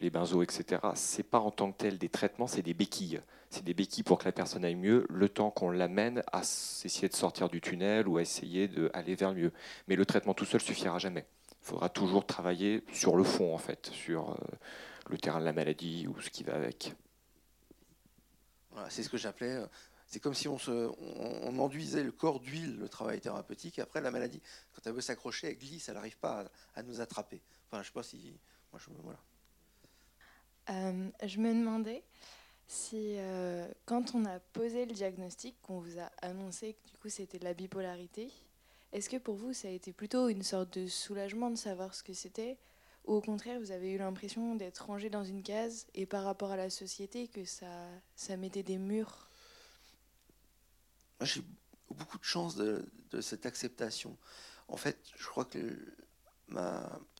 les 0.00 0.10
benzos, 0.10 0.42
etc., 0.42 0.80
c'est 0.94 1.22
pas 1.22 1.38
en 1.38 1.52
tant 1.52 1.70
que 1.70 1.76
tel 1.76 1.96
des 1.96 2.08
traitements, 2.08 2.48
c'est 2.48 2.62
des 2.62 2.74
béquilles. 2.74 3.20
C'est 3.50 3.64
des 3.64 3.74
béquilles 3.74 4.04
pour 4.04 4.18
que 4.18 4.24
la 4.24 4.32
personne 4.32 4.64
aille 4.64 4.76
mieux, 4.76 5.06
le 5.10 5.28
temps 5.28 5.50
qu'on 5.50 5.70
l'amène 5.70 6.22
à 6.32 6.40
essayer 6.40 7.08
de 7.08 7.16
sortir 7.16 7.48
du 7.48 7.60
tunnel 7.60 8.06
ou 8.06 8.16
à 8.16 8.22
essayer 8.22 8.68
d'aller 8.68 9.16
vers 9.16 9.34
mieux. 9.34 9.52
Mais 9.88 9.96
le 9.96 10.06
traitement 10.06 10.34
tout 10.34 10.44
seul 10.44 10.60
suffira 10.60 10.98
jamais. 10.98 11.26
Il 11.62 11.66
faudra 11.66 11.88
toujours 11.88 12.24
travailler 12.24 12.84
sur 12.92 13.16
le 13.16 13.24
fond, 13.24 13.52
en 13.52 13.58
fait, 13.58 13.90
sur 13.92 14.30
euh, 14.30 14.34
le 15.10 15.18
terrain 15.18 15.40
de 15.40 15.44
la 15.44 15.52
maladie 15.52 16.06
ou 16.06 16.20
ce 16.20 16.30
qui 16.30 16.42
va 16.44 16.54
avec. 16.54 16.94
Voilà, 18.70 18.88
c'est 18.90 19.02
ce 19.02 19.08
que 19.08 19.16
j'appelais. 19.16 19.56
Euh, 19.56 19.66
c'est 20.06 20.20
comme 20.20 20.34
si 20.34 20.48
on, 20.48 20.58
se, 20.58 20.70
on, 20.70 21.58
enduisait 21.58 22.02
le 22.02 22.10
corps 22.12 22.40
d'huile, 22.40 22.78
le 22.78 22.88
travail 22.88 23.20
thérapeutique. 23.20 23.78
Et 23.78 23.82
après, 23.82 24.00
la 24.00 24.10
maladie, 24.10 24.40
quand 24.72 24.82
elle 24.86 24.94
veut 24.94 25.00
s'accrocher, 25.00 25.48
elle 25.48 25.58
glisse, 25.58 25.88
elle 25.88 25.94
n'arrive 25.94 26.18
pas 26.18 26.50
à, 26.74 26.82
nous 26.82 27.00
attraper. 27.00 27.40
Enfin, 27.66 27.82
je 27.82 27.88
sais 27.88 27.92
pas 27.92 28.02
si. 28.02 28.36
Moi, 28.72 28.80
je, 28.84 28.90
voilà. 29.02 29.18
Euh, 30.70 31.10
je 31.24 31.38
me 31.38 31.52
demandais 31.52 32.02
si, 32.66 33.16
quand 33.84 34.14
on 34.14 34.24
a 34.24 34.40
posé 34.52 34.84
le 34.86 34.92
diagnostic, 34.92 35.60
qu'on 35.62 35.78
vous 35.78 35.98
a 35.98 36.10
annoncé 36.22 36.74
que 36.74 36.90
du 36.90 36.96
coup 36.98 37.08
c'était 37.08 37.38
la 37.40 37.54
bipolarité, 37.54 38.30
est-ce 38.92 39.08
que 39.08 39.16
pour 39.16 39.36
vous, 39.36 39.52
ça 39.52 39.68
a 39.68 39.70
été 39.70 39.92
plutôt 39.92 40.28
une 40.28 40.42
sorte 40.42 40.78
de 40.78 40.88
soulagement 40.88 41.50
de 41.50 41.56
savoir 41.56 41.94
ce 41.94 42.02
que 42.02 42.12
c'était 42.12 42.58
Ou 43.06 43.14
au 43.14 43.20
contraire, 43.20 43.58
vous 43.60 43.72
avez 43.72 43.90
eu 43.92 43.98
l'impression 43.98 44.54
d'être 44.54 44.86
rangé 44.86 45.10
dans 45.10 45.24
une 45.24 45.42
case 45.42 45.86
et 45.94 46.06
par 46.06 46.24
rapport 46.24 46.50
à 46.50 46.56
la 46.56 46.70
société, 46.70 47.28
que 47.28 47.44
ça, 47.44 47.88
ça 48.14 48.36
mettait 48.36 48.62
des 48.62 48.78
murs 48.78 49.30
J'ai 51.22 51.42
beaucoup 51.90 52.18
de 52.18 52.24
chance 52.24 52.56
de, 52.56 52.84
cette 53.20 53.46
acceptation. 53.46 54.16
En 54.68 54.76
fait, 54.76 54.98
je 55.16 55.26
crois 55.26 55.44
que 55.44 55.76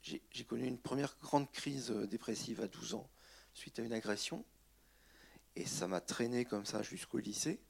j'ai 0.03 0.45
connu 0.45 0.67
une 0.67 0.79
première 0.79 1.17
grande 1.21 1.51
crise 1.51 1.91
dépressive 1.91 2.61
à 2.61 2.69
12 2.69 2.95
ans 2.95 3.11
suite 3.55 3.79
à 3.79 3.83
une 3.83 3.93
agression. 3.93 4.45
Et 5.57 5.67
ça 5.67 5.89
m'a 5.89 6.01
traîné 6.01 6.45
comme 6.45 6.65
ça 6.65 6.83
jusqu'au 6.83 7.19
lycée. 7.19 7.61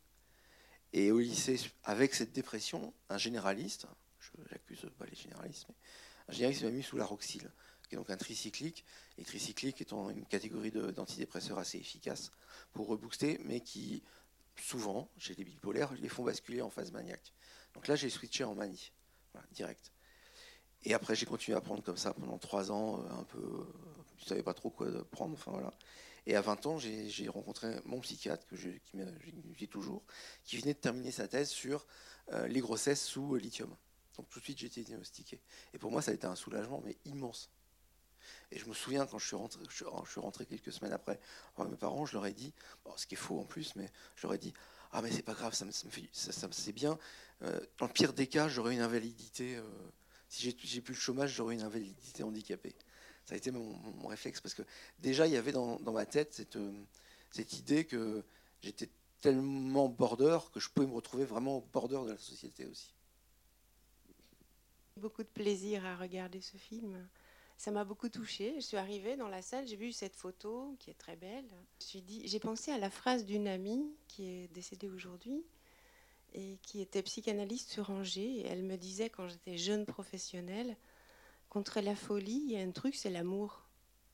Et 0.93 1.13
au 1.13 1.19
lycée, 1.19 1.59
avec 1.85 2.15
cette 2.15 2.33
dépression, 2.33 2.93
un 3.09 3.19
généraliste, 3.19 3.87
je 4.19 4.31
n'accuse 4.51 4.87
pas 4.99 5.07
les 5.07 5.15
généralistes, 5.15 5.67
mais 5.69 5.75
un 6.29 6.33
généraliste 6.33 6.65
m'a 6.65 6.71
mis 6.71 6.83
sous 6.83 6.97
la 6.97 7.05
roxyle, 7.05 7.51
qui 7.91 7.97
est 7.97 7.99
donc 7.99 8.09
un 8.09 8.17
tricyclique, 8.17 8.85
et 9.19 9.25
tricyclique 9.25 9.81
étant 9.81 10.11
une 10.11 10.25
catégorie 10.25 10.71
d'antidépresseurs 10.71 11.59
assez 11.59 11.77
efficace 11.77 12.31
pour 12.73 12.87
rebooster, 12.87 13.41
mais 13.45 13.61
qui, 13.61 14.05
souvent, 14.57 15.11
chez 15.19 15.35
les 15.35 15.43
bipolaires, 15.43 15.93
les 15.95 16.09
font 16.09 16.23
basculer 16.23 16.63
en 16.63 16.71
phase 16.71 16.93
maniaque. 16.93 17.35
Donc 17.75 17.89
là, 17.89 17.97
j'ai 17.97 18.09
switché 18.09 18.45
en 18.45 18.55
manie, 18.55 18.93
direct. 19.51 19.91
Et 20.85 20.95
après, 20.95 21.17
j'ai 21.17 21.27
continué 21.27 21.59
à 21.59 21.61
prendre 21.61 21.83
comme 21.83 21.97
ça 21.97 22.15
pendant 22.15 22.39
trois 22.39 22.71
ans, 22.71 23.01
euh, 23.01 23.11
un 23.11 23.25
peu, 23.25 23.67
je 24.19 24.25
ne 24.25 24.29
savais 24.29 24.43
pas 24.45 24.55
trop 24.55 24.71
quoi 24.71 24.87
prendre, 25.11 25.35
enfin 25.35 25.51
voilà. 25.51 25.73
Et 26.27 26.37
à 26.37 26.43
20 26.43 26.67
ans, 26.67 26.79
j'ai 26.79 27.29
rencontré 27.29 27.75
mon 27.87 27.99
psychiatre, 28.01 28.47
que 28.47 28.55
j'ai 28.55 29.67
toujours, 29.69 30.05
qui 30.45 30.59
venait 30.59 30.75
de 30.75 30.79
terminer 30.79 31.11
sa 31.11 31.27
thèse 31.27 31.49
sur 31.49 31.87
euh, 32.33 32.47
les 32.47 32.61
grossesses 32.61 33.03
sous 33.03 33.35
lithium. 33.35 33.75
Donc 34.17 34.29
tout 34.29 34.39
de 34.39 34.45
suite, 34.45 34.59
j'ai 34.59 34.67
été 34.67 34.85
diagnostiqué. 34.85 35.41
Et 35.75 35.79
pour 35.79 35.91
moi, 35.91 36.03
ça 36.03 36.13
a 36.13 36.15
été 36.15 36.27
un 36.27 36.37
soulagement, 36.37 36.83
mais 36.85 36.97
immense. 37.05 37.51
Et 38.53 38.59
je 38.59 38.67
me 38.67 38.75
souviens 38.75 39.07
quand 39.07 39.19
je 39.19 39.27
suis 39.27 39.37
rentré, 39.37 39.61
je 39.69 40.11
suis 40.11 40.21
rentré 40.21 40.47
quelques 40.47 40.73
semaines 40.73 40.93
après, 40.93 41.21
mes 41.59 41.77
parents, 41.77 42.05
je 42.07 42.15
leur 42.15 42.27
ai 42.27 42.33
dit, 42.33 42.53
ce 42.97 43.07
qui 43.07 43.15
est 43.15 43.19
faux 43.19 43.39
en 43.39 43.45
plus, 43.45 43.77
mais 43.77 43.89
je 44.17 44.27
leur 44.27 44.35
ai 44.35 44.39
dit, 44.39 44.53
ah 44.93 45.03
mais 45.03 45.11
c'est 45.11 45.23
pas 45.23 45.35
grave, 45.35 45.55
ça 45.55 45.65
me, 45.65 45.71
fait, 45.71 46.09
ça, 46.13 46.49
c'est 46.51 46.73
bien. 46.73 46.99
Euh, 47.43 47.61
dans 47.79 47.87
le 47.87 47.93
pire 47.93 48.13
des 48.13 48.27
cas, 48.27 48.49
j'aurais 48.49 48.75
une 48.75 48.81
invalidité. 48.81 49.57
Euh, 49.57 49.63
si 50.29 50.57
j'ai 50.63 50.81
plus 50.81 50.95
le 50.95 50.99
chômage, 50.99 51.35
j'aurais 51.35 51.55
une 51.55 51.63
invalidité 51.63 52.23
handicapée 52.23 52.75
ça 53.31 53.35
a 53.35 53.37
été 53.37 53.53
mon, 53.53 54.09
réflexe 54.09 54.41
parce 54.41 54.55
que 54.55 54.63
déjà 54.99 55.25
il 55.27 55.33
y 55.33 55.37
avait 55.37 55.53
dans, 55.53 55.79
ma 55.79 56.05
tête 56.05 56.35
cette, 56.35 56.57
euh, 56.57 56.73
cette 57.31 57.53
idée 57.53 57.85
que 57.85 58.25
j'étais 58.61 58.89
tellement 59.21 59.89
border 59.89 60.39
que 60.53 60.59
je 60.59 60.69
pouvais 60.69 60.89
me 60.89 60.95
retrouver 60.95 61.25
vraiment 61.25 61.59
au 61.59 61.61
border 61.61 62.01
de 62.07 62.11
la 62.11 62.19
société 62.19 62.67
aussi. 62.67 62.93
Beaucoup 64.97 65.23
de 65.23 65.29
plaisir 65.29 65.87
à 65.87 65.97
regarder 65.97 66.41
ce 66.41 66.57
film. 66.57 67.09
Ça 67.61 67.71
m'a 67.71 67.85
beaucoup 67.85 68.09
touchée. 68.09 68.55
Je 68.55 68.61
suis 68.61 68.79
arrivée 68.79 69.17
dans 69.17 69.29
la 69.29 69.43
salle, 69.43 69.69
j'ai 69.69 69.77
vu 69.77 69.93
cette 69.93 70.17
photo 70.17 70.75
qui 70.79 70.89
est 70.89 70.95
très 70.95 71.17
belle. 71.17 71.45
J'ai 71.79 72.41
pensé 72.41 72.73
à 72.73 72.79
la 72.79 72.89
phrase 72.89 73.27
d'une 73.27 73.47
amie 73.47 73.85
qui 74.09 74.31
est 74.31 74.49
décédée 74.55 74.89
aujourd'hui 74.89 75.45
et 76.33 76.57
qui 76.63 76.81
était 76.81 77.03
psychanalyste 77.03 77.69
sur 77.69 77.91
Angers. 77.91 78.47
elle 78.47 78.63
me 78.63 78.77
disait 78.77 79.11
quand 79.11 79.29
j'étais 79.29 79.59
jeune 79.59 79.85
professionnelle, 79.85 80.75
Contre 81.51 81.83
la 81.83 81.95
folie, 81.95 82.41
il 82.47 82.53
y 82.53 82.57
a 82.57 82.61
un 82.61 82.71
truc, 82.71 82.95
c'est 82.95 83.11
l'amour. 83.11 83.69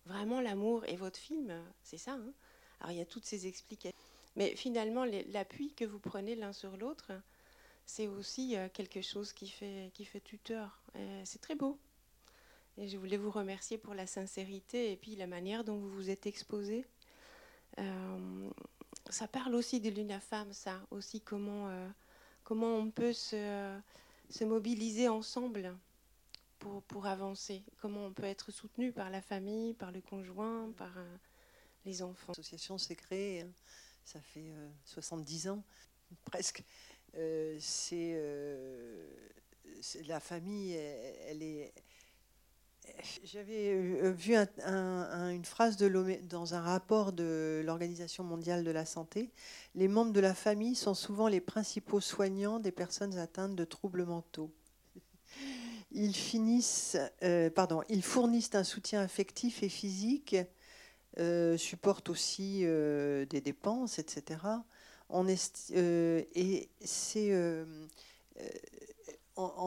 Vraiment 0.06 0.40
l'amour. 0.40 0.84
Et 0.86 0.96
votre 0.96 1.20
film, 1.20 1.54
c'est 1.84 1.98
ça. 1.98 2.14
Hein. 2.14 2.32
Alors 2.80 2.90
il 2.90 2.98
y 2.98 3.00
a 3.00 3.06
toutes 3.06 3.26
ces 3.26 3.46
explications. 3.46 3.96
Mais 4.34 4.56
finalement, 4.56 5.04
l'appui 5.28 5.72
que 5.74 5.84
vous 5.84 6.00
prenez 6.00 6.34
l'un 6.34 6.52
sur 6.52 6.76
l'autre, 6.76 7.12
c'est 7.84 8.08
aussi 8.08 8.56
euh, 8.56 8.68
quelque 8.68 9.02
chose 9.02 9.32
qui 9.32 9.46
fait 9.46 10.20
tuteur. 10.24 10.82
C'est 11.22 11.40
très 11.40 11.54
beau. 11.54 11.78
Et 12.78 12.88
je 12.88 12.98
voulais 12.98 13.16
vous 13.16 13.30
remercier 13.30 13.78
pour 13.78 13.94
la 13.94 14.06
sincérité 14.06 14.92
et 14.92 14.96
puis 14.96 15.16
la 15.16 15.26
manière 15.26 15.64
dont 15.64 15.78
vous 15.78 15.88
vous 15.88 16.10
êtes 16.10 16.26
exposé. 16.26 16.84
Euh, 17.78 18.50
ça 19.10 19.28
parle 19.28 19.54
aussi 19.54 19.80
de 19.80 19.90
l'UNAFAM, 19.90 20.52
ça. 20.52 20.80
Aussi 20.90 21.20
comment, 21.20 21.68
euh, 21.68 21.88
comment 22.44 22.76
on 22.76 22.90
peut 22.90 23.12
se, 23.12 23.78
se 24.28 24.44
mobiliser 24.44 25.08
ensemble 25.08 25.76
pour, 26.58 27.06
avancer 27.06 27.62
Comment 27.80 28.06
on 28.06 28.12
peut 28.12 28.24
être 28.24 28.50
soutenu 28.50 28.92
par 28.92 29.10
la 29.10 29.22
famille, 29.22 29.74
par 29.74 29.92
le 29.92 30.00
conjoint, 30.00 30.72
par 30.76 30.98
euh, 30.98 31.16
les 31.84 32.02
enfants 32.02 32.32
L'association 32.36 32.78
s'est 32.78 32.96
créée, 32.96 33.42
hein. 33.42 33.50
ça 34.04 34.20
fait 34.20 34.52
70 34.84 35.46
euh, 35.46 35.50
ans 35.52 35.62
presque. 36.24 36.64
C'est 37.60 38.20
la 40.06 40.20
famille, 40.20 40.72
elle, 40.74 41.42
est. 41.42 41.72
J'avais 43.24 44.12
vu 44.12 44.34
une 44.34 45.44
phrase 45.44 45.76
de 45.76 45.88
dans 46.28 46.54
un 46.54 46.60
rapport 46.60 47.12
de 47.12 47.62
l'Organisation 47.64 48.24
mondiale 48.24 48.64
de 48.64 48.70
la 48.70 48.84
santé. 48.84 49.30
Les 49.74 49.88
membres 49.88 50.12
de 50.12 50.20
la 50.20 50.34
famille 50.34 50.74
sont 50.74 50.94
souvent 50.94 51.28
les 51.28 51.40
principaux 51.40 52.00
soignants 52.00 52.58
des 52.60 52.72
personnes 52.72 53.18
atteintes 53.18 53.54
de 53.54 53.64
troubles 53.64 54.04
mentaux 54.04 54.52
ils, 55.96 56.14
finissent, 56.14 56.96
euh, 57.22 57.50
pardon, 57.50 57.82
ils 57.88 58.02
fournissent 58.02 58.54
un 58.54 58.64
soutien 58.64 59.00
affectif 59.00 59.62
et 59.62 59.68
physique, 59.68 60.36
euh, 61.18 61.56
supportent 61.56 62.10
aussi 62.10 62.60
euh, 62.64 63.24
des 63.26 63.40
dépenses, 63.40 63.98
etc. 63.98 64.40
En, 65.08 65.22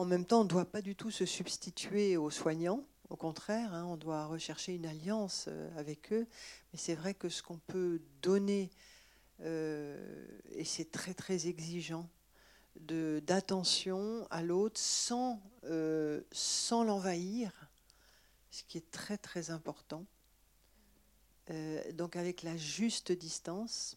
même 0.04 0.24
temps, 0.24 0.40
on 0.40 0.44
ne 0.44 0.48
doit 0.48 0.64
pas 0.64 0.82
du 0.82 0.94
tout 0.94 1.10
se 1.10 1.24
substituer 1.24 2.16
aux 2.16 2.30
soignants. 2.30 2.84
Au 3.10 3.16
contraire, 3.16 3.74
hein, 3.74 3.84
on 3.84 3.96
doit 3.96 4.26
rechercher 4.26 4.74
une 4.74 4.86
alliance 4.86 5.48
avec 5.76 6.12
eux. 6.12 6.26
Mais 6.72 6.78
c'est 6.78 6.94
vrai 6.94 7.12
que 7.12 7.28
ce 7.28 7.42
qu'on 7.42 7.58
peut 7.58 8.00
donner, 8.22 8.70
et 9.44 10.64
c'est 10.64 10.90
très 10.90 11.12
très 11.14 11.48
exigeant, 11.48 12.08
d'attention 12.76 14.26
à 14.30 14.42
l'autre 14.42 14.80
sans, 14.80 15.42
euh, 15.64 16.22
sans 16.32 16.84
l'envahir, 16.84 17.52
ce 18.50 18.62
qui 18.64 18.78
est 18.78 18.90
très 18.90 19.18
très 19.18 19.50
important. 19.50 20.06
Euh, 21.50 21.92
donc 21.92 22.16
avec 22.16 22.42
la 22.42 22.56
juste 22.56 23.12
distance, 23.12 23.96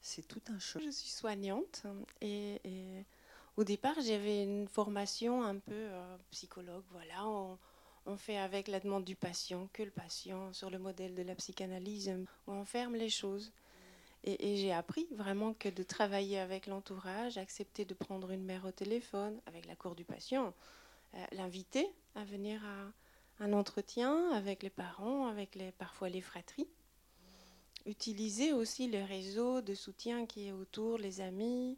c'est 0.00 0.26
tout 0.26 0.42
un 0.48 0.58
choc. 0.58 0.82
Je 0.84 0.90
suis 0.90 1.10
soignante 1.10 1.84
et, 2.20 2.60
au 3.56 3.64
départ 3.64 3.96
j'avais 4.00 4.42
une 4.42 4.68
formation 4.68 5.42
un 5.42 5.58
peu 5.58 5.72
euh, 5.72 6.16
psychologue. 6.30 6.84
Voilà, 6.90 7.26
on, 7.26 7.58
fait 8.16 8.38
avec 8.38 8.68
la 8.68 8.80
demande 8.80 9.04
du 9.04 9.14
patient, 9.14 9.68
que 9.72 9.82
le 9.82 9.90
patient, 9.90 10.52
sur 10.52 10.70
le 10.70 10.78
modèle 10.78 11.14
de 11.14 11.22
la 11.22 11.34
psychanalyse, 11.34 12.12
on 12.46 12.64
ferme 12.64 12.96
les 12.96 13.08
choses. 13.08 13.52
Et, 14.24 14.56
j'ai 14.56 14.72
appris 14.72 15.06
vraiment 15.12 15.52
que 15.54 15.68
de 15.68 15.82
travailler 15.82 16.38
avec 16.38 16.66
l'entourage, 16.66 17.38
accepter 17.38 17.84
de 17.84 17.94
prendre 17.94 18.30
une 18.30 18.44
mère 18.44 18.64
au 18.64 18.70
téléphone, 18.70 19.40
avec 19.46 19.66
l'accord 19.66 19.94
du 19.94 20.04
patient, 20.04 20.52
euh, 21.14 21.24
l'inviter 21.32 21.88
à 22.14 22.24
venir 22.24 22.60
à 22.64 23.44
un 23.44 23.52
entretien 23.52 24.30
avec 24.32 24.62
les 24.62 24.70
parents, 24.70 25.26
avec 25.26 25.58
parfois 25.78 26.08
les 26.08 26.20
fratries. 26.20 26.68
utiliser 27.86 28.52
aussi 28.52 28.88
les 28.88 29.04
réseaux 29.04 29.60
de 29.60 29.74
soutien 29.74 30.26
qui 30.26 30.48
est 30.48 30.52
autour, 30.52 30.98
les 30.98 31.20
amis, 31.20 31.76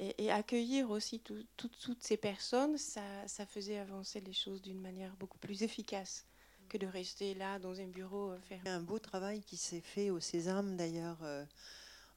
et, 0.00 0.30
accueillir 0.30 0.90
aussi 0.90 1.20
toutes 1.20 2.02
ces 2.02 2.16
personnes, 2.16 2.78
ça, 2.78 3.46
faisait 3.46 3.78
avancer 3.78 4.20
les 4.20 4.32
choses 4.32 4.62
d'une 4.62 4.80
manière 4.80 5.14
beaucoup 5.16 5.38
plus 5.38 5.62
efficace 5.62 6.26
que 6.68 6.78
de 6.78 6.86
rester 6.86 7.34
là 7.34 7.58
dans 7.58 7.80
un 7.80 7.86
bureau 7.86 8.32
fermé. 8.48 8.70
Un 8.70 8.80
beau 8.80 8.98
travail 8.98 9.42
qui 9.42 9.56
s'est 9.56 9.80
fait 9.80 10.10
au 10.10 10.20
Sésame 10.20 10.76
d'ailleurs 10.76 11.18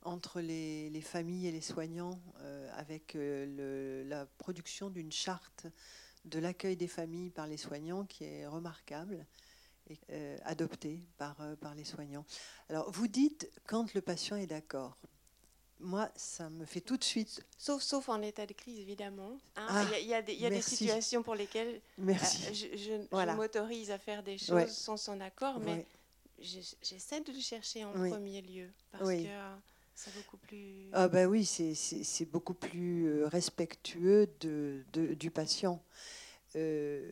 entre 0.04 0.42
les, 0.42 0.90
les, 0.90 1.02
familles 1.02 1.48
et 1.48 1.52
les 1.52 1.62
soignants 1.62 2.20
avec 2.76 3.16
le, 3.16 4.04
la 4.04 4.26
production 4.26 4.90
d'une 4.90 5.12
charte 5.12 5.68
de 6.26 6.40
l'accueil 6.40 6.78
des 6.78 6.88
familles 6.88 7.32
par 7.32 7.48
les 7.48 7.58
soignants 7.58 8.06
qui 8.06 8.24
est 8.24 8.48
remarquable 8.48 9.26
et 9.90 10.00
euh, 10.12 10.38
adoptée 10.44 11.02
euh, 11.22 11.56
par 11.56 11.76
les 11.76 11.84
soignants. 11.84 12.26
Alors, 12.70 12.90
vous 12.92 13.08
dites 13.08 13.50
quand 13.66 13.94
le 13.94 14.02
patient 14.02 14.38
est 14.38 14.48
d'accord. 14.48 14.98
Moi, 15.84 16.10
ça 16.16 16.50
me 16.50 16.66
fait 16.66 16.82
tout 16.82 16.98
de 16.98 17.04
suite. 17.04 17.44
Sauf, 17.58 17.82
sauf 17.82 18.10
en 18.10 18.22
état 18.22 18.46
de 18.46 18.54
crise, 18.54 18.80
évidemment. 18.80 19.38
Hein. 19.56 19.68
Ah, 19.70 19.86
il 20.00 20.08
y 20.08 20.14
a, 20.14 20.22
des, 20.22 20.34
y 20.34 20.46
a 20.46 20.50
des, 20.50 20.62
situations 20.62 21.24
pour 21.24 21.36
lesquelles 21.36 21.82
euh, 22.00 22.14
je, 22.54 22.78
je, 22.78 23.36
m'autorise 23.36 23.92
à 23.92 23.98
faire 23.98 24.24
des 24.24 24.38
choses 24.38 24.70
sans 24.70 24.98
son 24.98 25.20
accord, 25.22 25.60
mais 25.60 25.86
j'essaie 26.40 27.22
de 27.22 27.32
le 27.32 27.40
chercher 27.40 27.86
en 27.86 27.92
premier 27.92 28.42
lieu. 28.42 28.70
Parce 28.92 29.10
que 29.10 29.28
c'est 29.96 30.16
beaucoup 30.16 30.38
plus. 30.38 30.90
Ah, 30.94 31.08
ben 31.08 31.28
oui, 31.28 31.46
c'est 31.46 32.26
beaucoup 32.26 32.54
plus 32.56 33.24
respectueux 33.26 34.28
de, 34.40 34.84
de 34.94 35.14
du 35.14 35.32
patient. 35.32 35.84
Euh, 36.56 37.12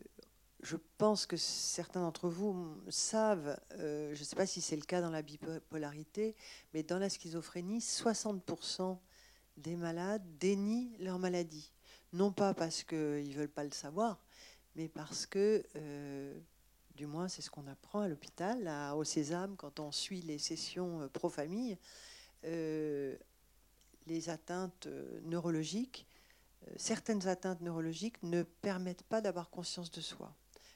je 0.62 0.78
pense 0.98 1.26
que 1.26 1.38
certains 1.38 2.02
d'entre 2.02 2.30
vous 2.30 2.76
savent, 2.90 3.60
euh, 3.74 4.14
je 4.14 4.20
ne 4.20 4.26
sais 4.26 4.36
pas 4.36 4.46
si 4.46 4.62
c'est 4.62 4.76
le 4.76 4.84
cas 4.84 5.02
dans 5.02 5.10
la 5.10 5.22
bipolarité, 5.22 6.36
mais 6.74 6.84
dans 6.84 7.00
la 7.00 7.10
schizophrénie, 7.10 7.80
60% 7.80 8.98
des 9.58 9.76
malades 9.76 10.24
dénient 10.40 10.96
leur 11.00 11.20
maladie. 11.20 11.72
Non 12.14 12.32
pas 12.32 12.54
parce 12.54 12.84
qu'ils 12.84 13.30
ne 13.30 13.34
veulent 13.34 13.50
pas 13.50 13.64
le 13.64 13.72
savoir, 13.72 14.24
mais 14.76 14.88
parce 14.88 15.26
que, 15.26 15.64
euh, 15.76 16.40
du 16.96 17.08
moins 17.08 17.28
c'est 17.28 17.42
ce 17.42 17.50
qu'on 17.50 17.68
apprend 17.68 18.02
à 18.02 18.08
l'hôpital, 18.08 18.70
au 18.96 19.04
Sésame, 19.04 19.56
quand 19.56 19.80
on 19.80 19.92
suit 19.92 20.22
les 20.22 20.38
sessions 20.38 21.10
pro-famille, 21.14 21.78
les 22.44 24.30
atteintes 24.30 24.88
neurologiques 25.24 26.08
euh, 26.68 26.74
certaines 26.78 27.28
atteintes 27.28 27.62
neurologiques 27.62 28.22
ne 28.24 28.44
permettent 28.44 29.04
pas 29.04 29.22
d'avoir 29.22 29.50
conscience 29.50 29.92
de 29.92 30.02
soi. 30.02 30.34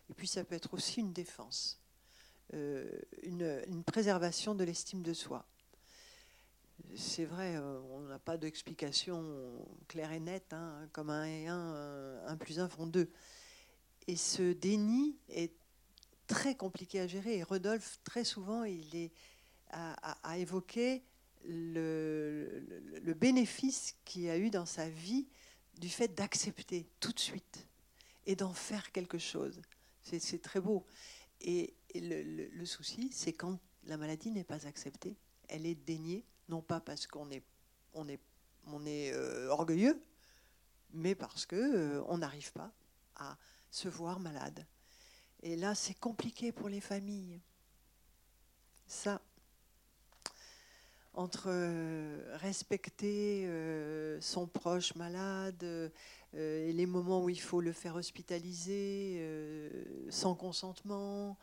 Et 0.09 0.13
puis 0.13 0.27
ça 0.27 0.43
peut 0.43 0.55
être 0.55 0.73
aussi 0.73 0.99
une 0.99 1.13
défense, 1.13 1.79
euh, 2.53 2.89
une, 3.23 3.83
préservation 3.83 4.55
de 4.55 4.63
l'estime 4.63 5.01
de 5.01 5.13
soi. 5.13 5.45
C'est 6.95 7.25
vrai, 7.25 7.55
euh, 7.55 7.79
on 7.91 8.01
n'a 8.01 8.19
pas 8.19 8.37
d'explication 8.37 9.65
claire 9.87 10.11
et 10.11 10.19
nette, 10.19 10.53
hein, 10.53 10.87
comme 10.91 11.09
un 11.09 11.25
et 11.25 11.47
un, 11.47 12.19
un 12.27 12.37
plus 12.37 12.59
un 12.59 12.69
font 12.69 12.85
deux. 12.85 13.09
Et 14.07 14.15
ce 14.15 14.53
déni 14.53 15.17
est 15.29 15.53
très 16.27 16.55
compliqué 16.55 16.99
à 16.99 17.07
gérer. 17.07 17.37
Et 17.37 17.43
Rodolphe, 17.43 17.99
très 18.03 18.23
souvent, 18.23 18.63
il 18.63 18.95
est, 18.95 19.11
le, 21.47 22.63
le 23.03 23.13
bénéfice 23.13 23.95
qu'il 24.05 24.29
a 24.29 24.37
eu 24.37 24.49
dans 24.49 24.65
sa 24.65 24.89
vie 24.89 25.27
du 25.79 25.89
fait 25.89 26.07
d'accepter 26.07 26.87
tout 26.99 27.11
de 27.11 27.19
suite 27.19 27.67
et 28.25 28.35
d'en 28.35 28.53
faire 28.53 28.91
quelque 28.91 29.17
chose. 29.17 29.61
C'est 30.05 30.41
très 30.41 30.61
beau. 30.61 30.85
Et, 31.41 31.75
le, 31.95 32.65
souci, 32.65 33.09
c'est 33.11 33.33
quand 33.33 33.59
la 33.85 33.97
maladie 33.97 34.31
n'est 34.31 34.43
pas 34.43 34.67
acceptée, 34.67 35.15
elle 35.47 35.65
est 35.65 35.75
déniée, 35.75 36.25
non 36.49 36.61
pas 36.61 36.79
parce 36.79 37.07
qu'on 37.07 37.29
est, 37.31 37.43
on 37.93 38.07
est, 38.07 38.19
on 38.67 38.85
est 38.85 39.13
euh, 39.13 39.47
orgueilleux, 39.49 40.01
mais 40.93 41.15
parce 41.15 41.45
que 41.45 41.55
euh, 41.55 42.03
on 42.07 42.17
n'arrive 42.19 42.51
pas 42.51 42.71
à 43.15 43.37
se 43.71 43.87
voir 43.87 44.19
malade. 44.19 44.65
Et 45.41 45.55
là, 45.55 45.75
c'est 45.75 45.93
compliqué 45.93 46.51
pour 46.51 46.69
les 46.69 46.81
familles. 46.81 47.39
Ça, 48.87 49.21
entre 51.15 51.47
euh, 51.47 52.35
respecter 52.35 53.45
euh, 53.47 54.19
son 54.21 54.47
proche 54.47 54.95
malade 54.95 55.63
euh, 55.63 55.89
et 56.33 56.73
les 56.73 56.85
moments 56.85 57.23
où 57.23 57.29
il 57.29 57.39
faut 57.39 57.61
le 57.61 57.71
faire 57.71 57.95
hospitaliser 57.95 59.21
sans 60.09 60.35
consentement, 60.35 61.37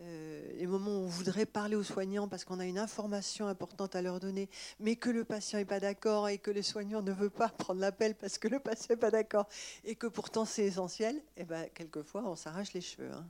les 0.00 0.66
moments 0.66 0.92
où 0.92 1.02
on 1.02 1.06
voudrait 1.06 1.44
parler 1.44 1.76
aux 1.76 1.82
soignants 1.82 2.28
parce 2.28 2.46
qu'on 2.46 2.58
a 2.58 2.64
une 2.64 2.78
information 2.78 3.46
importante 3.46 3.94
à 3.94 4.00
leur 4.00 4.20
donner, 4.20 4.48
mais 4.80 4.96
que 4.96 5.10
le 5.10 5.24
patient 5.24 5.58
n'est 5.58 5.66
pas 5.66 5.80
d'accord 5.80 6.30
et 6.30 6.38
que 6.38 6.50
le 6.50 6.62
soignant 6.62 7.02
ne 7.02 7.12
veut 7.12 7.28
pas 7.28 7.48
prendre 7.58 7.80
l'appel 7.80 8.14
parce 8.14 8.38
que 8.38 8.48
le 8.48 8.58
patient 8.58 8.94
n'est 8.94 9.00
pas 9.00 9.10
d'accord 9.10 9.46
et 9.84 9.96
que 9.96 10.06
pourtant 10.06 10.46
c'est 10.46 10.64
essentiel, 10.64 11.16
et 11.16 11.42
eh 11.42 11.44
ben, 11.44 11.68
quelquefois 11.74 12.22
on 12.24 12.34
s'arrache 12.34 12.72
les 12.72 12.80
cheveux. 12.80 13.12
Hein. 13.12 13.26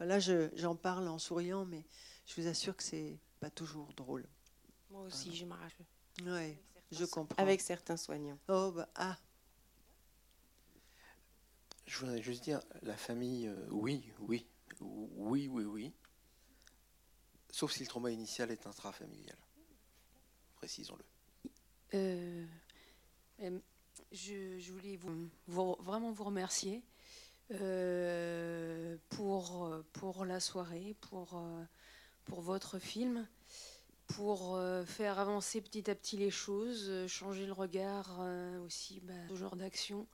Là, 0.00 0.18
j'en 0.20 0.74
parle 0.74 1.06
en 1.06 1.18
souriant, 1.18 1.66
mais 1.66 1.84
je 2.24 2.40
vous 2.40 2.48
assure 2.48 2.74
que 2.76 2.82
c'est 2.82 3.18
pas 3.40 3.50
toujours 3.50 3.92
drôle. 3.94 4.26
Moi 4.90 5.02
aussi, 5.02 5.34
je 5.34 5.44
m'arrache. 5.44 5.76
Oui, 6.22 6.56
je 6.92 7.04
comprends. 7.04 7.42
Avec 7.42 7.60
certains 7.60 7.96
soignants. 7.96 8.38
Oh, 8.48 8.72
bah, 8.74 8.88
ah. 8.94 9.16
Je 11.86 11.98
voudrais 11.98 12.22
juste 12.22 12.42
dire, 12.42 12.60
la 12.82 12.96
famille, 12.96 13.46
euh, 13.46 13.68
oui, 13.70 14.12
oui, 14.20 14.46
oui, 14.80 15.48
oui, 15.48 15.64
oui. 15.64 15.92
Sauf 17.50 17.72
si 17.72 17.80
le 17.80 17.88
trauma 17.88 18.10
initial 18.10 18.50
est 18.50 18.66
intrafamilial. 18.66 19.36
Précisons-le. 20.56 21.04
Euh, 21.94 22.44
euh, 23.40 23.58
je, 24.12 24.72
voulais 24.72 24.96
vous, 24.96 25.30
vraiment 25.46 26.10
vous 26.10 26.24
remercier 26.24 26.82
pour, 29.10 29.70
pour 29.92 30.24
la 30.24 30.40
soirée, 30.40 30.96
pour, 31.00 31.40
pour 32.24 32.40
votre 32.40 32.80
film 32.80 33.26
pour 34.08 34.56
euh, 34.56 34.84
faire 34.84 35.18
avancer 35.18 35.60
petit 35.60 35.90
à 35.90 35.94
petit 35.94 36.16
les 36.16 36.30
choses, 36.30 36.86
euh, 36.88 37.08
changer 37.08 37.46
le 37.46 37.52
regard 37.52 38.18
euh, 38.20 38.64
aussi, 38.64 39.00
bah, 39.00 39.14
ce 39.28 39.34
genre 39.34 39.56
d'action 39.56 40.06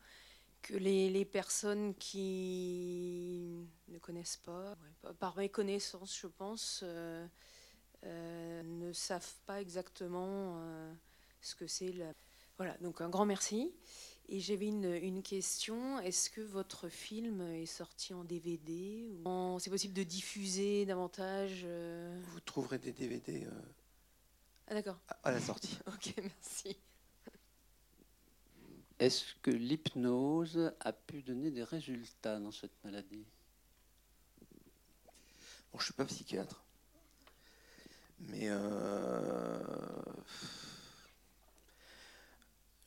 que 0.62 0.74
les, 0.74 1.24
personnes 1.24 1.92
qui 1.96 3.66
ne 3.88 3.98
connaissent 3.98 4.36
pas, 4.36 4.76
par 5.18 5.36
méconnaissance 5.36 6.16
je 6.16 6.28
pense, 6.28 6.84
ne 8.04 8.92
savent 8.92 9.34
pas 9.44 9.60
exactement 9.60 10.62
ce 11.40 11.56
que 11.56 11.66
c'est. 11.66 11.90
La... 11.90 12.12
Voilà, 12.58 12.78
donc 12.78 13.00
un 13.00 13.08
grand 13.08 13.26
merci. 13.26 13.74
Et 14.28 14.38
j'avais 14.38 14.68
une, 14.68 14.94
une, 15.02 15.24
question. 15.24 15.98
Est-ce 15.98 16.30
que 16.30 16.42
votre 16.42 16.88
film 16.88 17.40
est 17.40 17.66
sorti 17.66 18.14
en 18.14 18.22
DVD 18.22 19.10
C'est 19.58 19.70
possible 19.70 19.94
de 19.94 20.04
diffuser 20.04 20.86
davantage 20.86 21.66
Vous 21.66 22.40
trouverez 22.40 22.78
des 22.78 22.92
DVD 22.92 23.48
ah, 24.72 24.74
d'accord. 24.74 24.98
À 25.22 25.30
la 25.30 25.38
sortie. 25.38 25.78
ok, 25.86 26.14
merci. 26.16 26.78
Est-ce 28.98 29.34
que 29.42 29.50
l'hypnose 29.50 30.72
a 30.80 30.94
pu 30.94 31.20
donner 31.20 31.50
des 31.50 31.62
résultats 31.62 32.38
dans 32.38 32.52
cette 32.52 32.72
maladie? 32.82 33.26
Bon, 35.70 35.78
je 35.78 35.84
suis 35.84 35.92
pas 35.92 36.06
psychiatre, 36.06 36.64
mais 38.20 38.48
euh, 38.48 39.58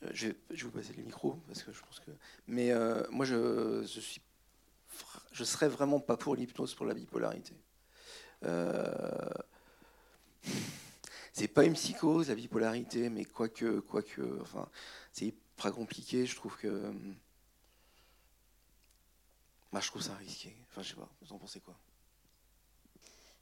je, 0.09 0.29
vais, 0.29 0.37
je, 0.49 0.55
vais, 0.55 0.63
vous 0.63 0.71
passer 0.71 0.93
le 0.93 1.03
micro 1.03 1.33
parce 1.45 1.61
que 1.61 1.71
je 1.71 1.81
pense 1.81 1.99
que. 1.99 2.09
Mais 2.47 2.71
euh, 2.71 3.03
moi, 3.11 3.25
je, 3.25 3.83
je 3.83 3.99
suis, 3.99 4.21
je 5.33 5.43
serais 5.43 5.67
vraiment 5.67 5.99
pas 5.99 6.17
pour 6.17 6.35
l'hypnose 6.35 6.73
pour 6.73 6.87
la 6.87 6.95
bipolarité. 6.95 7.53
Euh, 8.43 9.29
c'est 11.35 11.49
pas 11.49 11.65
une 11.65 11.73
psychose, 11.73 12.29
la 12.29 12.35
bipolarité, 12.35 13.09
mais 13.09 13.25
quoique, 13.25 13.81
quoique, 13.81 14.39
enfin, 14.41 14.69
c'est 15.11 15.33
très 15.57 15.69
compliqué. 15.69 16.25
Je 16.25 16.33
trouve 16.33 16.55
que, 16.55 16.69
moi, 16.69 17.01
bah, 19.73 19.79
je 19.81 19.87
trouve 19.87 20.01
ça 20.01 20.15
risqué. 20.15 20.55
Enfin, 20.69 20.81
je 20.81 20.91
sais 20.91 20.95
pas. 20.95 21.09
Vous 21.21 21.33
en 21.33 21.37
pensez 21.37 21.59
quoi? 21.59 21.77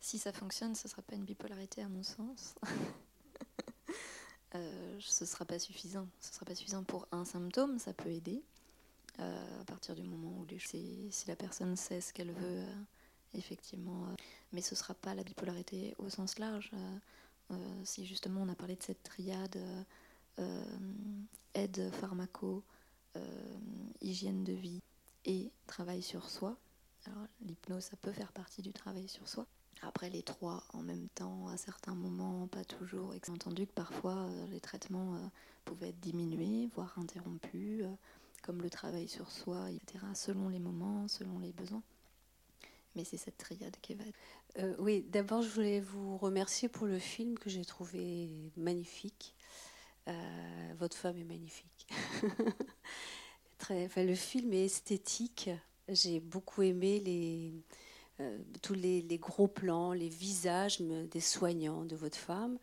Si 0.01 0.17
ça 0.17 0.33
fonctionne, 0.33 0.73
ce 0.73 0.87
sera 0.87 1.03
pas 1.03 1.13
une 1.13 1.23
bipolarité 1.23 1.83
à 1.83 1.87
mon 1.87 2.01
sens. 2.01 2.55
euh, 4.55 4.97
ce 4.99 5.25
sera 5.27 5.45
pas 5.45 5.59
suffisant. 5.59 6.07
Ce 6.19 6.33
sera 6.33 6.47
pas 6.47 6.55
suffisant 6.55 6.83
pour 6.83 7.07
un 7.11 7.25
symptôme. 7.25 7.77
Ça 7.77 7.93
peut 7.93 8.09
aider. 8.09 8.41
Euh, 9.19 9.61
à 9.61 9.65
partir 9.65 9.93
du 9.93 10.01
moment 10.01 10.35
où 10.39 10.45
les, 10.45 10.57
si, 10.57 11.09
si, 11.11 11.27
la 11.27 11.35
personne 11.35 11.75
sait 11.75 12.01
ce 12.01 12.11
qu'elle 12.11 12.31
veut, 12.31 12.63
euh, 12.63 12.83
effectivement. 13.35 14.05
Euh, 14.05 14.15
mais 14.51 14.61
ce 14.61 14.73
sera 14.73 14.95
pas 14.95 15.13
la 15.13 15.23
bipolarité 15.23 15.93
au 15.99 16.09
sens 16.09 16.39
large. 16.39 16.71
Euh, 17.53 17.81
si 17.83 18.05
justement 18.05 18.41
on 18.41 18.49
a 18.49 18.55
parlé 18.55 18.75
de 18.75 18.83
cette 18.83 19.03
triade 19.03 19.55
euh, 19.57 19.83
euh, 20.39 20.63
aide 21.53 21.91
pharmaco, 21.93 22.63
hygiène 24.01 24.43
de 24.43 24.53
vie 24.53 24.81
et 25.25 25.51
travail 25.67 26.01
sur 26.01 26.31
soi. 26.31 26.57
Alors 27.05 27.27
l'hypnose, 27.41 27.83
ça 27.83 27.97
peut 27.97 28.11
faire 28.11 28.31
partie 28.31 28.63
du 28.63 28.73
travail 28.73 29.07
sur 29.07 29.27
soi. 29.29 29.45
Après, 29.83 30.09
les 30.09 30.23
trois 30.23 30.63
en 30.73 30.81
même 30.81 31.07
temps, 31.09 31.47
à 31.49 31.57
certains 31.57 31.93
moments, 31.93 32.47
pas 32.47 32.63
toujours. 32.63 33.13
Et 33.13 33.21
entendu 33.29 33.67
que 33.67 33.73
parfois, 33.73 34.27
les 34.49 34.59
traitements 34.59 35.19
pouvaient 35.63 35.89
être 35.89 35.99
diminués, 35.99 36.71
voire 36.73 36.97
interrompus, 36.97 37.85
comme 38.41 38.63
le 38.63 38.69
travail 38.71 39.07
sur 39.07 39.29
soi, 39.29 39.69
etc., 39.69 40.03
selon 40.15 40.49
les 40.49 40.59
moments, 40.59 41.07
selon 41.07 41.37
les 41.37 41.53
besoins. 41.53 41.83
Mais 42.95 43.03
c'est 43.03 43.17
cette 43.17 43.37
triade 43.37 43.75
qui 43.81 43.93
va. 43.93 44.03
Euh, 44.59 44.75
oui, 44.79 45.05
d'abord, 45.09 45.41
je 45.41 45.49
voulais 45.49 45.79
vous 45.79 46.17
remercier 46.17 46.69
pour 46.69 46.85
le 46.85 46.99
film 46.99 47.37
que 47.39 47.49
j'ai 47.49 47.65
trouvé 47.65 48.29
magnifique. 48.55 49.35
Euh, 50.07 50.13
votre 50.77 50.95
femme 50.95 51.17
est 51.17 51.23
magnifique. 51.23 51.87
Enfin, 53.71 54.03
le 54.03 54.15
film 54.15 54.51
est 54.51 54.65
esthétique. 54.65 55.49
J'ai 55.87 56.19
beaucoup 56.19 56.63
aimé 56.63 56.99
les, 56.99 57.53
euh, 58.19 58.37
tous 58.61 58.73
les, 58.73 59.03
gros 59.17 59.47
plans, 59.47 59.93
les 59.93 60.09
visages 60.09 60.81
des 60.81 61.19
soignants 61.21 61.85
de 61.85 61.95
votre 61.95 62.17
femme, 62.17 62.59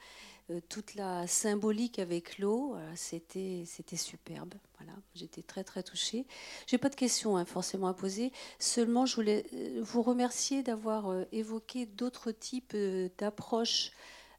toute 0.68 0.94
la 0.94 1.26
symbolique 1.26 1.98
avec 1.98 2.38
l'eau, 2.38 2.74
euh, 2.74 2.92
c'était 2.94 3.64
superbe. 3.96 4.54
Voilà, 4.78 4.92
j'étais 5.14 5.42
très 5.42 5.62
très 5.62 5.82
touchée. 5.82 6.26
J'ai 6.66 6.78
pas 6.78 6.88
de 6.88 6.96
questions 6.96 7.36
hein, 7.36 7.44
forcément 7.44 7.86
à 7.86 7.94
poser. 7.94 8.32
Seulement, 8.58 9.06
je 9.06 9.14
voulais 9.14 9.44
euh, 9.52 9.80
vous 9.82 10.02
remercier 10.02 10.62
d'avoir 10.62 11.10
euh, 11.10 11.24
évoqué 11.32 11.86
d'autres 11.86 12.32
types 12.32 12.72
euh, 12.74 13.08
d'approches 13.18 13.92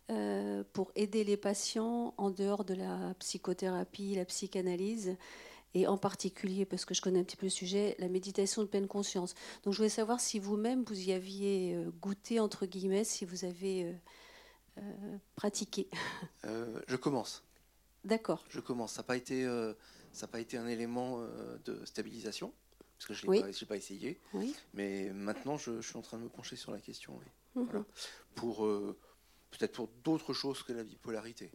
euh, 0.10 0.64
pour 0.74 0.92
aider 0.96 1.24
les 1.24 1.38
patients 1.38 2.14
en 2.18 2.32
dehors 2.32 2.66
de 2.66 2.74
la 2.74 3.14
psychothérapie, 3.20 4.16
la 4.16 4.26
psychanalyse, 4.26 5.16
et 5.74 5.88
en 5.88 5.98
particulier, 5.98 6.66
parce 6.66 6.86
que 6.86 6.94
je 6.94 7.02
connais 7.02 7.20
un 7.20 7.24
petit 7.24 7.38
peu 7.38 7.46
le 7.46 7.52
sujet, 7.52 7.96
la 8.00 8.10
méditation 8.10 8.62
de 8.62 8.68
pleine 8.68 8.88
conscience. 8.88 9.36
Donc 9.64 9.74
je 9.74 9.78
voulais 9.78 9.90
savoir 9.90 10.20
si 10.20 10.40
vous-même, 10.40 10.84
vous 10.84 11.00
y 11.00 11.14
aviez 11.14 11.76
euh, 11.76 11.92
goûté, 12.02 12.40
entre 12.40 12.66
guillemets, 12.66 13.06
si 13.06 13.24
vous 13.24 13.46
avez 13.46 13.86
euh, 13.86 13.92
euh, 13.92 13.94
pratiqué. 15.36 15.90
Euh, 16.46 16.82
je 16.88 16.96
commence. 16.96 17.44
D'accord. 18.04 18.46
Je 18.50 18.60
commence. 18.60 18.94
Ça 18.94 19.02
n'a 19.02 19.06
pas, 19.08 19.18
été, 19.18 19.46
euh, 19.46 19.74
ça 20.12 20.28
pas 20.28 20.40
été 20.40 20.58
un 20.58 20.68
élément 20.68 21.18
euh, 21.20 21.58
de 21.66 21.86
stabilisation, 21.86 22.54
parce 22.98 23.08
que 23.08 23.14
je 23.14 23.26
ne 23.26 23.32
Oui. 23.32 23.44
l'ai 23.44 23.66
pas, 23.68 23.78
essayé. 23.78 24.20
Oui. 24.34 24.56
Mais 24.74 25.12
maintenant, 25.14 25.58
je, 25.58 25.82
je 25.82 25.88
suis 25.88 25.98
en 25.98 26.02
train 26.02 26.18
de 26.18 26.24
me 26.24 26.30
pencher 26.30 26.56
sur 26.56 26.72
la 26.72 26.80
question. 26.80 27.18
oui. 27.20 27.26
Mhm. 27.56 27.66
Voilà. 27.66 27.86
Pour, 28.36 28.66
euh, 28.66 28.98
peut-être 29.52 29.74
pour 29.74 29.88
d'autres 30.04 30.34
choses 30.34 30.64
que 30.64 30.74
la 30.74 30.84
bipolarité. 30.84 31.52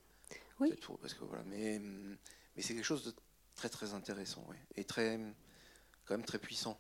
Oui. 0.60 0.72
Pour- 0.82 0.98
parce 0.98 1.14
que, 1.14 1.24
voilà, 1.24 1.42
mais 1.44 1.78
mais 1.78 2.62
c'est 2.62 2.74
quelque 2.74 2.84
chose 2.84 3.04
de 3.04 3.14
très 3.54 3.68
très 3.68 3.92
intéressant 3.92 4.44
oui. 4.48 4.56
et 4.76 4.84
très, 4.84 5.18
quand 6.04 6.14
même 6.16 6.24
très 6.24 6.38
puissant. 6.38 6.78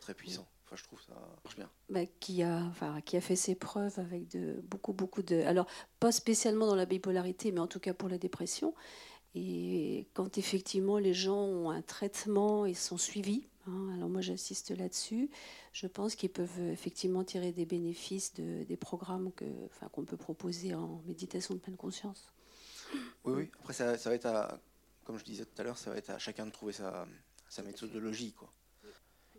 Très 0.00 0.14
puissant. 0.14 0.48
Enfin, 0.66 0.76
je 0.76 0.82
trouve 0.82 1.00
ça 1.00 1.14
marche 1.44 1.56
bien. 1.56 1.70
bah, 1.90 2.06
qui, 2.18 2.42
a, 2.42 2.64
enfin, 2.64 3.00
qui 3.00 3.16
a 3.16 3.20
fait 3.20 3.36
ses 3.36 3.54
preuves 3.54 3.98
avec 4.00 4.28
de, 4.28 4.60
beaucoup, 4.64 4.92
beaucoup 4.92 5.22
de... 5.22 5.36
Alors, 5.42 5.66
pas 6.00 6.10
spécialement 6.10 6.66
dans 6.66 6.74
la 6.74 6.86
bipolarité, 6.86 7.52
mais 7.52 7.60
en 7.60 7.68
tout 7.68 7.78
cas 7.78 7.94
pour 7.94 8.08
la 8.08 8.18
dépression. 8.18 8.74
Et 9.36 10.08
quand 10.14 10.38
effectivement 10.38 10.98
les 10.98 11.14
gens 11.14 11.38
ont 11.38 11.70
un 11.70 11.82
traitement 11.82 12.66
et 12.66 12.74
sont 12.74 12.96
suivis, 12.98 13.46
hein, 13.68 13.92
alors 13.94 14.08
moi 14.08 14.22
j'insiste 14.22 14.70
là-dessus, 14.76 15.30
je 15.72 15.86
pense 15.86 16.14
qu'ils 16.14 16.30
peuvent 16.30 16.58
effectivement 16.70 17.22
tirer 17.22 17.52
des 17.52 17.66
bénéfices 17.66 18.34
de, 18.34 18.64
des 18.64 18.76
programmes 18.76 19.30
que, 19.32 19.44
enfin, 19.66 19.88
qu'on 19.88 20.04
peut 20.04 20.16
proposer 20.16 20.74
en 20.74 21.02
méditation 21.06 21.54
de 21.54 21.60
pleine 21.60 21.76
conscience. 21.76 22.32
Oui, 23.24 23.34
oui. 23.34 23.50
Après, 23.60 23.74
ça, 23.74 23.98
ça 23.98 24.08
va 24.08 24.16
être 24.16 24.26
à, 24.26 24.58
comme 25.04 25.18
je 25.18 25.24
disais 25.24 25.44
tout 25.44 25.60
à 25.60 25.64
l'heure, 25.64 25.78
ça 25.78 25.90
va 25.90 25.96
être 25.98 26.10
à 26.10 26.18
chacun 26.18 26.46
de 26.46 26.50
trouver 26.50 26.72
sa, 26.72 27.06
sa 27.48 27.62
méthodologie. 27.62 28.32
Quoi. 28.32 28.50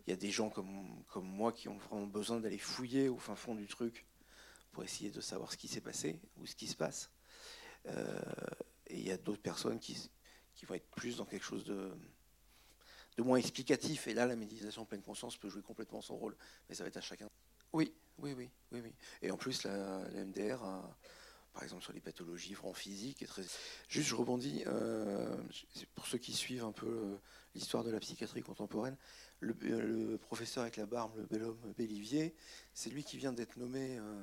Il 0.08 0.12
y 0.12 0.14
a 0.14 0.16
des 0.16 0.30
gens 0.30 0.48
comme, 0.48 1.04
comme 1.08 1.26
moi 1.26 1.52
qui 1.52 1.68
ont 1.68 1.76
vraiment 1.76 2.06
besoin 2.06 2.40
d'aller 2.40 2.56
fouiller 2.56 3.10
au 3.10 3.18
fin 3.18 3.36
fond 3.36 3.54
du 3.54 3.66
truc 3.66 4.06
pour 4.72 4.82
essayer 4.82 5.10
de 5.10 5.20
savoir 5.20 5.52
ce 5.52 5.58
qui 5.58 5.68
s'est 5.68 5.82
passé 5.82 6.18
ou 6.38 6.46
ce 6.46 6.56
qui 6.56 6.66
se 6.66 6.74
passe. 6.74 7.10
Euh, 7.84 8.18
et 8.86 8.96
il 8.96 9.06
y 9.06 9.10
a 9.10 9.18
d'autres 9.18 9.42
personnes 9.42 9.78
qui, 9.78 10.08
vont 10.66 10.76
être 10.76 10.88
plus 10.92 11.18
dans 11.18 11.26
quelque 11.26 11.44
chose 11.44 11.62
de, 11.66 11.92
de 13.18 13.22
moins 13.22 13.36
explicatif. 13.36 14.06
Et 14.08 14.14
là, 14.14 14.24
la 14.24 14.34
méditation 14.34 14.80
en 14.80 14.86
pleine 14.86 15.02
conscience 15.02 15.36
peut 15.36 15.50
jouer 15.50 15.60
complètement 15.60 16.00
son 16.00 16.16
rôle. 16.16 16.38
Mais 16.70 16.74
ça 16.74 16.84
va 16.84 16.88
être 16.88 16.96
à 16.96 17.02
chacun. 17.02 17.28
Oui, 17.74 17.92
oui, 18.16 18.32
oui, 18.32 18.48
oui, 18.72 18.80
oui. 18.82 18.94
Et 19.20 19.30
en 19.30 19.36
plus, 19.36 19.64
la, 19.64 20.08
la 20.08 20.24
MDR 20.24 20.64
a, 20.64 20.98
par 21.58 21.64
exemple 21.64 21.82
sur 21.82 21.92
les 21.92 22.00
pathologies 22.00 22.54
vraiment 22.54 22.72
physiques. 22.72 23.20
Est 23.20 23.26
très... 23.26 23.42
Juste, 23.88 24.08
je 24.08 24.14
rebondis, 24.14 24.62
euh, 24.68 25.36
pour 25.96 26.06
ceux 26.06 26.18
qui 26.18 26.32
suivent 26.32 26.64
un 26.64 26.70
peu 26.70 26.86
euh, 26.86 27.16
l'histoire 27.56 27.82
de 27.82 27.90
la 27.90 27.98
psychiatrie 27.98 28.42
contemporaine, 28.42 28.96
le, 29.40 29.56
euh, 29.64 30.10
le 30.10 30.18
professeur 30.18 30.62
avec 30.62 30.76
la 30.76 30.86
barbe, 30.86 31.16
le 31.16 31.26
bel 31.26 31.42
homme 31.42 31.74
Bélivier, 31.76 32.34
c'est 32.74 32.90
lui 32.90 33.04
qui 33.04 33.16
vient 33.16 33.32
d'être 33.32 33.56
nommé 33.56 33.98
euh, 33.98 34.22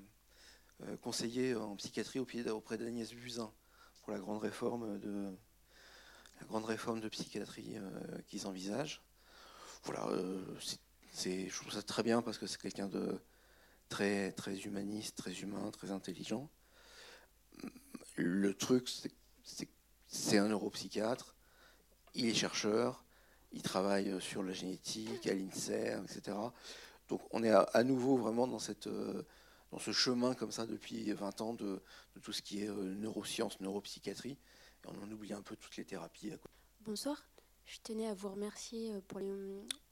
euh, 0.84 0.98
conseiller 0.98 1.56
en 1.56 1.76
psychiatrie 1.76 2.20
auprès 2.20 2.78
d'Agnès 2.78 3.14
Buzyn 3.14 3.52
pour 4.02 4.12
la 4.12 4.20
grande 4.20 4.42
réforme 4.42 5.00
de, 5.00 5.36
la 6.40 6.48
grande 6.48 6.66
réforme 6.66 7.00
de 7.00 7.10
psychiatrie 7.10 7.78
qu'ils 8.28 8.46
envisagent. 8.46 9.02
Voilà, 9.84 10.08
je 11.14 11.56
trouve 11.56 11.72
ça 11.72 11.82
très 11.82 12.04
bien 12.04 12.22
parce 12.22 12.38
que 12.38 12.46
c'est 12.46 12.62
quelqu'un 12.62 12.88
de 12.88 13.20
très, 13.90 14.32
très 14.34 14.60
humaniste, 14.60 15.18
très 15.18 15.34
humain, 15.34 15.72
très 15.72 15.92
intelligent. 15.92 16.52
Le 18.16 18.54
truc, 18.54 18.90
c'est- 18.90 19.16
c'est 19.44 19.70
c'est 20.08 20.38
un 20.38 20.48
neuropsychiatre, 20.48 21.36
il 22.14 22.26
est 22.28 22.34
chercheur, 22.34 23.04
il 23.56 23.62
travaille 23.62 24.22
sur 24.22 24.44
la 24.44 24.54
génétique, 24.54 25.26
à 25.26 25.34
l'INSERM, 25.34 26.06
etc. 26.06 26.38
Donc 27.10 27.22
on 27.32 27.44
est 27.44 27.52
à, 27.52 27.84
nouveau 27.84 28.18
vraiment 28.18 28.48
dans, 28.48 28.60
cette, 28.60 28.88
euh, 28.88 29.24
dans 29.72 29.80
ce 29.80 29.92
chemin 29.92 30.36
comme 30.36 30.52
ça 30.52 30.66
depuis 30.66 31.12
20 31.12 31.42
ans 31.42 31.54
de, 31.54 31.82
de 32.16 32.20
tout 32.22 32.34
ce 32.34 32.42
qui 32.42 32.64
est 32.64 32.70
euh, 32.70 32.94
neurosciences, 32.96 33.60
neuropsychiatrie. 33.62 34.38
Et 34.84 34.88
on 34.88 35.04
en 35.04 35.12
oublie 35.12 35.34
un 35.34 35.42
peu 35.42 35.56
toutes 35.56 35.78
les 35.78 35.86
thérapies. 35.86 36.34
Bonsoir. 36.82 37.26
Je 37.66 37.80
tenais 37.82 38.08
à 38.08 38.14
vous 38.14 38.30
remercier 38.30 38.94
euh, 38.94 39.02
pour 39.08 39.20
les... 39.20 39.34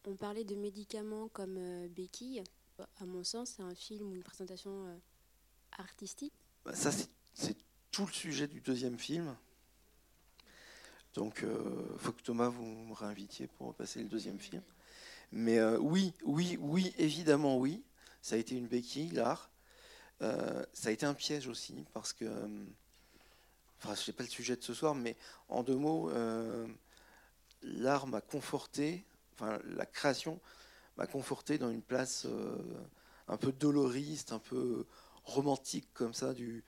On 0.05 0.15
parlait 0.15 0.43
de 0.43 0.55
médicaments 0.55 1.27
comme 1.29 1.57
euh, 1.57 1.87
béquille. 1.87 2.43
À 2.99 3.05
mon 3.05 3.23
sens, 3.23 3.53
c'est 3.55 3.63
un 3.63 3.75
film 3.75 4.09
ou 4.09 4.15
une 4.15 4.23
présentation 4.23 4.85
euh, 4.85 4.95
artistique. 5.77 6.33
Bah, 6.65 6.75
ça, 6.75 6.91
c'est 7.33 7.57
tout 7.91 8.05
le 8.05 8.11
sujet 8.11 8.47
du 8.47 8.61
deuxième 8.61 8.97
film. 8.97 9.35
Donc, 11.13 11.43
il 11.43 11.99
faut 11.99 12.11
que 12.11 12.21
Thomas, 12.23 12.49
vous 12.49 12.65
me 12.65 12.93
réinvitiez 12.93 13.47
pour 13.47 13.73
passer 13.75 13.99
le 14.01 14.09
deuxième 14.09 14.39
film. 14.39 14.63
Mais 15.31 15.59
euh, 15.59 15.77
oui, 15.79 16.13
oui, 16.25 16.57
oui, 16.61 16.93
évidemment, 16.99 17.57
oui. 17.59 17.83
Ça 18.21 18.35
a 18.35 18.39
été 18.39 18.55
une 18.55 18.67
béquille, 18.67 19.11
l'art. 19.11 19.51
Euh, 20.21 20.65
ça 20.73 20.89
a 20.89 20.91
été 20.93 21.05
un 21.05 21.15
piège 21.15 21.47
aussi, 21.47 21.85
parce 21.93 22.13
que. 22.13 22.25
euh, 22.25 22.47
Enfin, 23.79 23.95
je 23.95 24.01
sais 24.01 24.13
pas 24.13 24.23
le 24.23 24.29
sujet 24.29 24.55
de 24.55 24.63
ce 24.63 24.73
soir, 24.73 24.95
mais 24.95 25.17
en 25.49 25.63
deux 25.63 25.75
mots, 25.75 26.09
euh, 26.11 26.65
l'art 27.63 28.07
m'a 28.07 28.21
conforté, 28.21 29.05
enfin, 29.33 29.59
la 29.65 29.85
création 29.85 30.39
m'a 30.97 31.07
conforté 31.07 31.57
dans 31.57 31.71
une 31.71 31.81
place 31.81 32.25
euh, 32.27 32.57
un 33.27 33.37
peu 33.37 33.51
doloriste, 33.53 34.33
un 34.33 34.39
peu 34.39 34.85
romantique 35.25 35.87
comme 35.93 36.13
ça, 36.13 36.33
du- 36.33 36.63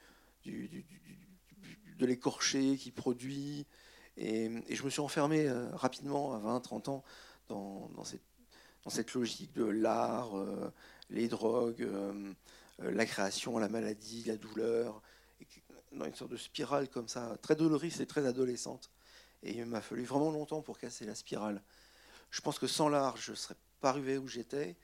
de 1.98 2.06
l'écorché 2.06 2.78
qui 2.78 2.92
produit. 2.92 3.66
Et, 4.18 4.50
je 4.70 4.84
me 4.84 4.90
suis 4.90 5.02
enfermé 5.02 5.48
euh, 5.48 5.70
rapidement, 5.76 6.34
à 6.34 6.40
20, 6.40 6.60
30 6.62 6.90
ans, 6.90 7.04
dans, 7.50 7.90
cette, 8.90 9.14
logique 9.14 9.54
de 9.54 9.66
l'art, 9.66 10.38
euh, 10.38 10.72
les 11.10 11.28
drogues, 11.28 11.82
euh, 11.82 12.34
la 12.80 13.06
création, 13.06 13.58
la 13.58 13.70
maladie, 13.70 14.24
la 14.24 14.38
douleur, 14.38 15.02
dans 15.92 16.06
une 16.06 16.16
sorte 16.16 16.32
de 16.32 16.38
spirale 16.38 16.90
comme 16.90 17.08
ça, 17.08 17.38
très 17.42 17.56
doloriste 17.56 18.00
et 18.00 18.06
très 18.06 18.26
adolescente. 18.26 18.90
Et 19.44 19.58
il 19.58 19.66
m'a 19.66 19.82
fallu 19.82 20.04
vraiment 20.04 20.32
longtemps 20.32 20.62
pour 20.62 20.78
casser 20.78 21.06
la 21.06 21.16
spirale. 21.16 21.62
Je 22.32 22.42
pense 22.42 22.58
que 22.58 22.68
sans 22.68 22.90
l'art, 22.90 23.18
je 23.18 23.32
ne 23.32 23.36
serais 23.36 23.56
pas 23.80 23.90
arrivé 23.90 24.18
où 24.18 24.28
j'étais, 24.28 24.76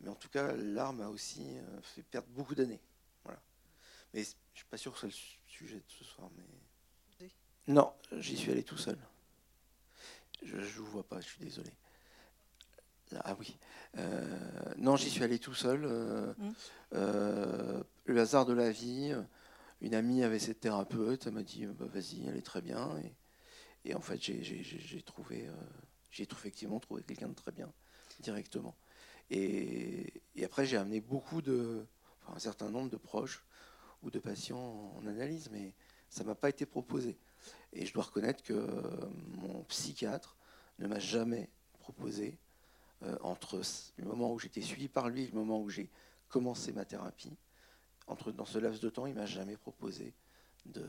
mais 0.00 0.08
en 0.08 0.14
tout 0.14 0.28
cas, 0.28 0.52
l'art 0.56 0.92
m'a 0.92 1.08
aussi 1.08 1.44
fait 1.82 2.02
perdre 2.02 2.28
beaucoup 2.28 2.54
d'années. 2.54 2.80
Voilà. 3.24 3.40
Mais 4.14 4.22
je 4.22 4.30
suis 4.54 4.66
pas 4.70 4.78
sûr 4.78 4.92
que 4.92 5.00
c'est 5.00 5.06
le 5.06 5.12
su- 5.12 5.38
sujet 5.46 5.76
de 5.76 5.84
ce 5.88 6.04
soir. 6.04 6.30
Mais... 6.36 6.44
Non, 7.68 7.92
j'y 8.18 8.36
suis 8.36 8.50
allé 8.52 8.62
tout 8.62 8.76
seul. 8.76 8.98
Je 10.42 10.56
ne 10.56 10.62
vous 10.62 10.86
vois 10.86 11.06
pas, 11.06 11.20
je 11.20 11.26
suis 11.26 11.40
désolé. 11.40 11.70
Là, 13.12 13.22
ah 13.24 13.36
oui. 13.38 13.56
Euh, 13.98 14.74
non, 14.76 14.96
j'y 14.96 15.10
suis 15.10 15.22
allé 15.24 15.38
tout 15.38 15.54
seul. 15.54 15.84
euh, 15.84 16.32
Mm. 16.38 16.50
euh, 16.94 17.82
le 18.04 18.20
hasard 18.20 18.46
de 18.46 18.52
la 18.52 18.70
vie. 18.70 19.14
Une 19.80 19.94
amie 19.94 20.22
avait 20.22 20.38
cette 20.38 20.60
thérapeute. 20.60 21.26
Elle 21.26 21.34
m'a 21.34 21.42
dit 21.42 21.66
bah, 21.66 21.86
vas-y, 21.86 22.26
elle 22.26 22.36
est 22.36 22.42
très 22.46 22.62
bien. 22.62 22.96
Et, 22.98 23.14
et 23.90 23.94
en 23.94 24.00
fait, 24.00 24.20
j'ai- 24.20 25.02
trouvé, 25.02 25.48
j'ai 26.10 26.24
effectivement 26.24 26.80
trouvé 26.80 27.02
quelqu'un 27.02 27.28
de 27.28 27.34
très 27.34 27.52
bien 27.52 27.72
directement. 28.20 28.76
Et, 29.30 30.22
et 30.36 30.44
après, 30.44 30.66
j'ai 30.66 30.76
amené 30.76 31.00
beaucoup 31.00 31.42
de, 31.42 31.86
enfin, 32.22 32.36
un 32.36 32.38
certain 32.38 32.70
nombre 32.70 32.90
de 32.90 32.96
proches 32.96 33.44
ou 34.02 34.10
de 34.10 34.18
patients 34.18 34.92
en 34.96 35.06
analyse, 35.06 35.48
mais 35.50 35.74
ça 36.08 36.22
m'a 36.24 36.34
pas 36.34 36.48
été 36.48 36.66
proposé. 36.66 37.18
Et 37.72 37.86
je 37.86 37.92
dois 37.92 38.04
reconnaître 38.04 38.42
que 38.42 38.52
euh, 38.52 39.08
mon 39.36 39.62
psychiatre 39.64 40.36
ne 40.78 40.86
m'a 40.86 40.98
jamais 40.98 41.50
proposé, 41.80 42.38
euh, 43.02 43.16
entre 43.20 43.60
le 43.98 44.04
moment 44.04 44.32
où 44.32 44.38
j'étais 44.38 44.62
suivi 44.62 44.88
par 44.88 45.08
lui 45.08 45.24
et 45.24 45.26
le 45.28 45.34
moment 45.34 45.60
où 45.60 45.68
j'ai 45.68 45.90
commencé 46.28 46.72
ma 46.72 46.84
thérapie, 46.84 47.36
entre, 48.06 48.32
dans 48.32 48.44
ce 48.44 48.58
laps 48.58 48.80
de 48.80 48.88
temps, 48.88 49.06
il 49.06 49.14
m'a 49.14 49.26
jamais 49.26 49.56
proposé 49.56 50.14
de, 50.66 50.84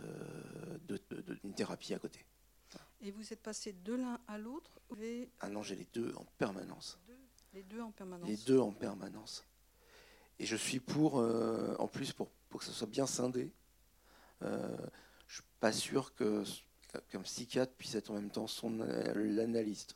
de, 0.88 1.00
de- 1.10 1.34
d'une 1.36 1.54
thérapie 1.54 1.94
à 1.94 2.00
côté. 2.00 2.26
Et 3.02 3.12
vous 3.12 3.32
êtes 3.32 3.42
passé 3.44 3.74
de 3.74 3.94
l'un 3.94 4.20
à 4.28 4.38
l'autre 4.38 4.72
Ah 5.40 5.50
non, 5.50 5.62
j'ai 5.62 5.76
les 5.76 5.88
deux 5.94 6.14
en 6.16 6.26
permanence. 6.38 6.98
Les 7.54 7.64
deux 7.64 7.82
en 7.82 7.92
permanence. 7.92 8.28
Les 8.30 8.38
deux 8.38 8.60
en 8.60 8.72
permanence. 8.72 9.44
Et 10.40 10.46
je 10.46 10.56
suis 10.56 10.80
pour, 10.80 11.20
euh, 11.20 11.76
en 11.80 11.88
plus, 11.88 12.14
pour, 12.14 12.30
pour 12.50 12.60
que 12.60 12.66
ça 12.66 12.72
soit 12.72 12.88
bien 12.88 13.06
scindé. 13.08 13.52
Euh, 14.44 14.78
je 15.28 15.36
suis 15.36 15.44
pas 15.60 15.72
sûr 15.72 16.14
que 16.16 16.44
qu'un 17.10 17.22
psychiatre 17.22 17.74
puisse 17.78 17.96
être 17.96 18.12
en 18.12 18.16
même 18.16 18.32
temps 18.32 18.48
son 18.48 18.80
euh, 18.82 19.14
l'analyste. 19.16 19.96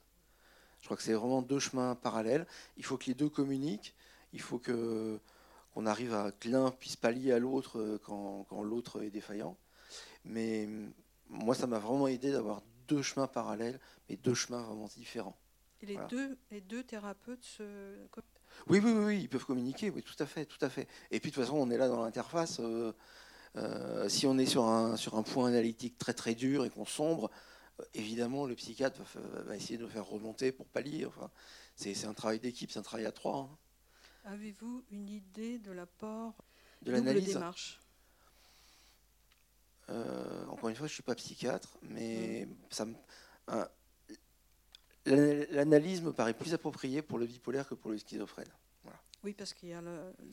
Je 0.81 0.85
crois 0.85 0.97
que 0.97 1.03
c'est 1.03 1.13
vraiment 1.13 1.41
deux 1.41 1.59
chemins 1.59 1.95
parallèles. 1.95 2.47
Il 2.77 2.85
faut 2.85 2.97
que 2.97 3.05
les 3.05 3.13
deux 3.15 3.29
communiquent. 3.29 3.95
Il 4.33 4.41
faut 4.41 4.59
que 4.59 5.19
qu'on 5.73 5.85
arrive 5.85 6.13
à 6.13 6.31
que 6.33 6.49
l'un 6.49 6.71
puisse 6.71 6.97
pallier 6.97 7.31
à 7.31 7.39
l'autre 7.39 7.79
euh, 7.79 7.99
quand, 8.03 8.45
quand 8.49 8.63
l'autre 8.63 9.01
est 9.03 9.09
défaillant. 9.11 9.57
Mais 10.25 10.65
hum, 10.67 10.91
moi, 11.29 11.55
ça 11.55 11.67
m'a 11.67 11.79
vraiment 11.79 12.07
aidé 12.07 12.31
d'avoir 12.31 12.61
deux 12.87 13.01
chemins 13.01 13.27
parallèles, 13.27 13.79
mais 14.09 14.17
deux 14.17 14.33
chemins 14.35 14.61
vraiment 14.63 14.87
différents. 14.87 15.37
Et 15.81 15.85
les, 15.87 15.93
Voilà. 15.93 16.07
deux, 16.07 16.37
les 16.51 16.61
deux 16.61 16.83
thérapeutes 16.83 17.43
se. 17.43 18.07
Oui, 18.67 18.79
oui, 18.83 18.91
oui, 18.91 19.03
oui, 19.05 19.19
ils 19.23 19.29
peuvent 19.29 19.45
communiquer, 19.45 19.89
oui, 19.89 20.03
tout 20.03 20.15
à 20.19 20.25
fait, 20.25 20.45
tout 20.45 20.63
à 20.63 20.69
fait. 20.69 20.87
Et 21.09 21.19
puis 21.19 21.31
de 21.31 21.35
toute 21.35 21.43
façon, 21.43 21.57
on 21.57 21.69
est 21.71 21.77
là 21.77 21.87
dans 21.87 22.03
l'interface. 22.03 22.59
euh, 22.59 22.93
euh, 23.57 24.07
si 24.07 24.25
on 24.27 24.37
est 24.37 24.45
sur 24.45 24.65
un, 24.65 24.95
sur 24.95 25.15
un 25.15 25.23
point 25.23 25.47
analytique 25.47 25.97
très 25.97 26.13
très 26.13 26.35
dur 26.35 26.65
et 26.65 26.69
qu'on 26.69 26.85
sombre, 26.85 27.29
euh, 27.79 27.83
évidemment, 27.93 28.45
le 28.45 28.55
psychiatre 28.55 29.01
va, 29.45 29.55
essayer 29.55 29.77
de 29.77 29.83
nous 29.83 29.89
faire 29.89 30.05
remonter 30.05 30.51
pour 30.51 30.67
pallier. 30.67 31.05
Enfin, 31.05 31.29
c'est 31.75 31.93
c'est 31.93 32.07
un 32.07 32.13
travail 32.13 32.39
d'équipe, 32.39 32.71
c'est 32.71 32.79
un 32.79 32.83
travail 32.83 33.05
à 33.05 33.11
trois. 33.11 33.37
hein. 33.37 33.57
Avez-vous 34.25 34.83
une 34.91 35.09
idée 35.09 35.57
de 35.57 35.71
l'apport 35.71 36.35
De 36.83 36.91
l'analyse 36.91 37.33
démarche? 37.33 37.81
Euh, 39.89 40.45
encore 40.47 40.69
une 40.69 40.75
fois, 40.75 40.87
je 40.87 40.93
suis 40.93 41.03
pas 41.03 41.15
psychiatre, 41.15 41.77
mais 41.81 42.47
ça 42.69 42.85
l'analyse 45.05 46.01
me 46.01 46.13
paraît 46.13 46.35
plus 46.35 46.53
appropriée 46.53 47.01
pour 47.01 47.17
le 47.17 47.25
bipolaire 47.25 47.67
que 47.67 47.73
pour 47.73 47.91
le 47.91 47.97
schizophrène. 47.97 48.47
Oui, 49.23 49.33
parce 49.33 49.53
qu'il 49.53 49.69
y 49.69 49.73
a 49.73 49.81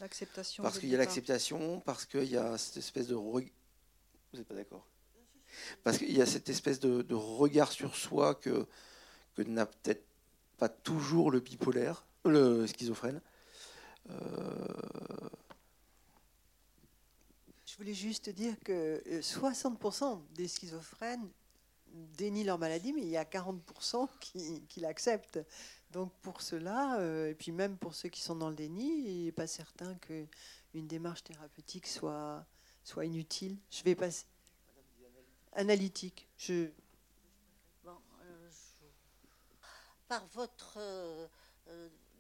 l'acceptation. 0.01 0.63
Parce 0.63 0.79
qu'il 0.79 0.89
y 0.89 0.95
a 0.95 0.99
l'acceptation, 0.99 1.81
parce 1.81 2.07
qu'il 2.07 2.25
y 2.25 2.37
a 2.37 2.57
cette 2.57 2.79
espèce 2.79 3.07
de... 3.07 3.15
Vous 3.15 3.41
n'êtes 4.33 4.47
pas 4.47 4.55
d'accord? 4.55 4.87
Parce 5.83 5.99
qu'il 5.99 6.13
y 6.13 6.23
a 6.23 6.27
cette 6.27 6.49
espèce 6.49 6.81
de, 6.81 7.03
de 7.03 7.15
regard 7.15 7.73
sur 7.73 7.97
soi 7.97 8.35
que, 8.35 8.67
que 9.35 9.43
n'a 9.43 9.67
peut-être 9.67 10.05
pas 10.57 10.69
toujours 10.69 11.31
le 11.31 11.41
bipolaire, 11.41 12.07
le 12.25 12.67
schizophrène. 12.67 13.21
Euh, 14.11 14.67
Je 17.67 17.77
voulais 17.77 17.95
juste 17.95 18.29
dire 18.31 18.55
que 18.65 19.03
euh, 19.07 19.21
60% 19.21 20.21
des 20.35 20.49
schizophrènes 20.49 21.29
dénient 22.17 22.45
leur 22.45 22.59
maladie, 22.59 22.93
mais 22.93 23.03
il 23.03 23.09
y 23.09 23.17
a 23.17 23.25
40% 23.25 24.09
qui, 24.69 24.81
l'acceptent. 24.81 25.41
Donc 25.91 26.13
pour 26.21 26.43
cela, 26.43 27.01
euh, 27.01 27.31
et 27.31 27.35
puis 27.35 27.53
même 27.53 27.79
pour 27.79 27.95
ceux 27.95 28.09
qui 28.09 28.21
sont 28.21 28.37
dans 28.37 28.51
le 28.51 28.57
déni, 28.57 28.89
il 29.07 29.25
n'est 29.27 29.33
pas 29.33 29.47
certain 29.47 29.95
qu'une 29.97 30.87
démarche 30.87 31.25
thérapeutique 31.25 31.87
soit, 31.87 32.47
inutile. 33.03 33.57
Je 33.71 33.83
vais 33.85 33.95
passer. 33.95 34.27
Analytique. 35.55 36.29
Je, 36.37 36.71
euh, 37.87 38.51
Par 40.09 40.27
votre. 40.29 40.75
euh, 40.79 41.27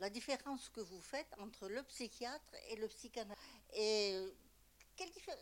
la 0.01 0.11
différence 0.11 0.69
que 0.69 0.81
vous 0.81 1.01
faites 1.01 1.33
entre 1.39 1.69
le 1.69 1.83
psychiatre 1.85 2.55
et 2.71 2.77
le 2.77 2.87
psychanalyste. 2.89 3.43
Et 3.75 4.17
quelle 4.97 5.11
diffé- 5.11 5.33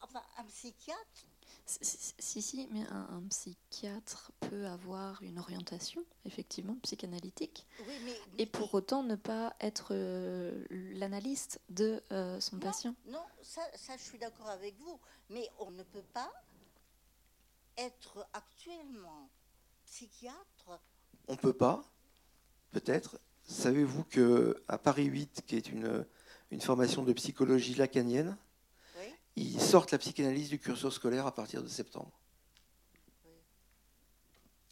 Enfin, 0.00 0.22
un 0.36 0.44
psychiatre, 0.44 1.26
Si, 1.68 2.40
si, 2.42 2.68
mais 2.70 2.86
un, 2.90 3.08
un 3.10 3.22
psychiatre 3.28 4.30
peut 4.38 4.66
avoir 4.66 5.20
une 5.22 5.38
orientation, 5.40 6.04
effectivement, 6.24 6.76
psychanalytique, 6.82 7.66
Oui, 7.88 7.94
mais- 8.04 8.16
et 8.38 8.46
pour 8.46 8.72
autant 8.74 9.02
ne 9.02 9.16
pas 9.16 9.54
être 9.60 9.88
euh, 9.90 10.64
l'analyste 10.70 11.60
de 11.68 12.00
euh, 12.12 12.38
son 12.40 12.60
patient. 12.60 12.94
non, 13.06 13.24
ça, 13.42 13.62
ça 13.74 13.96
je 13.96 14.02
suis 14.02 14.18
d'accord 14.18 14.48
avec 14.48 14.78
vous. 14.78 15.00
Mais 15.28 15.48
on 15.58 15.72
ne 15.72 15.82
peut 15.82 16.04
pas 16.14 16.30
être 17.76 18.26
actuellement 18.32 19.28
psychiatre. 19.84 20.80
on 21.28 21.36
peut 21.36 21.52
pas, 21.52 21.82
peut-être. 22.70 23.18
Savez-vous 23.44 24.04
que 24.04 24.62
à 24.68 24.78
Paris 24.78 25.04
8, 25.06 25.42
qui 25.46 25.56
est 25.56 25.68
une, 25.68 26.06
une 26.50 26.60
formation 26.60 27.02
de 27.02 27.12
psychologie 27.12 27.74
lacanienne. 27.74 28.36
Ils 29.36 29.60
sortent 29.60 29.92
la 29.92 29.98
psychanalyse 29.98 30.48
du 30.48 30.58
cursus 30.58 30.94
scolaire 30.94 31.26
à 31.26 31.34
partir 31.34 31.62
de 31.62 31.68
septembre. 31.68 32.10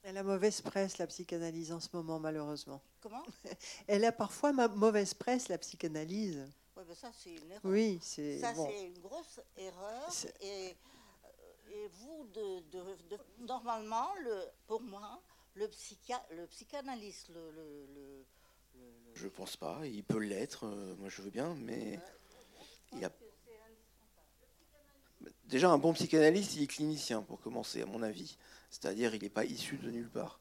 elle 0.03 0.19
a 0.19 0.23
mauvaise 0.23 0.61
presse, 0.61 0.99
la 0.99 1.07
psychanalyse, 1.07 1.73
en 1.73 1.81
ce 1.81 1.89
moment, 1.95 2.19
malheureusement. 2.21 2.83
Comment? 3.01 3.23
Elle 3.87 4.05
a 4.05 4.12
parfois 4.12 4.53
ma 4.53 4.69
mauvaise 4.69 5.15
presse, 5.15 5.49
la 5.49 5.57
psychanalyse. 5.57 6.47
Oui, 6.77 6.83
ben 6.87 6.95
ça, 6.95 7.11
c'est 7.17 7.31
une 7.37 7.51
erreur. 7.51 7.61
Oui, 7.65 7.99
c'est- 8.03 8.39
Ça, 8.39 8.53
bon. 8.53 8.67
c'est 8.69 8.87
une 8.87 8.99
grosse 8.99 9.41
erreur. 9.57 10.11
Et, 10.43 10.71
euh, 10.71 11.73
et 11.73 11.89
vous, 12.01 12.27
de, 12.35 12.61
de- 12.71 12.97
de- 13.17 13.47
normalement, 13.47 14.09
le, 14.23 14.43
pour 14.67 14.83
moi, 14.83 15.23
le, 15.55 15.69
psychia, 15.69 16.23
le 16.33 16.47
psychanalyste, 16.49 17.29
le, 17.31 17.51
le- 17.53 17.87
le- 17.95 18.25
Je 19.15 19.29
pense 19.29 19.57
pas, 19.57 19.87
il 19.87 20.05
peut 20.05 20.19
l'être, 20.19 20.67
euh, 20.67 20.95
moi 20.97 21.09
je 21.09 21.23
veux 21.23 21.31
bien, 21.31 21.55
mais 21.55 21.99
il 22.93 22.99
y 22.99 23.05
a... 23.07 23.12
Déjà, 25.49 25.71
un 25.71 25.79
bon 25.79 25.93
psychanalyste, 25.93 26.57
il 26.57 26.63
est 26.63 26.67
clinicien, 26.67 27.23
pour 27.23 27.41
commencer, 27.41 27.83
à 27.83 27.87
mon 27.87 28.03
avis. 28.03 28.37
C'est-à-dire, 28.71 29.15
il 29.15 29.23
n'est 29.23 29.29
pas 29.29 29.45
issu 29.45 29.77
de 29.77 29.91
nulle 29.91 30.11
part. 30.11 30.41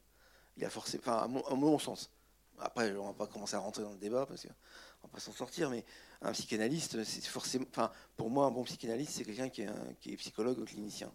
Il 0.56 0.64
a 0.64 0.70
forcément... 0.70 1.02
Enfin, 1.06 1.42
à 1.50 1.54
mon, 1.54 1.78
sens. 1.78 2.10
Après, 2.58 2.94
on 2.96 3.06
va 3.06 3.12
pas 3.12 3.26
commencer 3.26 3.54
à 3.56 3.58
rentrer 3.58 3.82
dans 3.82 3.92
le 3.92 3.98
débat, 3.98 4.26
parce 4.26 4.42
qu'on 4.42 5.08
va 5.08 5.12
pas 5.12 5.20
s'en 5.20 5.32
sortir, 5.32 5.70
mais 5.70 5.84
un 6.22 6.32
psychanalyste, 6.32 7.04
c'est 7.04 7.24
forcément... 7.24 7.66
Enfin, 7.70 7.92
pour 8.16 8.30
moi, 8.30 8.46
un 8.46 8.50
bon 8.50 8.64
psychanalyste, 8.64 9.12
c'est 9.12 9.24
quelqu'un 9.24 9.48
qui, 9.48 9.62
est 9.62 9.66
un- 9.66 9.94
qui 10.00 10.12
est 10.12 10.16
psychologue 10.16 10.58
ou 10.58 10.64
clinicien. 10.64 11.12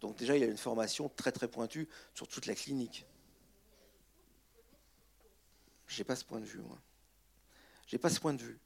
Donc 0.00 0.16
déjà, 0.16 0.36
il 0.36 0.42
a 0.42 0.46
une 0.46 0.56
formation 0.56 1.08
très 1.08 1.32
très 1.32 1.48
pointue 1.48 1.88
sur 2.14 2.28
toute 2.28 2.46
la 2.46 2.54
clinique. 2.54 3.06
J'ai 5.86 6.04
pas 6.04 6.16
ce 6.16 6.24
point 6.24 6.40
de 6.40 6.44
vue, 6.44 6.60
moi. 6.60 6.78
J'ai 7.86 7.98
pas 7.98 8.10
ce 8.10 8.20
point 8.20 8.34
de 8.34 8.42
vue. 8.42 8.58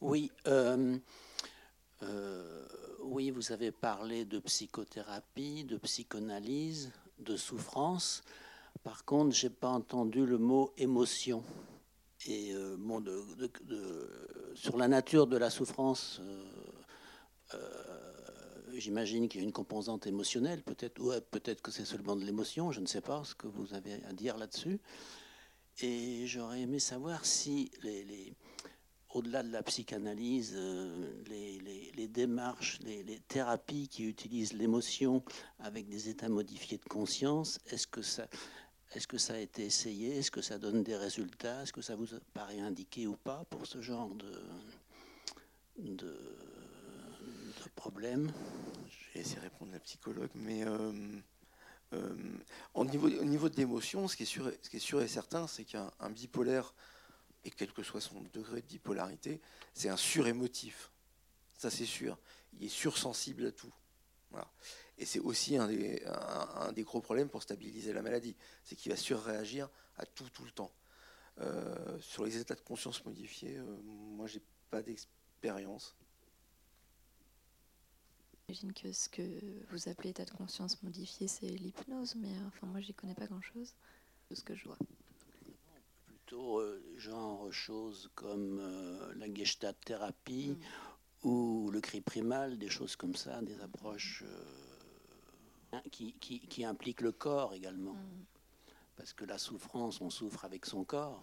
Oui, 0.00 0.30
euh, 0.46 0.98
euh, 2.04 2.66
oui, 3.02 3.30
vous 3.30 3.52
avez 3.52 3.70
parlé 3.72 4.24
de 4.24 4.38
psychothérapie, 4.38 5.64
de 5.64 5.76
psychanalyse, 5.76 6.90
de 7.18 7.36
souffrance. 7.36 8.22
Par 8.82 9.04
contre, 9.04 9.34
j'ai 9.34 9.50
pas 9.50 9.68
entendu 9.68 10.26
le 10.26 10.38
mot 10.38 10.72
émotion. 10.76 11.42
Et 12.26 12.54
euh, 12.54 12.76
sur 14.54 14.76
la 14.76 14.88
nature 14.88 15.26
de 15.26 15.36
la 15.36 15.50
souffrance, 15.50 16.20
euh, 16.20 17.58
j'imagine 18.74 19.28
qu'il 19.28 19.40
y 19.40 19.44
a 19.44 19.46
une 19.46 19.52
composante 19.52 20.06
émotionnelle. 20.06 20.62
Peut-être, 20.62 21.00
ouais, 21.00 21.20
peut-être 21.20 21.60
que 21.62 21.70
c'est 21.70 21.84
seulement 21.84 22.16
de 22.16 22.24
l'émotion. 22.24 22.72
Je 22.72 22.80
ne 22.80 22.86
sais 22.86 23.00
pas 23.02 23.22
ce 23.24 23.34
que 23.34 23.46
vous 23.46 23.74
avez 23.74 24.02
à 24.04 24.12
dire 24.12 24.36
là-dessus. 24.38 24.80
Et 25.80 26.26
j'aurais 26.26 26.60
aimé 26.60 26.78
savoir 26.78 27.24
si 27.24 27.70
les, 27.82 28.04
les- 28.04 28.32
au-delà 29.14 29.42
de 29.42 29.52
la 29.52 29.62
psychanalyse, 29.62 30.54
euh, 30.56 31.22
les, 31.28 32.08
démarches, 32.08 32.80
les, 32.80 33.20
thérapies 33.28 33.88
qui 33.88 34.04
utilisent 34.04 34.52
l'émotion 34.52 35.22
avec 35.60 35.88
des 35.88 36.08
états 36.08 36.28
modifiés 36.28 36.78
de 36.78 36.84
conscience, 36.84 37.58
est-ce 37.70 37.86
que 37.86 38.02
ça, 38.02 38.26
a 39.32 39.38
été 39.38 39.64
essayé? 39.64 40.18
Est-ce 40.18 40.30
que 40.30 40.42
ça 40.42 40.58
donne 40.58 40.82
des 40.82 40.96
résultats? 40.96 41.62
Est-ce 41.62 41.72
que 41.72 41.80
ça 41.80 41.94
vous 41.94 42.06
paraît 42.34 42.60
indiqué 42.60 43.06
ou 43.06 43.16
pas 43.16 43.44
pour 43.50 43.66
ce 43.66 43.80
genre 43.80 44.10
de, 44.14 46.02
problème? 47.76 48.32
Je 48.88 49.14
vais 49.14 49.20
essayer 49.20 49.36
de 49.36 49.42
répondre 49.42 49.70
à 49.72 49.74
la 49.74 49.80
psychologue, 49.80 50.30
mais 50.34 50.64
euh, 50.66 50.92
euh, 51.92 52.16
au, 52.74 52.84
niveau, 52.84 53.08
au 53.08 53.24
niveau 53.24 53.48
de 53.48 53.56
l'émotion, 53.56 54.08
ce, 54.08 54.16
qui 54.16 54.24
est 54.24 54.78
sûr 54.78 55.02
et- 55.02 55.08
certain, 55.08 55.46
c'est 55.46 55.64
qu'un 55.64 55.90
un 56.00 56.10
bipolaire, 56.10 56.74
et 57.44 57.50
quel 57.50 57.72
que 57.72 57.82
soit 57.82 58.00
son 58.00 58.20
degré 58.32 58.62
de 58.62 58.66
bipolarité, 58.66 59.40
c'est 59.72 59.88
un 59.88 59.96
surémotif. 59.96 60.90
Ça, 61.56 61.70
c'est 61.70 61.86
sûr. 61.86 62.18
Il 62.54 62.64
est 62.64 62.68
sursensible 62.68 63.46
à 63.46 63.52
tout. 63.52 63.72
Et 64.98 65.06
c'est 65.06 65.20
aussi 65.20 65.56
un 65.56 65.68
des, 65.68 66.02
un, 66.06 66.66
un 66.68 66.72
des 66.72 66.82
gros 66.82 67.00
problèmes 67.00 67.28
pour 67.28 67.42
stabiliser 67.42 67.92
la 67.92 68.02
maladie. 68.02 68.36
C'est 68.64 68.76
qu'il 68.76 68.90
va 68.90 68.96
surréagir 68.96 69.68
à 69.96 70.06
tout, 70.06 70.28
tout 70.30 70.44
le 70.44 70.50
temps. 70.50 70.72
Euh, 71.40 72.00
sur 72.00 72.24
les 72.24 72.36
états 72.36 72.54
de 72.54 72.60
conscience 72.60 73.04
modifiés, 73.04 73.56
euh, 73.56 73.80
moi, 73.84 74.26
j'ai 74.26 74.42
pas 74.70 74.82
d'expérience. 74.82 75.96
J'imagine 78.48 78.72
que 78.72 78.92
ce 78.92 79.08
que 79.08 79.22
vous 79.70 79.88
appelez 79.88 80.10
état 80.10 80.24
de 80.24 80.30
conscience 80.30 80.82
modifié, 80.82 81.26
c'est 81.28 81.46
l'hypnose, 81.46 82.14
mais 82.16 82.28
euh, 82.28 82.46
enfin 82.48 82.66
moi, 82.66 82.80
j'y 82.80 82.94
connais 82.94 83.14
pas 83.14 83.26
grand-chose 83.26 83.74
de 84.30 84.34
ce 84.34 84.44
que 84.44 84.54
je 84.54 84.64
vois. 84.64 84.78
Plutôt 86.24 86.60
euh, 86.60 86.82
genre 86.96 87.52
choses 87.52 88.10
comme 88.14 88.58
euh, 88.60 89.14
la 89.16 89.32
gestalt 89.32 89.76
thérapie 89.84 90.56
ou 91.22 91.70
le 91.70 91.80
cri 91.80 92.00
primal, 92.00 92.58
des 92.58 92.68
choses 92.68 92.96
comme 92.96 93.14
ça, 93.14 93.40
des 93.42 93.60
approches 93.60 94.24
euh, 94.26 95.78
qui, 95.90 96.14
qui, 96.14 96.40
qui 96.40 96.64
impliquent 96.64 97.00
le 97.00 97.12
corps 97.12 97.54
également. 97.54 97.96
Parce 98.96 99.12
que 99.12 99.24
la 99.24 99.38
souffrance, 99.38 100.00
on 100.00 100.10
souffre 100.10 100.44
avec 100.44 100.66
son 100.66 100.84
corps. 100.84 101.22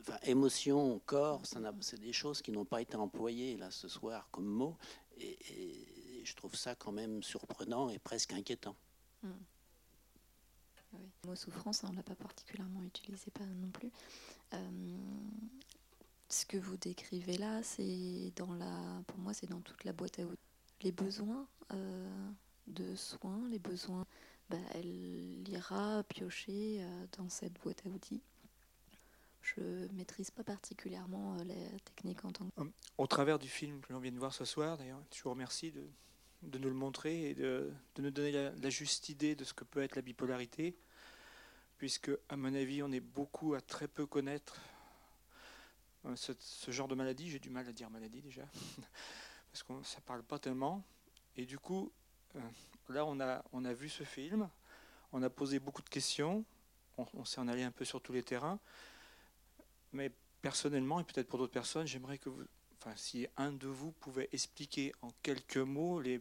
Enfin, 0.00 0.18
émotion, 0.24 1.00
corps, 1.06 1.42
c'est 1.80 2.00
des 2.00 2.12
choses 2.12 2.42
qui 2.42 2.50
n'ont 2.50 2.64
pas 2.64 2.82
été 2.82 2.96
employées 2.96 3.56
là 3.56 3.70
ce 3.70 3.88
soir 3.88 4.28
comme 4.30 4.46
mots. 4.46 4.76
Et, 5.18 5.38
et 5.50 6.24
je 6.24 6.34
trouve 6.34 6.54
ça 6.54 6.74
quand 6.74 6.92
même 6.92 7.22
surprenant 7.22 7.88
et 7.88 7.98
presque 7.98 8.32
inquiétant. 8.32 8.76
Mm. 9.22 9.30
Oui. 10.98 11.08
Le 11.24 11.30
mot 11.30 11.36
souffrance, 11.36 11.84
hein, 11.84 11.88
on 11.88 11.92
ne 11.92 11.96
l'a 11.96 12.02
pas 12.02 12.14
particulièrement 12.14 12.82
utilisé 12.82 13.30
pas 13.30 13.44
non 13.44 13.70
plus. 13.70 13.90
Euh, 14.52 14.96
ce 16.28 16.46
que 16.46 16.56
vous 16.56 16.76
décrivez 16.76 17.36
là, 17.36 17.62
c'est 17.62 18.32
dans 18.36 18.54
la, 18.54 19.02
pour 19.06 19.18
moi, 19.18 19.34
c'est 19.34 19.48
dans 19.48 19.60
toute 19.60 19.84
la 19.84 19.92
boîte 19.92 20.18
à 20.18 20.22
outils. 20.22 20.38
Les 20.82 20.92
besoins 20.92 21.46
euh, 21.72 22.30
de 22.66 22.94
soins, 22.94 23.40
les 23.50 23.58
besoins, 23.58 24.06
bah, 24.50 24.58
elle 24.74 25.48
ira 25.48 26.02
piocher 26.04 26.78
euh, 26.80 27.06
dans 27.18 27.28
cette 27.28 27.54
boîte 27.62 27.82
à 27.86 27.88
outils. 27.88 28.22
Je 29.42 29.86
maîtrise 29.92 30.30
pas 30.30 30.42
particulièrement 30.42 31.36
la 31.44 31.78
technique 31.84 32.24
en 32.24 32.32
tant 32.32 32.48
que. 32.48 32.62
Au 32.96 33.06
travers 33.06 33.38
du 33.38 33.48
film 33.48 33.80
que 33.82 33.92
l'on 33.92 34.00
vient 34.00 34.12
de 34.12 34.18
voir 34.18 34.32
ce 34.32 34.46
soir, 34.46 34.78
d'ailleurs, 34.78 35.02
je 35.14 35.22
vous 35.22 35.30
remercie 35.30 35.70
de, 35.70 35.86
de 36.44 36.58
nous 36.58 36.68
le 36.68 36.74
montrer 36.74 37.30
et 37.30 37.34
de, 37.34 37.72
de 37.94 38.02
nous 38.02 38.10
donner 38.10 38.32
la, 38.32 38.70
juste 38.70 39.08
idée 39.08 39.34
de 39.34 39.44
ce 39.44 39.52
que 39.52 39.64
peut 39.64 39.82
être 39.82 39.96
la 39.96 40.02
bipolarité, 40.02 40.76
puisque, 41.78 42.10
à 42.28 42.36
mon 42.36 42.54
avis, 42.54 42.82
on 42.82 42.92
est 42.92 43.00
beaucoup 43.00 43.54
à 43.54 43.60
très 43.60 43.88
peu 43.88 44.06
connaître 44.06 44.60
euh, 46.06 46.16
ce, 46.16 46.32
ce 46.38 46.70
genre 46.70 46.88
de 46.88 46.94
maladie. 46.94 47.30
J'ai 47.30 47.38
du 47.38 47.50
mal 47.50 47.68
à 47.68 47.72
dire 47.72 47.90
maladie 47.90 48.22
déjà, 48.22 48.44
parce 49.52 49.62
que 49.62 49.72
ça 49.82 50.00
parle 50.00 50.22
pas 50.22 50.38
tellement. 50.38 50.84
Et 51.36 51.46
du 51.46 51.58
coup, 51.58 51.92
euh, 52.36 52.40
là, 52.88 53.04
on 53.06 53.20
a, 53.20 53.44
on 53.52 53.64
a 53.64 53.72
vu 53.72 53.88
ce 53.88 54.04
film, 54.04 54.48
on 55.12 55.22
a 55.22 55.30
posé 55.30 55.58
beaucoup 55.58 55.82
de 55.82 55.88
questions, 55.88 56.44
on, 56.98 57.06
on 57.14 57.24
s'est 57.24 57.40
en 57.40 57.48
allé 57.48 57.62
un 57.62 57.72
peu 57.72 57.84
sur 57.84 58.00
tous 58.00 58.12
les 58.12 58.22
terrains. 58.22 58.58
Mais 59.92 60.10
personnellement, 60.42 61.00
et 61.00 61.04
peut-être 61.04 61.28
pour 61.28 61.38
d'autres 61.38 61.52
personnes, 61.52 61.86
j'aimerais 61.86 62.18
que 62.18 62.28
vous, 62.28 62.44
si 62.96 63.26
un 63.36 63.52
de 63.52 63.66
vous 63.66 63.92
pouvait 63.92 64.28
expliquer 64.32 64.92
en 65.02 65.10
quelques 65.22 65.56
mots 65.56 66.00
les, 66.00 66.20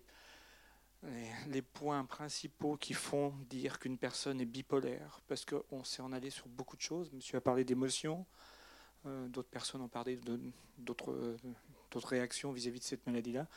points 1.73 2.05
principaux 2.05 2.77
qui 2.77 2.93
font 2.93 3.33
dire 3.49 3.79
qu'une 3.79 3.97
personne 3.97 4.39
est 4.39 4.45
bipolaire, 4.45 5.19
parce 5.27 5.45
qu'on 5.45 5.83
s'est 5.83 6.01
en 6.01 6.11
allé 6.13 6.29
sur 6.29 6.47
beaucoup 6.47 6.77
de 6.77 6.81
choses. 6.81 7.11
Monsieur 7.11 7.37
a 7.37 7.41
parlé 7.41 7.63
d'émotions, 7.63 8.25
euh, 9.05 9.27
d'autres 9.27 9.49
personnes 9.49 9.81
ont 9.81 9.89
parlé 9.89 10.19
d'autres 10.77 12.07
réactions 12.07 12.51
vis-à-vis 12.51 12.79
de 12.79 12.85
cette 12.85 13.05
maladie-là. 13.05 13.47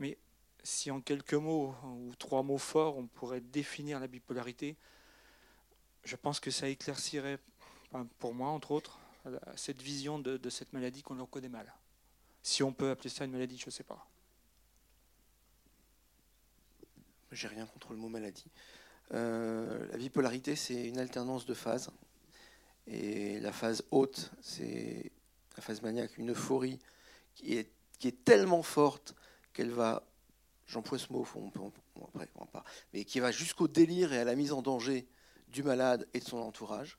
Mais 0.00 0.18
si 0.64 0.90
en 0.90 1.00
quelques 1.00 1.34
mots 1.34 1.74
ou 1.84 2.12
trois 2.18 2.42
mots 2.42 2.58
forts, 2.58 2.96
on 2.96 3.06
pourrait 3.06 3.40
définir 3.40 4.00
la 4.00 4.08
bipolarité, 4.08 4.76
je 6.04 6.16
pense 6.16 6.40
que 6.40 6.50
ça 6.50 6.68
éclaircirait, 6.68 7.38
pour 8.18 8.34
moi 8.34 8.48
entre 8.48 8.72
autres, 8.72 8.98
cette 9.56 9.80
vision 9.80 10.18
de, 10.18 10.36
de 10.36 10.50
cette 10.50 10.72
maladie 10.72 11.02
qu'on 11.02 11.14
leur 11.14 11.30
connaît 11.30 11.48
mal. 11.48 11.72
Si 12.44 12.62
on 12.62 12.74
peut 12.74 12.90
appeler 12.90 13.08
ça 13.08 13.24
une 13.24 13.32
maladie, 13.32 13.56
je 13.56 13.64
ne 13.66 13.70
sais 13.70 13.82
pas. 13.82 14.06
J'ai 17.32 17.48
rien 17.48 17.64
contre 17.64 17.94
le 17.94 17.98
mot 17.98 18.10
maladie. 18.10 18.50
Euh, 19.12 19.88
la 19.90 19.96
bipolarité, 19.96 20.54
c'est 20.54 20.88
une 20.88 20.98
alternance 20.98 21.46
de 21.46 21.54
phases. 21.54 21.90
Et 22.86 23.40
la 23.40 23.50
phase 23.50 23.82
haute, 23.90 24.30
c'est 24.42 25.10
la 25.56 25.62
phase 25.62 25.80
maniaque, 25.80 26.18
une 26.18 26.32
euphorie 26.32 26.78
qui 27.34 27.54
est, 27.54 27.70
tellement 28.26 28.62
forte 28.62 29.14
qu'elle 29.54 29.70
va, 29.70 30.06
j'emploie 30.66 30.98
ce 30.98 31.10
mot, 31.10 31.26
on 31.36 31.48
peut- 31.50 31.62
mais 32.92 33.06
qui 33.06 33.20
va 33.20 33.32
jusqu'au 33.32 33.68
délire 33.68 34.12
et 34.12 34.18
à 34.18 34.24
la 34.24 34.34
mise 34.34 34.52
en 34.52 34.60
danger 34.60 35.08
du 35.48 35.62
malade 35.62 36.06
et 36.12 36.20
de 36.20 36.24
son 36.24 36.36
entourage. 36.36 36.98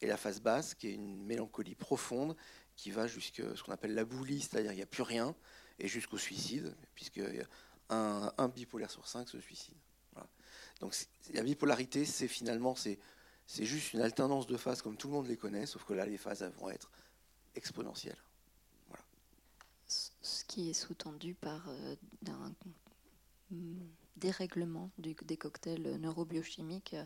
Et 0.00 0.08
la 0.08 0.16
phase 0.16 0.40
basse, 0.40 0.74
qui 0.74 0.88
est 0.88 0.94
une 0.94 1.22
mélancolie 1.22 1.76
profonde, 1.76 2.36
qui 2.82 2.90
va 2.90 3.06
jusqu'à 3.06 3.54
ce 3.54 3.62
qu'on 3.62 3.70
appelle 3.70 3.94
la 3.94 4.04
boulie, 4.04 4.40
c'est-à-dire 4.40 4.72
il 4.72 4.76
n'y 4.76 4.82
a 4.82 4.86
plus 4.86 5.04
rien, 5.04 5.36
et 5.78 5.86
jusqu'au 5.86 6.18
suicide, 6.18 6.74
puisque 6.96 7.20
un, 7.90 8.32
un 8.36 8.48
bipolaire 8.48 8.90
sur 8.90 9.06
cinq 9.06 9.28
se 9.28 9.40
suicide. 9.40 9.76
Donc 10.80 10.96
la 11.32 11.44
bipolarité, 11.44 12.04
c'est 12.04 12.26
finalement 12.26 12.74
c'est 12.74 12.98
juste 13.64 13.92
une 13.92 14.00
alternance 14.00 14.48
de 14.48 14.56
phases 14.56 14.82
comme 14.82 14.96
tout 14.96 15.06
le 15.06 15.14
monde 15.14 15.28
les 15.28 15.36
connaît, 15.36 15.64
sauf 15.64 15.84
que 15.84 15.92
là 15.92 16.04
les 16.06 16.18
phases 16.18 16.42
vont 16.58 16.70
être 16.70 16.90
exponentielles. 17.54 18.20
ce 19.86 20.44
qui 20.44 20.70
est 20.70 20.72
sous-tendu 20.72 21.34
par 21.34 21.68
euh, 21.68 21.94
un 22.26 22.52
dérèglement 24.16 24.90
des 24.98 25.36
cocktails 25.36 26.00
neurobiochimiques, 26.00 26.94
euh, 26.94 27.04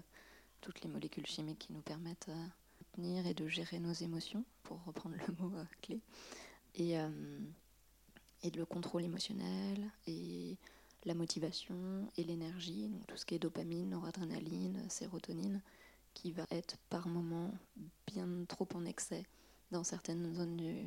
toutes 0.62 0.80
les 0.80 0.88
molécules 0.88 1.26
chimiques 1.26 1.58
qui 1.58 1.72
nous 1.74 1.82
permettent 1.82 2.30
euh, 2.30 2.46
de 2.96 3.26
et 3.26 3.34
de 3.34 3.48
gérer 3.48 3.78
nos 3.78 3.92
émotions, 3.92 4.44
pour 4.62 4.82
reprendre 4.84 5.16
le 5.16 5.34
mot 5.38 5.56
euh, 5.56 5.64
clé, 5.82 6.00
et, 6.74 6.98
euh, 6.98 7.08
et 8.42 8.50
le 8.50 8.64
contrôle 8.64 9.04
émotionnel, 9.04 9.90
et 10.06 10.56
la 11.04 11.14
motivation, 11.14 12.10
et 12.16 12.24
l'énergie, 12.24 12.88
donc 12.88 13.06
tout 13.06 13.16
ce 13.16 13.24
qui 13.24 13.34
est 13.34 13.38
dopamine, 13.38 13.90
noradrénaline, 13.90 14.88
sérotonine, 14.88 15.62
qui 16.14 16.32
va 16.32 16.46
être 16.50 16.76
par 16.90 17.08
moment 17.08 17.52
bien 18.06 18.28
trop 18.48 18.68
en 18.74 18.84
excès 18.84 19.24
dans 19.70 19.84
certaines 19.84 20.34
zones 20.34 20.56
du 20.56 20.84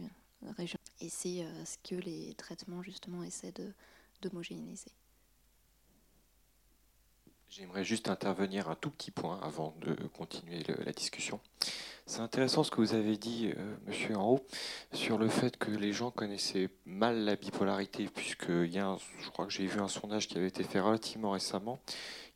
région. 0.57 0.79
Et 1.01 1.09
c'est 1.09 1.43
euh, 1.43 1.65
ce 1.65 1.77
que 1.77 1.95
les 1.95 2.33
traitements 2.35 2.81
justement 2.81 3.23
essaient 3.23 3.51
de- 3.51 3.73
d'homogénéiser. 4.21 4.91
J'aimerais 7.49 7.83
juste 7.83 8.09
intervenir 8.09 8.69
un 8.69 8.75
tout 8.75 8.91
petit 8.91 9.09
point 9.11 9.39
avant 9.41 9.75
de 9.81 9.93
continuer 10.13 10.63
la 10.85 10.91
discussion. 10.91 11.39
C'est 12.09 12.21
intéressant 12.21 12.63
ce 12.63 12.71
que 12.71 12.77
vous 12.77 12.95
avez 12.95 13.17
dit, 13.17 13.51
euh, 13.55 13.75
monsieur 13.85 14.17
en 14.17 14.31
haut, 14.31 14.39
sur 14.93 15.19
le 15.19 15.29
fait 15.29 15.57
que 15.57 15.69
les 15.69 15.93
gens 15.93 16.09
connaissaient 16.09 16.69
mal 16.87 17.23
la 17.23 17.35
bipolarité, 17.35 18.07
puisqu'il 18.07 18.73
y 18.73 18.79
a, 18.79 18.87
un- 18.87 18.97
je 19.19 19.29
crois 19.29 19.45
que 19.45 19.51
j'ai 19.51 19.67
vu 19.67 19.79
un 19.79 19.87
sondage 19.87 20.27
qui 20.27 20.35
avait 20.35 20.47
été 20.47 20.63
fait 20.63 20.79
relativement 20.79 21.29
récemment, 21.29 21.79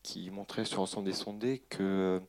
qui 0.04 0.30
montrait 0.30 0.66
sur 0.66 0.82
l'ensemble 0.82 1.08
des 1.08 1.14
sondés 1.14 1.64
que 1.72 2.22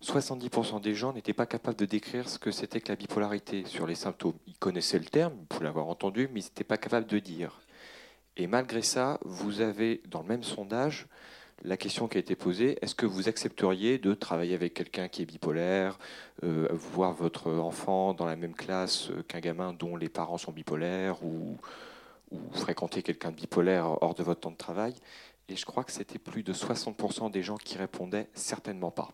70% 0.00 0.78
des 0.78 0.94
gens 0.94 1.12
n'étaient 1.12 1.32
pas 1.32 1.46
capables 1.46 1.76
de 1.76 1.86
décrire 1.86 2.28
ce 2.28 2.38
que 2.38 2.52
c'était 2.52 2.80
que 2.80 2.88
la 2.90 2.94
bipolarité 2.96 3.64
sur 3.64 3.88
les 3.88 3.96
symptômes. 3.96 4.38
Ils 4.46 4.56
connaissaient 4.56 5.00
le 5.00 5.06
terme, 5.06 5.34
vous 5.50 5.60
l'avoir 5.64 5.88
entendu, 5.88 6.28
mais 6.32 6.38
ils 6.38 6.44
n'étaient 6.44 6.62
pas 6.62 6.78
capables 6.78 7.08
de 7.08 7.18
dire. 7.18 7.62
Et 8.36 8.46
malgré 8.46 8.82
ça, 8.82 9.18
vous 9.24 9.60
avez 9.60 10.02
dans 10.06 10.22
le 10.22 10.28
même 10.28 10.44
sondage 10.44 11.08
la 11.64 11.76
question 11.76 12.06
qui 12.06 12.18
a 12.18 12.20
été 12.20 12.36
posée, 12.36 12.78
est-ce 12.82 12.94
que 12.94 13.06
vous 13.06 13.28
accepteriez 13.28 13.98
de 13.98 14.14
travailler 14.14 14.54
avec 14.54 14.74
quelqu'un 14.74 15.08
qui 15.08 15.22
est 15.22 15.26
bipolaire, 15.26 15.98
euh, 16.44 16.68
voir 16.72 17.12
votre 17.12 17.50
enfant 17.52 18.14
dans 18.14 18.26
la 18.26 18.36
même 18.36 18.54
classe 18.54 19.10
euh, 19.10 19.22
qu'un 19.22 19.40
gamin 19.40 19.72
dont 19.72 19.96
les 19.96 20.08
parents 20.08 20.38
sont 20.38 20.52
bipolaires, 20.52 21.24
ou, 21.24 21.58
fréquenter 22.52 23.02
quelqu'un 23.02 23.30
de 23.30 23.36
bipolaire 23.36 24.02
hors 24.02 24.14
de 24.14 24.22
votre 24.22 24.40
temps 24.40 24.50
de 24.50 24.56
travail? 24.56 24.94
Et 25.48 25.56
je 25.56 25.64
crois 25.64 25.84
que 25.84 25.92
c'était 25.92 26.18
plus 26.18 26.42
de 26.42 26.52
60% 26.52 27.30
des 27.30 27.42
gens 27.42 27.56
qui 27.56 27.78
répondaient 27.78 28.28
certainement 28.34 28.90
pas. 28.90 29.12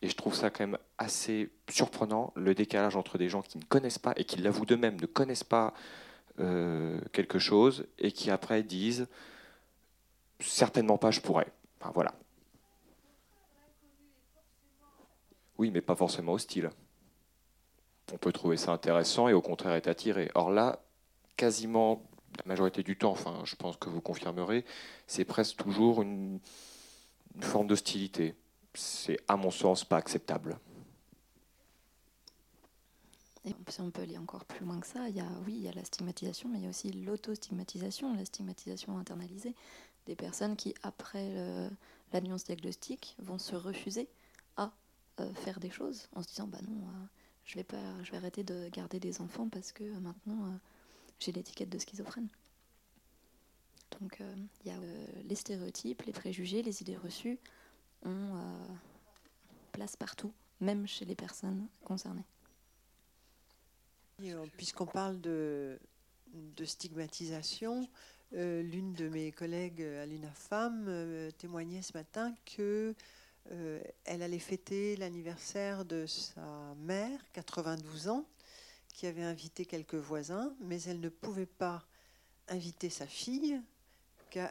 Et 0.00 0.08
je 0.08 0.16
trouve 0.16 0.34
ça 0.34 0.50
quand 0.50 0.66
même 0.66 0.78
assez 0.98 1.50
surprenant, 1.70 2.32
le 2.34 2.54
décalage 2.54 2.96
entre 2.96 3.18
des 3.18 3.28
gens 3.28 3.42
qui 3.42 3.58
ne 3.58 3.64
connaissent 3.64 3.98
pas 3.98 4.14
et 4.16 4.24
qui 4.24 4.40
l'avouent 4.40 4.66
d'eux-mêmes, 4.66 5.00
ne 5.00 5.06
connaissent 5.06 5.44
pas 5.44 5.74
euh, 6.40 6.98
quelque 7.12 7.38
chose, 7.38 7.86
et 7.98 8.10
qui 8.10 8.30
après 8.30 8.62
disent 8.62 9.06
certainement 10.42 10.98
pas, 10.98 11.10
je 11.10 11.20
pourrais. 11.20 11.52
Enfin, 11.80 11.92
voilà. 11.94 12.14
Oui, 15.58 15.70
mais 15.70 15.80
pas 15.80 15.96
forcément 15.96 16.32
hostile. 16.32 16.70
On 18.12 18.18
peut 18.18 18.32
trouver 18.32 18.56
ça 18.56 18.72
intéressant 18.72 19.28
et 19.28 19.32
au 19.32 19.40
contraire 19.40 19.74
être 19.74 19.88
attiré. 19.88 20.30
Or 20.34 20.50
là, 20.50 20.80
quasiment 21.36 22.02
la 22.38 22.44
majorité 22.46 22.82
du 22.82 22.96
temps, 22.96 23.12
enfin, 23.12 23.42
je 23.44 23.54
pense 23.56 23.76
que 23.76 23.88
vous 23.88 24.00
confirmerez, 24.00 24.64
c'est 25.06 25.24
presque 25.24 25.56
toujours 25.56 26.02
une, 26.02 26.40
forme 27.40 27.66
d'hostilité. 27.66 28.34
C'est, 28.74 29.18
à 29.28 29.36
mon 29.36 29.50
sens, 29.50 29.84
pas 29.84 29.96
acceptable. 29.96 30.58
Et 33.44 33.54
on 33.80 33.90
peut 33.90 34.02
aller 34.02 34.18
encore 34.18 34.44
plus 34.44 34.64
loin 34.64 34.78
que 34.78 34.86
ça, 34.86 35.08
il 35.08 35.16
y 35.16 35.20
a, 35.20 35.26
oui, 35.44 35.54
il 35.54 35.62
y 35.62 35.68
a 35.68 35.72
la 35.72 35.84
stigmatisation, 35.84 36.48
mais 36.48 36.58
il 36.58 36.64
y 36.64 36.66
a 36.66 36.70
aussi 36.70 36.92
l'autostigmatisation, 36.92 38.14
la 38.14 38.24
stigmatisation 38.24 38.98
internalisée 38.98 39.54
des 40.06 40.16
personnes 40.16 40.56
qui, 40.56 40.74
après 40.82 41.30
le- 41.30 41.70
l'annonce 42.12 42.44
diagnostique, 42.44 43.16
vont 43.18 43.38
se 43.38 43.54
refuser 43.56 44.08
à 44.56 44.72
euh, 45.20 45.32
faire 45.34 45.60
des 45.60 45.70
choses 45.70 46.08
en 46.14 46.22
se 46.22 46.28
disant 46.28 46.46
bah 46.46 46.58
non, 46.68 46.88
euh, 46.88 47.06
je 47.44 47.54
vais 47.54 47.64
pas, 47.64 48.02
je 48.02 48.10
vais 48.10 48.16
arrêter 48.16 48.44
de 48.44 48.68
garder 48.70 49.00
des 49.00 49.20
enfants 49.20 49.48
parce 49.48 49.72
que 49.72 49.84
euh, 49.84 50.00
maintenant 50.00 50.58
j'ai 51.18 51.32
l'étiquette 51.32 51.70
de 51.70 51.78
schizophrène. 51.78 52.28
Donc 54.00 54.20
il 54.64 54.68
y 54.68 54.70
a 54.74 54.78
les 55.24 55.34
stéréotypes, 55.36 56.02
les 56.02 56.12
préjugés, 56.12 56.62
les 56.62 56.80
idées 56.82 56.96
reçues 56.96 57.38
ont 58.04 58.36
place 59.70 59.96
partout, 59.96 60.32
même 60.60 60.86
chez 60.88 61.04
les 61.04 61.14
personnes 61.14 61.68
concernées. 61.84 62.24
Puisqu'on 64.56 64.86
parle 64.86 65.20
de 65.20 65.78
stigmatisation, 66.64 67.88
euh, 68.34 68.62
l'une 68.62 68.94
de 68.94 69.10
mes 69.10 69.30
collègues 69.30 69.82
à 69.82 70.06
l'UNAFAM 70.06 70.86
euh, 70.88 71.30
témoignait 71.32 71.82
ce 71.82 71.92
matin 71.92 72.34
que 72.56 72.94
euh, 73.50 73.82
allait 74.06 74.38
fêter 74.38 74.96
l'anniversaire 74.96 75.84
de 75.84 76.06
sa 76.06 76.74
mère, 76.78 77.20
92 77.34 78.08
ans, 78.08 78.26
qui 78.94 79.06
avait 79.06 79.22
invité 79.22 79.66
quelques 79.66 79.96
voisins, 79.96 80.54
mais 80.60 80.80
elle 80.82 81.00
ne 81.00 81.10
pouvait 81.10 81.44
pas 81.44 81.84
inviter 82.48 82.88
sa 82.88 83.06
fille, 83.06 83.60
car, 84.30 84.50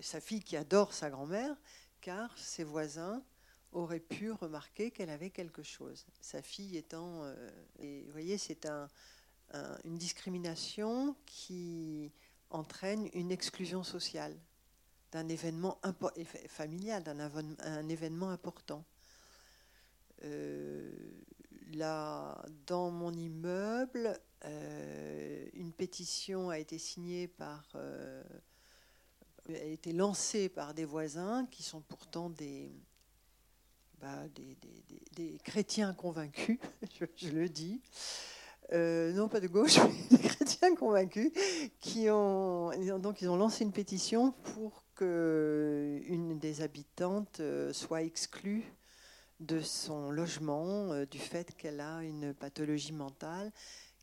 sa 0.00 0.20
fille 0.20 0.42
qui 0.42 0.56
adore 0.56 0.92
sa 0.92 1.08
grand-mère, 1.08 1.54
car 2.00 2.36
ses 2.36 2.64
voisins 2.64 3.22
auraient 3.70 4.00
pu 4.00 4.32
remarquer 4.32 4.90
qu'elle 4.90 5.10
avait 5.10 5.30
quelque 5.30 5.62
chose. 5.62 6.04
Sa 6.20 6.42
fille 6.42 6.76
étant... 6.76 7.22
vous 7.78 8.12
voyez, 8.12 8.38
c'est 8.38 8.66
un, 8.66 8.88
une 9.84 9.96
discrimination 9.96 11.16
qui 11.26 12.12
entraîne 12.50 13.08
une 13.14 13.30
exclusion 13.30 13.82
sociale 13.82 14.36
d'un 15.12 15.28
événement 15.28 15.80
familial, 16.48 17.02
d'un 17.04 17.20
un 17.20 17.88
événement 17.88 18.30
important. 18.30 18.84
Euh, 20.24 20.90
là, 21.72 22.44
dans 22.66 22.90
mon 22.90 23.12
immeuble, 23.12 24.18
euh, 24.44 25.46
une 25.54 25.72
pétition 25.72 26.50
a 26.50 26.58
été 26.58 26.78
signée 26.78 27.28
par, 27.28 27.68
euh, 27.74 28.22
a 29.48 29.64
été 29.64 29.92
lancée 29.92 30.48
par 30.48 30.74
des 30.74 30.84
voisins 30.84 31.46
qui 31.50 31.62
sont 31.62 31.80
pourtant 31.80 32.30
des, 32.30 32.72
bah, 34.00 34.28
des, 34.28 34.56
des, 34.56 34.84
des, 35.12 35.38
chrétiens 35.38 35.94
convaincus, 35.94 36.58
je 37.16 37.28
le 37.28 37.48
dis, 37.48 37.80
euh, 38.74 39.12
non 39.12 39.28
pas 39.28 39.40
de 39.40 39.46
gauche, 39.46 39.78
mais 40.10 40.18
des 40.18 40.22
chrétiens 40.22 40.74
convaincus, 40.74 41.30
qui 41.80 42.10
ont, 42.10 42.70
donc 42.98 43.20
lancé 43.20 43.64
une 43.64 43.72
pétition 43.72 44.32
pour 44.54 44.84
que 44.94 46.00
une 46.06 46.38
des 46.38 46.60
habitantes 46.60 47.40
euh, 47.40 47.72
soit 47.72 48.02
exclue 48.02 48.64
de 49.40 49.60
son 49.60 50.10
logement 50.10 50.92
euh, 50.92 51.06
du 51.06 51.18
fait 51.18 51.54
qu'elle 51.56 51.80
a 51.80 52.02
une 52.02 52.34
pathologie 52.34 52.92
mentale 52.92 53.52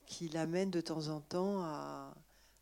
qui 0.05 0.29
l'amène 0.29 0.69
de 0.69 0.81
temps 0.81 1.07
en 1.07 1.21
temps 1.21 1.61
à 1.63 2.13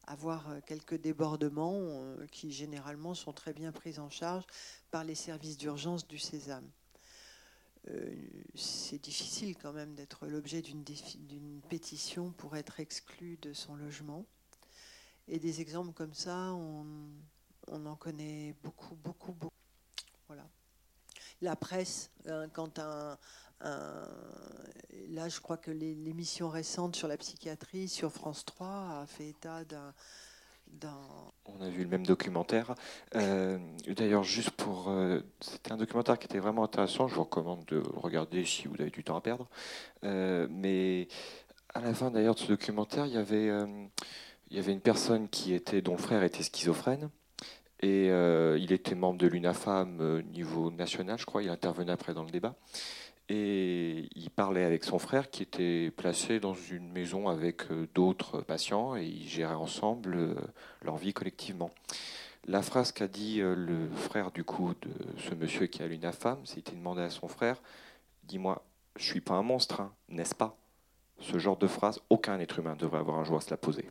avoir 0.05 0.45
quelques 0.65 0.99
débordements 0.99 2.01
qui 2.31 2.51
généralement 2.51 3.13
sont 3.13 3.31
très 3.31 3.53
bien 3.53 3.71
pris 3.71 3.99
en 3.99 4.09
charge 4.09 4.43
par 4.89 5.03
les 5.03 5.13
services 5.13 5.57
d'urgence 5.57 6.07
du 6.07 6.17
Sésame. 6.17 6.67
Euh, 7.87 8.13
c'est 8.55 9.01
difficile 9.01 9.55
quand 9.57 9.71
même 9.71 9.95
d'être 9.95 10.27
l'objet 10.27 10.61
d'une 10.61 11.61
pétition 11.69 12.31
pour 12.31 12.57
être 12.57 12.79
exclu 12.79 13.37
de 13.41 13.53
son 13.53 13.75
logement. 13.75 14.25
Et 15.27 15.39
des 15.39 15.61
exemples 15.61 15.93
comme 15.93 16.13
ça, 16.13 16.53
on, 16.53 17.85
en 17.85 17.95
connaît 17.95 18.55
beaucoup, 18.63 18.95
beaucoup, 18.95 19.33
beaucoup. 19.33 19.53
Voilà. 20.27 20.47
La 21.41 21.55
presse, 21.55 22.11
hein, 22.27 22.49
quand 22.49 22.79
un, 22.79 23.17
là, 23.61 25.29
je 25.29 25.39
crois 25.39 25.57
que 25.57 25.71
l'émission 25.71 26.49
récente 26.49 26.95
sur 26.95 27.07
la 27.07 27.17
psychiatrie 27.17 27.87
sur 27.87 28.11
France 28.11 28.45
3 28.45 29.01
a 29.01 29.05
fait 29.07 29.29
état 29.29 29.63
d'un 29.65 29.93
on 31.59 31.61
a 31.61 31.69
vu 31.69 31.83
le 31.83 31.89
même 31.89 32.05
documentaire. 32.05 32.75
Euh, 33.15 33.57
d'ailleurs, 33.87 34.23
juste 34.23 34.51
pour. 34.51 34.89
Euh, 34.89 35.19
c'était 35.41 35.71
un 35.71 35.77
documentaire 35.77 36.17
qui 36.17 36.25
était 36.25 36.39
vraiment 36.39 36.63
intéressant. 36.63 37.07
Je 37.07 37.15
vous 37.15 37.23
recommande 37.23 37.65
de 37.65 37.81
regarder 37.95 38.45
si 38.45 38.67
vous 38.67 38.75
avez 38.79 38.89
du 38.89 39.03
temps 39.03 39.17
à 39.17 39.21
perdre. 39.21 39.47
Euh, 40.03 40.47
mais 40.49 41.07
à 41.73 41.81
la 41.81 41.93
fin, 41.93 42.11
d'ailleurs, 42.11 42.35
de 42.35 42.39
ce 42.39 42.47
documentaire, 42.47 43.05
il 43.05 43.13
y 43.13 43.17
avait, 43.17 43.49
une 44.71 44.81
personne 44.81 45.29
qui 45.29 45.53
était, 45.53 45.81
dont 45.81 45.93
le 45.93 46.01
frère 46.01 46.23
était 46.23 46.43
schizophrène. 46.43 47.09
Et 47.81 48.07
il 48.07 48.73
était 48.73 48.95
membre 48.95 49.19
de 49.19 49.27
l'UNAFAM 49.27 50.01
au 50.01 50.21
niveau 50.21 50.69
national, 50.71 51.17
je 51.17 51.25
crois. 51.25 51.43
Il 51.43 51.49
intervenait 51.49 51.93
après 51.93 52.13
dans 52.13 52.23
le 52.23 52.31
débat 52.31 52.55
parlait 54.39 54.63
avec 54.63 54.85
son 54.85 54.99
frère 54.99 55.29
qui 55.29 55.43
était 55.43 55.91
placé 55.91 56.39
dans 56.39 56.53
une 56.53 56.89
maison 56.93 57.27
avec 57.27 57.69
euh, 57.71 57.89
d'autres 57.93 58.39
patients 58.39 58.95
et 58.95 59.03
ils 59.03 59.27
géraient 59.27 59.53
ensemble 59.53 60.15
euh, 60.15 60.35
leur 60.81 60.95
vie 60.95 61.11
collectivement. 61.11 61.71
La 62.47 62.61
phrase 62.61 62.93
qu'a 62.93 63.09
dit 63.09 63.41
euh, 63.41 63.53
le 63.53 63.89
frère 63.89 64.31
du 64.31 64.45
coup 64.45 64.75
de 64.81 64.91
ce 65.17 65.35
monsieur 65.35 65.67
qui 65.67 65.83
a 65.83 65.87
l'UNAFAM, 65.87 66.37
c'était 66.45 66.71
demandé 66.71 67.01
à 67.01 67.09
son 67.09 67.27
frère 67.27 67.61
Dis-moi, 68.23 68.63
je 68.95 69.03
suis 69.03 69.19
pas 69.19 69.33
un 69.33 69.43
monstre, 69.43 69.81
hein, 69.81 69.91
n'est-ce 70.07 70.35
pas? 70.35 70.55
Ce 71.19 71.37
genre 71.37 71.57
de 71.57 71.67
phrase, 71.67 71.99
aucun 72.09 72.39
être 72.39 72.59
humain 72.59 72.77
devrait 72.77 72.99
avoir 72.99 73.19
un 73.19 73.25
jour 73.25 73.35
à 73.35 73.41
se 73.41 73.49
la 73.49 73.57
poser. 73.57 73.89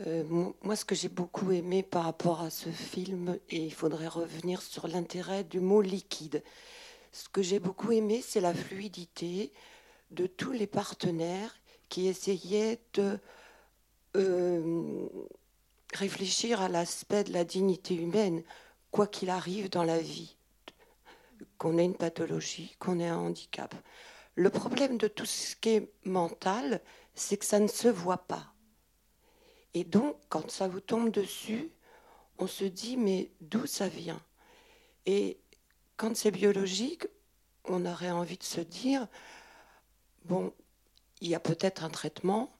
Moi, 0.00 0.76
ce 0.76 0.86
que 0.86 0.94
j'ai 0.94 1.10
beaucoup 1.10 1.52
aimé 1.52 1.82
par 1.82 2.04
rapport 2.04 2.40
à 2.40 2.48
ce 2.48 2.70
film, 2.70 3.38
et 3.50 3.62
il 3.66 3.72
faudrait 3.72 4.08
revenir 4.08 4.62
sur 4.62 4.88
l'intérêt 4.88 5.44
du 5.44 5.60
mot 5.60 5.82
liquide, 5.82 6.42
ce 7.12 7.28
que 7.28 7.42
j'ai 7.42 7.60
beaucoup 7.60 7.92
aimé, 7.92 8.22
c'est 8.26 8.40
la 8.40 8.54
fluidité 8.54 9.52
de 10.10 10.26
tous 10.26 10.52
les 10.52 10.66
partenaires 10.66 11.54
qui 11.88 12.08
essayaient 12.08 12.80
de 12.94 13.18
euh, 14.16 15.08
réfléchir 15.94 16.60
à 16.60 16.68
l'aspect 16.68 17.24
de 17.24 17.32
la 17.32 17.44
dignité 17.44 17.94
humaine, 17.94 18.42
quoi 18.90 19.06
qu'il 19.06 19.30
arrive 19.30 19.68
dans 19.68 19.84
la 19.84 19.98
vie, 19.98 20.36
qu'on 21.58 21.78
ait 21.78 21.84
une 21.84 21.96
pathologie, 21.96 22.74
qu'on 22.78 22.98
ait 22.98 23.08
un 23.08 23.18
handicap. 23.18 23.74
Le 24.34 24.48
problème 24.48 24.96
de 24.96 25.08
tout 25.08 25.26
ce 25.26 25.54
qui 25.56 25.68
est 25.70 25.92
mental, 26.04 26.80
c'est 27.14 27.36
que 27.36 27.44
ça 27.44 27.58
ne 27.58 27.68
se 27.68 27.88
voit 27.88 28.26
pas. 28.26 28.54
Et 29.74 29.84
donc, 29.84 30.16
quand 30.30 30.50
ça 30.50 30.68
vous 30.68 30.80
tombe 30.80 31.10
dessus, 31.10 31.70
on 32.38 32.46
se 32.46 32.64
dit, 32.64 32.96
mais 32.96 33.30
d'où 33.40 33.66
ça 33.66 33.88
vient? 33.88 34.22
Et 35.04 35.41
quand 35.96 36.16
c'est 36.16 36.30
biologique, 36.30 37.06
on 37.64 37.86
aurait 37.86 38.10
envie 38.10 38.38
de 38.38 38.42
se 38.42 38.60
dire, 38.60 39.06
bon, 40.24 40.52
il 41.20 41.28
y 41.28 41.34
a 41.34 41.40
peut-être 41.40 41.84
un 41.84 41.90
traitement 41.90 42.52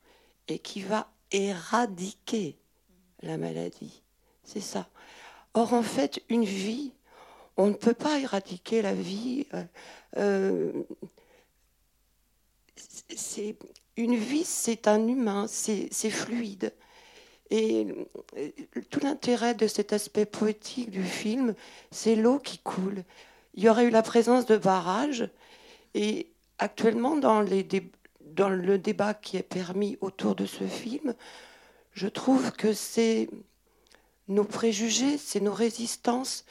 et 0.49 0.59
qui 0.59 0.83
va 0.83 1.13
éradiquer 1.31 2.57
la 3.23 3.37
maladie. 3.37 4.03
C'est 4.45 4.61
ça. 4.61 4.89
Or, 5.55 5.73
en 5.75 5.83
fait, 5.83 6.23
une 6.29 6.45
vie, 6.45 6.93
on 7.57 7.69
ne 7.69 7.75
peut 7.75 7.95
pas 7.95 8.19
éradiquer 8.19 8.83
la 8.83 8.95
vie. 8.95 9.47
Euh, 9.55 9.65
euh, 10.17 10.83
une 13.97 14.17
vie, 14.17 14.45
c'est 14.45 14.89
un 14.89 15.07
humain, 15.07 15.47
c'est 15.49 16.11
fluide. 16.11 16.73
Et 17.55 17.87
tout 18.89 19.01
l'intérêt 19.01 19.55
de 19.55 19.67
cet 19.67 19.93
aspect 19.93 20.25
poétique 20.25 20.91
du 20.91 21.05
film, 21.05 21.55
c'est 21.91 22.17
l'eau 22.17 22.39
qui 22.39 22.57
coule. 22.57 23.05
Il 23.53 23.63
y 23.63 23.69
aurait 23.69 23.85
eu 23.85 23.91
la 23.91 24.01
présence 24.01 24.47
de 24.47 24.57
barrages. 24.57 25.29
Et 25.93 26.33
actuellement, 26.59 27.15
dans, 27.15 27.43
le 27.43 28.79
débat 28.79 29.13
qui 29.13 29.37
est 29.37 29.43
permis 29.43 29.99
autour 30.01 30.35
de 30.35 30.47
ce 30.47 30.65
film, 30.65 31.15
je 31.93 32.09
trouve 32.09 32.53
que 32.53 32.73
c'est 32.73 33.29
nos 34.29 34.45
préjugés, 34.45 35.19
c'est 35.19 35.41
nos 35.41 35.53
résistances 35.53 36.47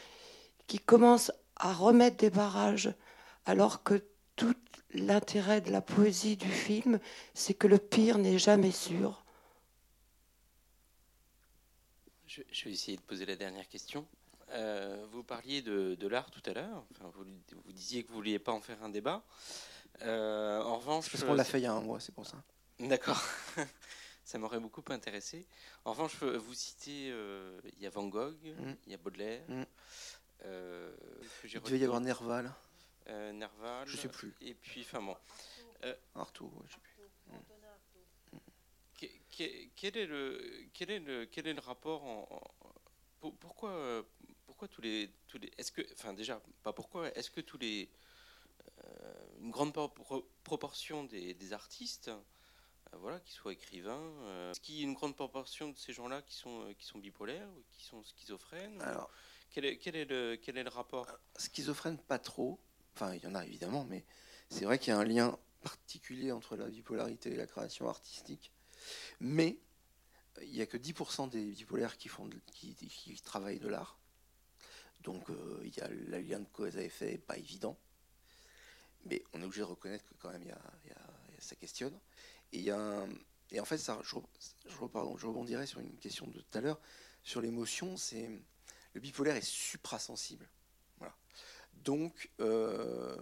qui 0.67 0.77
commencent 0.77 1.31
à 1.55 1.73
remettre 1.73 2.17
des 2.17 2.29
barrages, 2.29 2.93
alors 3.47 3.81
que 3.81 4.03
tout 4.35 4.53
l'intérêt 4.93 5.61
de 5.61 5.71
la 5.71 5.81
poésie 5.81 6.37
du 6.37 6.51
film, 6.51 6.99
c'est 7.33 7.55
que 7.55 7.65
le 7.65 7.79
pire 7.79 8.19
n'est 8.19 8.37
jamais 8.37 8.69
sûr. 8.69 9.25
Je, 12.31 12.63
vais 12.63 12.71
essayer 12.71 12.95
de 12.95 13.01
poser 13.01 13.25
la 13.25 13.35
dernière 13.35 13.67
question. 13.67 14.07
Euh, 14.51 15.05
vous 15.11 15.21
parliez 15.21 15.61
de, 15.61 16.07
l'art 16.07 16.31
tout 16.31 16.41
à 16.45 16.53
l'heure. 16.53 16.85
vous, 17.13 17.73
disiez 17.73 18.03
que 18.03 18.07
vous 18.07 18.13
ne 18.13 18.17
vouliez 18.19 18.39
pas 18.39 18.53
en 18.53 18.61
faire 18.61 18.81
un 18.83 18.89
débat. 18.89 19.21
Euh, 20.03 20.61
en 20.61 20.77
revanche, 20.77 21.11
parce 21.11 21.25
qu'on 21.25 21.33
l'a 21.33 21.43
fait 21.43 21.59
il 21.59 21.63
y 21.63 21.65
a 21.65 21.73
un 21.73 21.81
mois, 21.81 21.99
c'est 21.99 22.13
pour 22.13 22.25
ça. 22.25 22.41
D'accord. 22.79 23.21
ça 24.23 24.37
m'aurait 24.37 24.61
beaucoup 24.61 24.83
intéressé. 24.89 25.45
En 25.83 25.91
revanche, 25.91 26.23
vous 26.23 26.53
citez, 26.53 27.09
euh, 27.11 27.59
il 27.75 27.83
y 27.83 27.85
a 27.85 27.89
Van 27.89 28.07
Gogh, 28.07 28.37
mm. 28.43 28.73
il 28.85 28.91
y 28.91 28.95
a 28.95 28.97
Baudelaire. 28.97 29.43
Mm. 29.49 29.65
il 31.43 31.61
devait 31.61 31.79
y 31.79 31.83
avoir 31.83 31.99
Nerval. 31.99 32.53
Nerval. 33.09 33.87
Je 33.87 33.97
sais 33.97 34.07
plus. 34.07 34.33
Et 34.39 34.53
puis, 34.53 34.81
enfin 34.81 35.01
bon. 35.01 35.17
Artaud, 36.15 36.49
je 36.65 36.73
sais 36.75 36.79
plus 36.79 36.90
quel 39.31 39.97
est 39.97 40.05
le, 40.05 40.67
quel 40.73 40.91
est 40.91 40.99
le, 40.99 41.25
quel 41.25 41.47
est 41.47 41.53
le 41.53 41.61
rapport 41.61 42.03
en, 42.03 42.27
pourquoi, 43.39 44.05
pourquoi 44.45 44.67
tous 44.67 44.81
les, 44.81 45.09
tous 45.27 45.37
les 45.37 45.51
est-ce 45.57 45.71
que, 45.71 45.81
enfin 45.93 46.13
déjà, 46.13 46.41
pas 46.63 46.73
pourquoi, 46.73 47.09
est-ce 47.15 47.29
que 47.29 47.41
tous 47.41 47.57
les, 47.57 47.89
euh, 48.83 49.13
une 49.39 49.51
grande 49.51 49.73
proportion 50.43 51.03
des, 51.03 51.33
des 51.33 51.53
artistes, 51.53 52.09
euh, 52.09 52.97
voilà, 52.97 53.19
qui 53.19 53.33
soient 53.33 53.53
écrivains, 53.53 54.13
euh, 54.23 54.51
est-ce 54.51 54.59
qu'il 54.59 54.75
y 54.75 54.81
a 54.81 54.83
une 54.83 54.93
grande 54.93 55.15
proportion 55.15 55.69
de 55.69 55.77
ces 55.77 55.93
gens-là 55.93 56.21
qui 56.21 56.35
sont, 56.35 56.73
qui 56.77 56.85
sont 56.85 56.99
bipolaires 56.99 57.49
ou 57.57 57.63
qui 57.71 57.83
sont 57.83 58.03
schizophrènes 58.03 58.81
Alors, 58.81 59.09
quel 59.49 59.65
est, 59.65 59.77
quel 59.77 59.95
est, 59.95 60.05
le, 60.05 60.35
quel 60.41 60.57
est 60.57 60.63
le 60.63 60.69
rapport? 60.69 61.07
Schizophrène, 61.37 61.97
pas 61.97 62.19
trop. 62.19 62.59
Enfin, 62.95 63.13
il 63.15 63.23
y 63.23 63.27
en 63.27 63.35
a 63.35 63.45
évidemment, 63.45 63.85
mais 63.85 64.05
c'est 64.49 64.65
vrai 64.65 64.79
qu'il 64.79 64.89
y 64.89 64.95
a 64.95 64.99
un 64.99 65.05
lien 65.05 65.37
particulier 65.61 66.31
entre 66.31 66.55
la 66.55 66.67
bipolarité 66.67 67.31
et 67.31 67.35
la 67.35 67.47
création 67.47 67.87
artistique. 67.87 68.51
Mais 69.19 69.57
il 70.41 70.51
n'y 70.51 70.61
a 70.61 70.65
que 70.65 70.77
10% 70.77 71.29
des 71.29 71.51
bipolaires 71.51 71.97
qui, 71.97 72.07
font 72.07 72.29
qui, 72.53 73.21
travaillent 73.23 73.59
de 73.59 73.67
l'art. 73.67 73.97
Donc 75.01 75.29
euh, 75.29 75.61
il 75.63 75.75
y 75.75 75.81
a 75.81 75.87
le 75.87 76.19
lien 76.19 76.39
de 76.39 76.47
cause 76.47 76.77
à 76.77 76.83
effet 76.83 77.17
pas 77.17 77.37
évident. 77.37 77.77
Mais 79.05 79.23
on 79.33 79.41
est 79.41 79.45
obligé 79.45 79.61
de 79.61 79.65
reconnaître 79.65 80.05
que 80.05 80.13
quand 80.19 80.31
même 80.31 80.43
il 80.43 80.49
y 80.49 80.51
a, 80.51 80.61
ça 81.39 81.55
questionne. 81.55 81.99
Et, 82.53 82.71
en 82.71 83.65
fait, 83.65 83.77
ça, 83.77 83.99
je, 84.03 84.15
rebondirai 84.79 85.65
sur 85.65 85.79
une 85.79 85.97
question 85.97 86.27
de 86.27 86.39
tout 86.39 86.57
à 86.57 86.61
l'heure. 86.61 86.79
Sur 87.23 87.41
l'émotion, 87.41 87.97
c'est 87.97 88.29
le 88.93 89.01
bipolaire 89.01 89.35
est 89.35 89.45
suprasensible. 89.45 90.47
Donc 91.83 92.29
euh, 92.39 93.15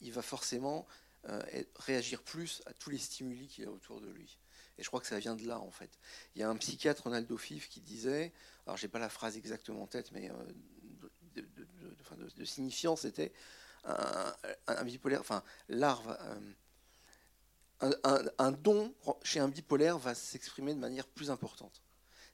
il 0.00 0.12
va 0.12 0.22
forcément 0.22 0.86
euh, 1.28 1.42
réagir 1.76 2.22
plus 2.22 2.62
à 2.66 2.72
tous 2.72 2.90
les 2.90 2.98
stimuli 2.98 3.48
qu'il 3.48 3.64
a 3.64 3.70
autour 3.70 4.00
de 4.00 4.08
lui. 4.08 4.38
Et 4.78 4.82
je 4.82 4.88
crois 4.88 5.00
que 5.00 5.06
ça 5.06 5.18
vient 5.18 5.36
de 5.36 5.46
là, 5.46 5.58
en 5.58 5.70
fait. 5.70 5.90
Il 6.34 6.40
y 6.40 6.42
a 6.42 6.48
un 6.48 6.56
psychiatre, 6.56 7.04
Ronaldo 7.04 7.36
Fif, 7.36 7.68
qui 7.68 7.80
disait, 7.80 8.32
alors 8.66 8.76
j'ai 8.76 8.88
pas 8.88 8.98
la 8.98 9.08
phrase 9.08 9.36
exactement 9.36 9.82
en 9.82 9.86
tête, 9.86 10.12
mais 10.12 10.30
euh, 10.30 11.42
de, 12.36 12.44
signifiant, 12.44 12.96
c'était 12.96 13.32
un, 13.84 14.84
bipolaire, 14.84 15.20
enfin, 15.20 15.42
l'art 15.68 16.02
euh, 17.82 17.94
un, 18.38 18.52
don 18.52 18.94
chez 19.22 19.40
un 19.40 19.48
bipolaire 19.48 19.98
va 19.98 20.14
s'exprimer 20.14 20.74
de 20.74 20.78
manière 20.78 21.06
plus 21.06 21.30
importante. 21.30 21.82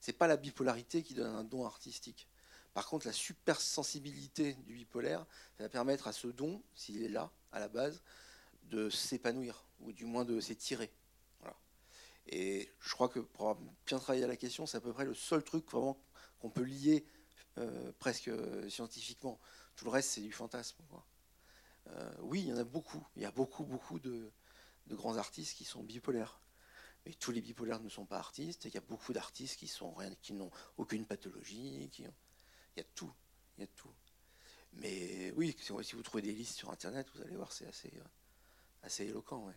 C'est 0.01 0.13
pas 0.13 0.27
la 0.27 0.37
bipolarité 0.37 1.03
qui 1.03 1.15
donne 1.15 1.35
un 1.35 1.45
don 1.45 1.65
artistique. 1.65 2.29
Par 2.75 2.87
contre, 2.87 3.07
la 3.07 3.13
supersensibilité 3.13 4.55
du 4.55 4.75
bipolaire 4.75 5.27
va 5.59 5.69
permettre 5.69 6.09
à 6.09 6.13
ce 6.13 6.29
don, 6.29 6.63
s'il 6.75 7.03
est 7.03 7.09
là, 7.09 7.31
à 7.51 7.61
la 7.61 7.69
base, 7.69 8.03
de 8.65 8.89
s'épanouir, 8.89 9.65
ou 9.81 9.93
du 9.93 10.05
moins 10.05 10.25
de 10.25 10.41
s'étirer. 10.41 10.91
Et 12.27 12.71
je 12.81 12.93
crois 12.93 13.09
que 13.09 13.21
pour 13.21 13.57
bien 13.87 13.99
travailler 13.99 14.25
à 14.25 14.29
la 14.29 14.37
question, 14.37 14.67
c'est 14.67 14.77
à 14.77 14.81
peu 14.81 14.93
près 14.93 15.05
le 15.05 15.15
seul 15.15 15.43
truc 15.43 15.71
vraiment 15.71 15.99
qu'on 16.41 16.51
peut 16.51 16.63
lier 16.63 17.05
euh, 17.59 17.93
presque 17.99 18.29
euh, 18.29 18.69
scientifiquement. 18.69 19.41
Tout 19.77 19.85
le 19.85 19.91
reste, 19.91 20.11
c'est 20.11 20.21
du 20.21 20.33
fantasme. 20.33 20.83
Euh, 21.89 22.13
oui, 22.21 22.43
il 22.43 22.49
y 22.49 22.53
en 22.53 22.59
a 22.59 22.65
beaucoup. 22.65 23.07
Il 23.17 23.23
y 23.23 23.25
a 23.25 23.31
beaucoup, 23.31 23.65
beaucoup 23.65 23.99
de, 23.99 24.31
grands 24.91 25.17
artistes 25.17 25.57
qui 25.57 25.65
sont 25.65 25.83
bipolaires. 25.83 26.41
Mais 27.05 27.15
tous 27.15 27.33
les 27.33 27.41
bipolaires 27.41 27.81
ne 27.81 27.89
sont 27.89 28.07
pas 28.07 28.19
artistes. 28.19 28.67
Il 28.67 28.75
y 28.75 28.79
a 28.79 28.83
beaucoup 28.83 29.13
d'artistes 29.13 29.59
qui 29.59 29.67
sont 29.67 29.93
rien, 29.93 30.15
qui 30.23 30.33
n'ont 30.35 30.51
aucune 30.77 31.07
pathologie. 31.07 31.91
Il 31.99 32.05
y 32.77 32.81
a 32.81 32.85
tout. 32.95 33.13
Il 33.59 33.63
y 33.63 33.65
a 33.65 33.67
tout. 33.75 33.93
Mais 34.75 35.33
oui, 35.33 35.57
si 35.59 35.73
vous 35.73 36.03
trouvez 36.03 36.23
des 36.23 36.33
listes 36.33 36.57
sur 36.57 36.71
Internet, 36.71 37.09
vous 37.15 37.23
allez 37.23 37.37
voir, 37.37 37.53
c'est 37.53 37.67
assez, 37.67 37.93
assez 38.83 39.05
éloquent. 39.05 39.47
Ouais 39.47 39.55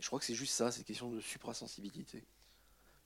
je 0.00 0.06
crois 0.06 0.18
que 0.18 0.24
c'est 0.24 0.34
juste 0.34 0.54
ça, 0.54 0.70
c'est 0.70 0.80
une 0.80 0.84
question 0.84 1.10
de 1.10 1.20
suprasensibilité. 1.20 2.24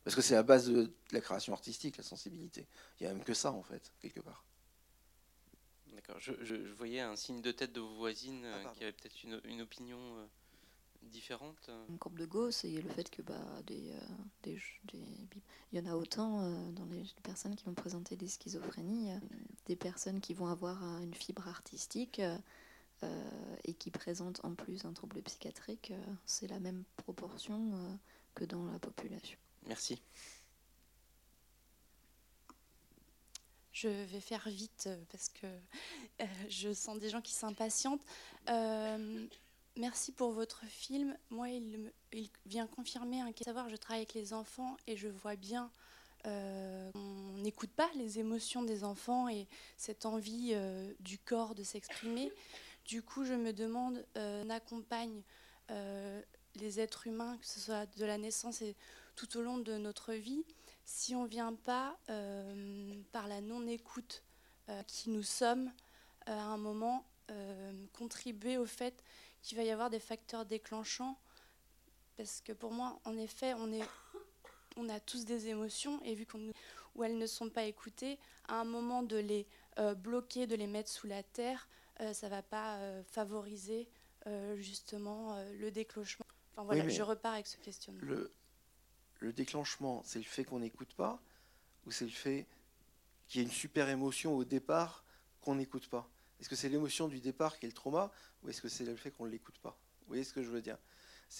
Parce 0.05 0.17
que 0.17 0.23
c'est 0.23 0.35
la 0.35 0.43
base 0.43 0.69
de 0.69 0.93
la 1.13 1.21
création 1.21 1.53
artistique, 1.53 1.97
la 1.97 2.03
sensibilité. 2.03 2.67
Il 2.99 3.05
n'y 3.05 3.11
a 3.11 3.15
même 3.15 3.25
que 3.25 3.35
ça, 3.35 3.53
en 3.53 3.63
fait, 3.63 3.93
quelque 4.01 4.21
part. 4.21 4.45
D'accord. 5.93 6.17
Je, 6.19 6.55
voyais 6.75 7.01
un 7.01 7.17
signe 7.17 7.41
de 7.41 7.53
tête 7.53 7.73
de 7.73 7.81
vos 7.81 7.95
voisines 7.95 8.45
ah, 8.45 8.57
euh, 8.57 8.73
qui 8.75 8.83
avaient 8.83 8.93
peut-être 8.93 9.23
une, 9.23 9.61
opinion 9.61 9.99
euh, 9.99 10.27
différente. 11.03 11.71
Une 11.89 11.99
courbe 11.99 12.19
de 12.19 12.27
Gauss 12.27 12.65
et 12.65 12.83
le 12.83 12.89
fait 12.91 13.09
que 13.11 13.23
bah, 13.23 13.63
des, 13.67 13.93
euh, 13.93 14.59
il 15.73 15.79
y 15.79 15.81
en 15.81 15.87
a 15.87 15.95
autant 15.95 16.51
dans 16.73 16.85
les 16.87 17.05
personnes 17.23 17.55
qui 17.55 17.65
vont 17.65 17.75
présenter 17.75 18.17
des 18.17 18.29
schizophrénies, 18.29 19.13
des 19.67 19.77
personnes 19.77 20.21
qui 20.21 20.35
vont 20.35 20.49
avoir 20.49 20.83
une 21.01 21.15
fibre 21.15 21.47
artistique 21.49 22.19
euh, 22.19 22.37
et 23.65 23.75
qui 23.75 23.91
présentent 23.91 24.45
en 24.45 24.55
plus 24.55 24.85
un 24.85 24.93
trouble 24.93 25.23
psychiatrique, 25.23 25.93
euh, 25.93 26.15
c'est 26.27 26.49
la 26.49 26.61
même 26.61 26.85
proportion 26.97 27.75
euh, 27.75 27.95
que 28.35 28.45
dans 28.45 28.65
la 28.65 28.79
population. 28.79 29.39
Merci. 29.67 30.03
Je 33.73 33.89
vais 33.89 34.21
faire 34.21 34.49
vite 34.49 34.89
parce 35.11 35.29
que 35.29 35.47
je 36.49 36.73
sens 36.73 36.99
des 36.99 37.09
gens 37.09 37.23
qui 37.23 37.33
s'impatientent. 37.33 38.05
merci 39.77 40.13
pour 40.13 40.33
votre 40.33 40.65
film. 40.67 41.17
Moi, 41.31 41.49
il, 41.49 41.93
il 42.13 42.31
vient 42.45 42.67
confirmer 42.67 43.23
un 43.23 43.33
savoir. 43.43 43.71
Je 43.71 43.77
travaille 43.77 44.03
avec 44.03 44.15
les 44.15 44.35
enfants 44.35 44.77
et 44.87 44.97
je 44.97 45.09
vois 45.09 45.37
bien 45.37 45.71
on 46.25 47.39
n'écoute 47.39 47.73
pas 47.73 47.91
les 47.97 48.21
émotions 48.21 48.63
des 48.63 48.85
enfants 48.85 49.29
et 49.29 49.49
cette 49.77 50.07
envie 50.07 50.55
du 51.01 51.19
corps 51.19 51.57
de 51.57 51.65
s'exprimer. 51.65 52.31
Du 52.87 53.03
coup, 53.03 53.25
je 53.25 53.35
me 53.35 53.53
demande, 53.53 54.05
euh, 54.17 54.43
on 54.45 54.51
accompagne 54.51 55.23
euh, 55.71 56.21
les 56.57 56.81
êtres 56.81 57.07
humains, 57.07 57.39
que 57.39 57.47
ce 57.47 57.61
soit 57.61 57.87
de 57.97 58.05
la 58.05 58.19
naissance 58.19 58.61
et 58.61 58.75
tout 59.15 59.37
au 59.37 59.43
long 59.43 59.59
de 59.59 59.77
notre 59.79 60.15
vie, 60.15 60.45
si 60.85 61.15
on 61.15 61.23
ne 61.25 61.29
vient 61.29 61.55
pas 61.55 61.97
euh, 62.11 62.95
par 63.13 63.29
la 63.29 63.41
non-écoute 63.41 64.23
qui 64.87 65.11
nous 65.11 65.25
sommes, 65.25 65.71
à 66.25 66.41
un 66.41 66.57
moment, 66.57 67.05
contribuer 67.93 68.57
au 68.57 68.65
fait 68.65 69.03
qu'il 69.43 69.59
va 69.59 69.65
y 69.65 69.71
avoir 69.71 69.91
des 69.91 69.99
facteurs 69.99 70.47
déclenchants? 70.47 71.19
Parce 72.17 72.41
que 72.41 72.53
pour 72.53 72.73
moi, 72.73 72.99
en 73.05 73.19
effet, 73.19 73.55
on, 73.55 74.89
a 74.89 75.01
tous 75.01 75.25
des 75.27 75.49
émotions 75.49 76.01
et 76.05 76.15
vu 76.15 76.25
qu'on 76.25 76.53
elles 77.03 77.19
ne 77.19 77.27
sont 77.27 77.51
pas 77.51 77.65
écoutées, 77.65 78.19
à 78.49 78.61
un 78.61 78.65
moment 78.65 79.03
de 79.03 79.17
les 79.17 79.47
bloquer, 79.97 80.47
de 80.47 80.55
les 80.55 80.69
mettre 80.69 80.91
sous 80.91 81.09
la 81.09 81.23
terre, 81.23 81.69
ça 82.13 82.27
ne 82.27 82.31
va 82.31 82.43
pas 82.43 82.77
euh, 82.77 83.03
favoriser 83.05 83.89
euh, 84.27 84.57
justement 84.57 85.37
le 85.59 85.71
déclenchement. 85.71 86.27
Enfin, 86.53 86.65
voilà, 86.65 86.89
je 86.89 87.03
repars 87.03 87.35
avec 87.35 87.47
ce 87.47 87.57
questionnement. 87.59 88.03
Le, 88.03 88.31
le 89.21 89.33
déclenchement, 89.33 90.03
c'est 90.05 90.19
le 90.19 90.25
fait 90.25 90.45
qu'on 90.45 90.61
n'écoute 90.61 90.95
pas 90.95 91.23
ou 91.87 91.91
c'est 91.91 92.05
le 92.05 92.11
fait 92.11 92.47
qu'il 93.29 93.41
y 93.41 93.45
ait 93.45 93.47
une 93.47 93.53
super 93.53 93.89
émotion 93.89 94.37
au 94.37 94.45
départ 94.45 95.05
qu'on 95.41 95.57
n'écoute 95.57 95.89
pas? 95.89 96.09
Est-ce 96.41 96.49
que 96.49 96.57
c'est 96.57 96.69
l'émotion 96.69 97.09
du 97.09 97.21
départ 97.21 97.59
qui 97.59 97.67
est 97.67 97.69
le 97.69 97.75
trauma 97.75 98.11
ou 98.43 98.49
est-ce 98.49 98.61
que 98.61 98.69
c'est 98.69 98.85
le 98.85 98.97
fait 98.97 99.11
qu'on 99.11 99.27
ne 99.27 99.31
l'écoute 99.31 99.59
pas? 99.59 99.79
Vous 100.01 100.09
voyez 100.09 100.25
ce 100.25 100.33
que 100.33 100.43
je 100.43 100.51
veux 100.51 100.63
dire? 100.63 100.79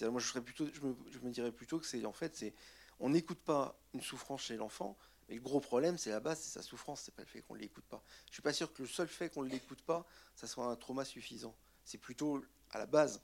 Moi, 0.01 0.19
je, 0.19 0.27
serais 0.27 0.41
plutôt, 0.41 0.65
je, 0.73 0.81
me, 0.81 0.95
je 1.11 1.19
me 1.19 1.29
dirais 1.29 1.51
plutôt 1.51 1.79
que 1.79 1.85
c'est 1.85 2.03
en 2.05 2.13
fait, 2.13 2.35
c'est 2.35 2.53
on 2.99 3.09
n'écoute 3.09 3.39
pas 3.39 3.79
une 3.93 4.01
souffrance 4.01 4.43
chez 4.43 4.57
l'enfant, 4.57 4.97
mais 5.27 5.35
le 5.35 5.41
gros 5.41 5.59
problème, 5.59 5.97
c'est 5.97 6.09
la 6.09 6.19
base, 6.19 6.39
c'est 6.39 6.51
sa 6.51 6.61
souffrance, 6.61 7.01
c'est 7.01 7.13
pas 7.13 7.23
le 7.23 7.27
fait 7.27 7.41
qu'on 7.41 7.55
ne 7.55 7.59
l'écoute 7.59 7.85
pas. 7.85 8.03
Je 8.27 8.33
suis 8.33 8.41
pas 8.41 8.53
sûr 8.53 8.73
que 8.73 8.81
le 8.81 8.87
seul 8.87 9.07
fait 9.07 9.29
qu'on 9.29 9.43
ne 9.43 9.49
l'écoute 9.49 9.81
pas, 9.81 10.05
ça 10.35 10.47
soit 10.47 10.65
un 10.65 10.75
trauma 10.75 11.05
suffisant. 11.05 11.55
C'est 11.85 11.97
plutôt 11.97 12.43
à 12.71 12.79
la 12.79 12.85
base. 12.85 13.21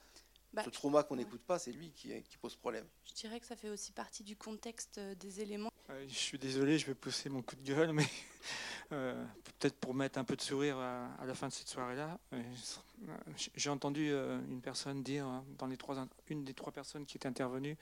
Bah, 0.53 0.63
ce 0.65 0.69
trauma 0.71 1.03
qu'on 1.03 1.15
n'écoute 1.15 1.41
pas, 1.41 1.59
c'est 1.59 1.71
lui 1.71 1.91
qui, 1.91 2.09
qui, 2.23 2.37
pose 2.37 2.55
problème. 2.55 2.85
Je 3.05 3.13
dirais 3.13 3.39
que 3.39 3.45
ça 3.45 3.55
fait 3.55 3.69
aussi 3.69 3.91
partie 3.91 4.23
du 4.23 4.35
contexte 4.35 4.97
euh, 4.97 5.13
des 5.13 5.41
éléments. 5.41 5.71
je 6.07 6.13
suis 6.13 6.39
désolé, 6.39 6.79
je 6.79 6.87
vais 6.87 6.95
pousser 6.95 7.29
mon 7.29 7.43
coup 7.43 7.55
de 7.55 7.61
gueule, 7.61 7.93
mais 7.93 8.07
euh, 8.91 9.23
peut-être 9.43 9.75
pour 9.75 9.93
mettre 9.93 10.17
un 10.17 10.23
peu 10.23 10.35
de 10.35 10.41
sourire 10.41 10.77
à, 10.79 11.23
la 11.23 11.35
fin 11.35 11.49
de 11.49 11.53
cette 11.53 11.67
soirée-là. 11.67 12.19
Euh, 12.33 12.41
j'ai 13.55 13.69
entendu 13.69 14.11
une 14.11 14.61
personne 14.61 15.03
dire, 15.03 15.43
dans 15.59 15.67
les 15.67 15.77
trois, 15.77 16.03
une 16.29 16.43
des 16.43 16.55
trois 16.55 16.71
personnes 16.71 17.05
qui 17.05 17.17
étaient 17.17 17.27
intervenues, 17.27 17.77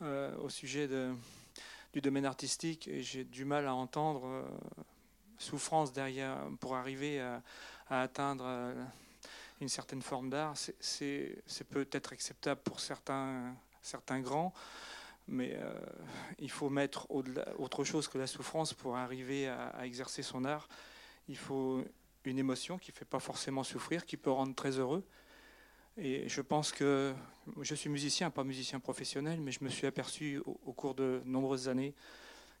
au 0.00 0.48
sujet 0.50 0.88
de, 0.88 1.14
du 1.92 2.00
domaine 2.00 2.24
artistique 2.24 2.88
et 2.88 3.02
j'ai 3.02 3.24
du 3.24 3.44
mal 3.44 3.66
à 3.66 3.74
entendre 3.74 4.24
euh, 4.24 4.42
souffrance 5.38 5.92
derrière 5.92 6.38
pour 6.60 6.76
arriver 6.76 7.20
à, 7.20 7.42
atteindre 7.88 8.44
euh, 8.46 8.84
une 9.60 9.68
certaine 9.68 10.00
forme 10.00 10.30
d'art. 10.30 10.54
C'est 10.80 11.42
peut-être 11.70 12.12
acceptable 12.12 12.60
pour 12.62 12.80
certains, 12.80 13.54
certains 13.82 14.20
grands, 14.20 14.54
mais 15.28 15.54
euh, 15.54 15.72
il 16.38 16.50
faut 16.50 16.70
mettre 16.70 17.06
autre 17.10 17.84
chose 17.84 18.08
que 18.08 18.16
la 18.18 18.26
souffrance 18.26 18.72
pour 18.72 18.96
arriver 18.96 19.48
à, 19.48 19.68
à, 19.68 19.86
exercer 19.86 20.22
son 20.22 20.44
art. 20.44 20.68
Il 21.28 21.36
faut 21.36 21.84
une 22.24 22.38
émotion 22.38 22.78
qui 22.78 22.92
ne 22.92 22.96
fait 22.96 23.04
pas 23.04 23.20
forcément 23.20 23.64
souffrir, 23.64 24.06
qui 24.06 24.16
peut 24.16 24.30
rendre 24.30 24.54
très 24.54 24.78
heureux. 24.78 25.04
Et 25.98 26.26
je 26.26 26.40
pense 26.40 26.72
que 26.72 27.12
je 27.60 27.74
suis 27.74 27.90
musicien, 27.90 28.30
pas 28.30 28.44
musicien 28.44 28.80
professionnel, 28.80 29.40
mais 29.40 29.52
je 29.52 29.62
me 29.62 29.68
suis 29.68 29.86
aperçu 29.86 30.40
au, 30.46 30.72
cours 30.72 30.94
de 30.94 31.20
nombreuses 31.26 31.68
années 31.68 31.94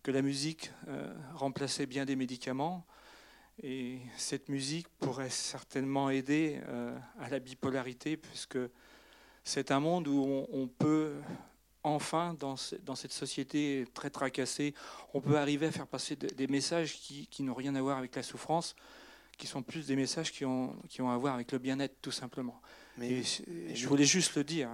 que 0.02 0.10
la 0.10 0.20
musique 0.20 0.70
euh, 0.88 1.14
remplaçait 1.34 1.86
bien 1.86 2.04
des 2.04 2.16
médicaments. 2.16 2.84
Et 3.62 4.00
cette 4.18 4.48
musique 4.48 4.88
pourrait 4.98 5.30
certainement 5.30 6.10
aider 6.10 6.60
euh, 6.68 6.96
à 7.20 7.30
la 7.30 7.38
bipolarité, 7.38 8.18
puisque 8.18 8.58
c'est 9.44 9.70
un 9.70 9.80
monde 9.80 10.08
où 10.08 10.46
on, 10.52 10.66
peut 10.66 11.14
enfin, 11.84 12.34
dans, 12.38 12.56
cette 12.56 13.12
société 13.12 13.86
très 13.94 14.10
tracassée, 14.10 14.74
on 15.14 15.22
peut 15.22 15.38
arriver 15.38 15.66
à 15.66 15.72
faire 15.72 15.86
passer 15.86 16.16
des 16.16 16.46
messages 16.48 16.98
qui, 16.98 17.42
n'ont 17.42 17.54
rien 17.54 17.74
à 17.76 17.80
voir 17.80 17.96
avec 17.96 18.14
la 18.14 18.22
souffrance, 18.22 18.76
qui 19.38 19.46
sont 19.46 19.62
plus 19.62 19.86
des 19.86 19.96
messages 19.96 20.32
qui 20.32 20.44
ont 20.44 20.76
à 21.00 21.16
voir 21.16 21.34
avec 21.34 21.50
le 21.52 21.58
bien-être, 21.58 21.96
tout 22.02 22.12
simplement. 22.12 22.60
Mais, 22.98 23.22
je 23.22 23.88
voulais 23.88 24.04
juste 24.04 24.36
le 24.36 24.44
dire. 24.44 24.70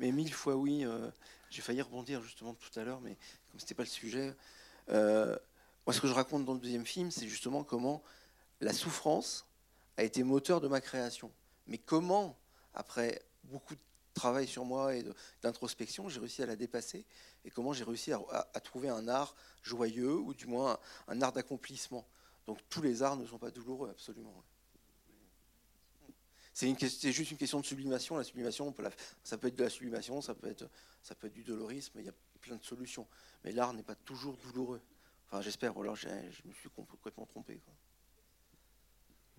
Mais, 0.00 0.12
mille 0.12 0.32
fois 0.32 0.56
oui. 0.56 0.84
Euh, 0.84 1.10
j'ai 1.50 1.62
failli 1.62 1.82
rebondir 1.82 2.22
justement 2.22 2.54
tout 2.54 2.78
à 2.78 2.84
l'heure, 2.84 3.00
mais 3.00 3.16
comme 3.50 3.58
c'était 3.58 3.74
pas 3.74 3.82
le 3.82 3.88
sujet. 3.88 4.34
Euh, 4.88 5.36
moi, 5.84 5.92
ce 5.92 6.00
que 6.00 6.06
je 6.06 6.12
raconte 6.12 6.44
dans 6.44 6.54
le 6.54 6.60
deuxième 6.60 6.86
film, 6.86 7.10
c'est 7.10 7.26
justement 7.26 7.64
comment 7.64 8.02
la 8.60 8.72
souffrance 8.72 9.46
a 9.96 10.04
été 10.04 10.22
moteur 10.22 10.60
de 10.60 10.68
ma 10.68 10.80
création. 10.80 11.32
Mais 11.66 11.78
comment, 11.78 12.38
après 12.74 13.22
beaucoup 13.44 13.74
de 13.74 13.80
travail 14.14 14.46
sur 14.46 14.64
moi 14.64 14.94
et 14.94 15.04
d'introspection, 15.42 16.08
j'ai 16.08 16.20
réussi 16.20 16.42
à 16.42 16.46
la 16.46 16.56
dépasser 16.56 17.04
et 17.44 17.50
comment 17.50 17.72
j'ai 17.72 17.84
réussi 17.84 18.12
à, 18.12 18.60
trouver 18.60 18.88
un 18.88 19.08
art 19.08 19.34
joyeux 19.62 20.14
ou 20.14 20.34
du 20.34 20.46
moins 20.46 20.78
un, 21.08 21.22
art 21.22 21.32
d'accomplissement. 21.32 22.06
Donc 22.46 22.58
tous 22.68 22.82
les 22.82 23.02
arts 23.02 23.16
ne 23.16 23.26
sont 23.26 23.38
pas 23.38 23.50
douloureux, 23.50 23.90
absolument. 23.90 24.44
C'est 26.52 27.12
juste 27.12 27.30
une 27.30 27.36
question 27.38 27.60
de 27.60 27.64
sublimation. 27.64 28.16
La 28.16 28.24
sublimation, 28.24 28.74
ça 29.22 29.38
peut 29.38 29.48
être 29.48 29.56
de 29.56 29.64
la 29.64 29.70
sublimation, 29.70 30.20
ça 30.20 30.34
peut 30.34 30.48
être, 30.48 30.68
ça 31.02 31.14
peut 31.14 31.28
être 31.28 31.32
du 31.32 31.44
dolorisme, 31.44 31.98
il 32.00 32.06
y 32.06 32.08
a 32.08 32.14
plein 32.40 32.56
de 32.56 32.64
solutions. 32.64 33.06
Mais 33.44 33.52
l'art 33.52 33.72
n'est 33.72 33.82
pas 33.82 33.94
toujours 33.94 34.36
douloureux. 34.36 34.80
Enfin, 35.26 35.40
j'espère, 35.42 35.76
ou 35.76 35.82
alors 35.82 35.96
je 35.96 36.08
me 36.08 36.52
suis 36.52 36.68
complètement 36.70 37.26
trompé. 37.26 37.60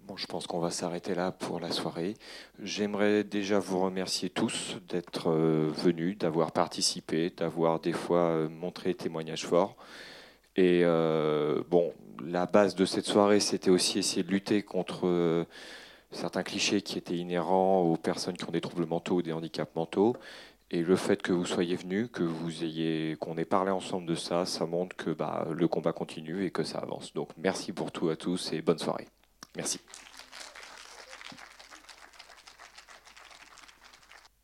Bon, 0.04 0.18
je 0.18 0.26
pense 0.26 0.48
qu'on 0.48 0.60
va 0.60 0.72
s'arrêter 0.72 1.14
là 1.14 1.32
pour 1.32 1.60
la 1.60 1.72
soirée. 1.72 2.16
J'aimerais 2.60 3.24
déjà 3.24 3.60
vous 3.60 3.80
remercier 3.80 4.32
tous 4.32 4.78
d'être 4.88 5.30
euh, 5.30 5.70
venus, 5.70 6.18
d'avoir 6.18 6.52
participé, 6.52 7.30
d'avoir 7.30 7.80
des 7.80 7.94
fois 7.94 8.32
euh, 8.32 8.50
montré 8.50 8.96
témoignages 8.96 9.46
forts. 9.46 9.76
Et 10.56 10.82
euh, 10.84 11.62
bon, 11.70 11.94
la 12.26 12.48
base 12.48 12.74
de 12.74 12.86
cette 12.86 13.06
soirée, 13.06 13.40
c'était 13.40 13.70
aussi 13.70 14.00
essayer 14.00 14.24
de 14.24 14.32
lutter 14.32 14.64
contre 14.64 15.46
certains 16.12 16.44
clichés 16.44 16.82
qui 16.82 16.98
étaient 16.98 17.18
inhérents 17.18 17.82
aux 17.82 17.98
personnes 17.98 18.38
qui 18.38 18.46
ont 18.46 18.52
des 18.52 18.62
troubles 18.62 18.86
mentaux 18.86 19.16
ou 19.16 19.22
des 19.22 19.34
handicaps 19.34 19.76
mentaux. 19.76 20.16
Et 20.74 20.84
le 20.84 20.96
fait 20.96 21.22
que 21.22 21.34
vous 21.34 21.46
soyez 21.46 21.76
venus, 21.76 22.10
que 22.14 22.24
vous 22.24 22.64
ayez, 22.64 23.18
qu'on 23.20 23.38
ait 23.38 23.46
parlé 23.46 23.72
ensemble 23.72 24.08
de 24.08 24.16
ça, 24.16 24.46
ça 24.46 24.66
montre 24.66 24.96
que 24.96 25.12
bah, 25.12 25.48
le 25.52 25.68
combat 25.68 25.92
continue 25.92 26.46
et 26.46 26.52
que 26.52 26.64
ça 26.64 26.80
avance. 26.80 27.14
Donc 27.14 27.30
merci 27.38 27.74
pour 27.74 27.92
tout 27.92 28.10
à 28.10 28.16
tous 28.16 28.54
et 28.54 28.62
bonne 28.62 28.80
soirée. 28.80 29.08
Merci. 29.56 29.82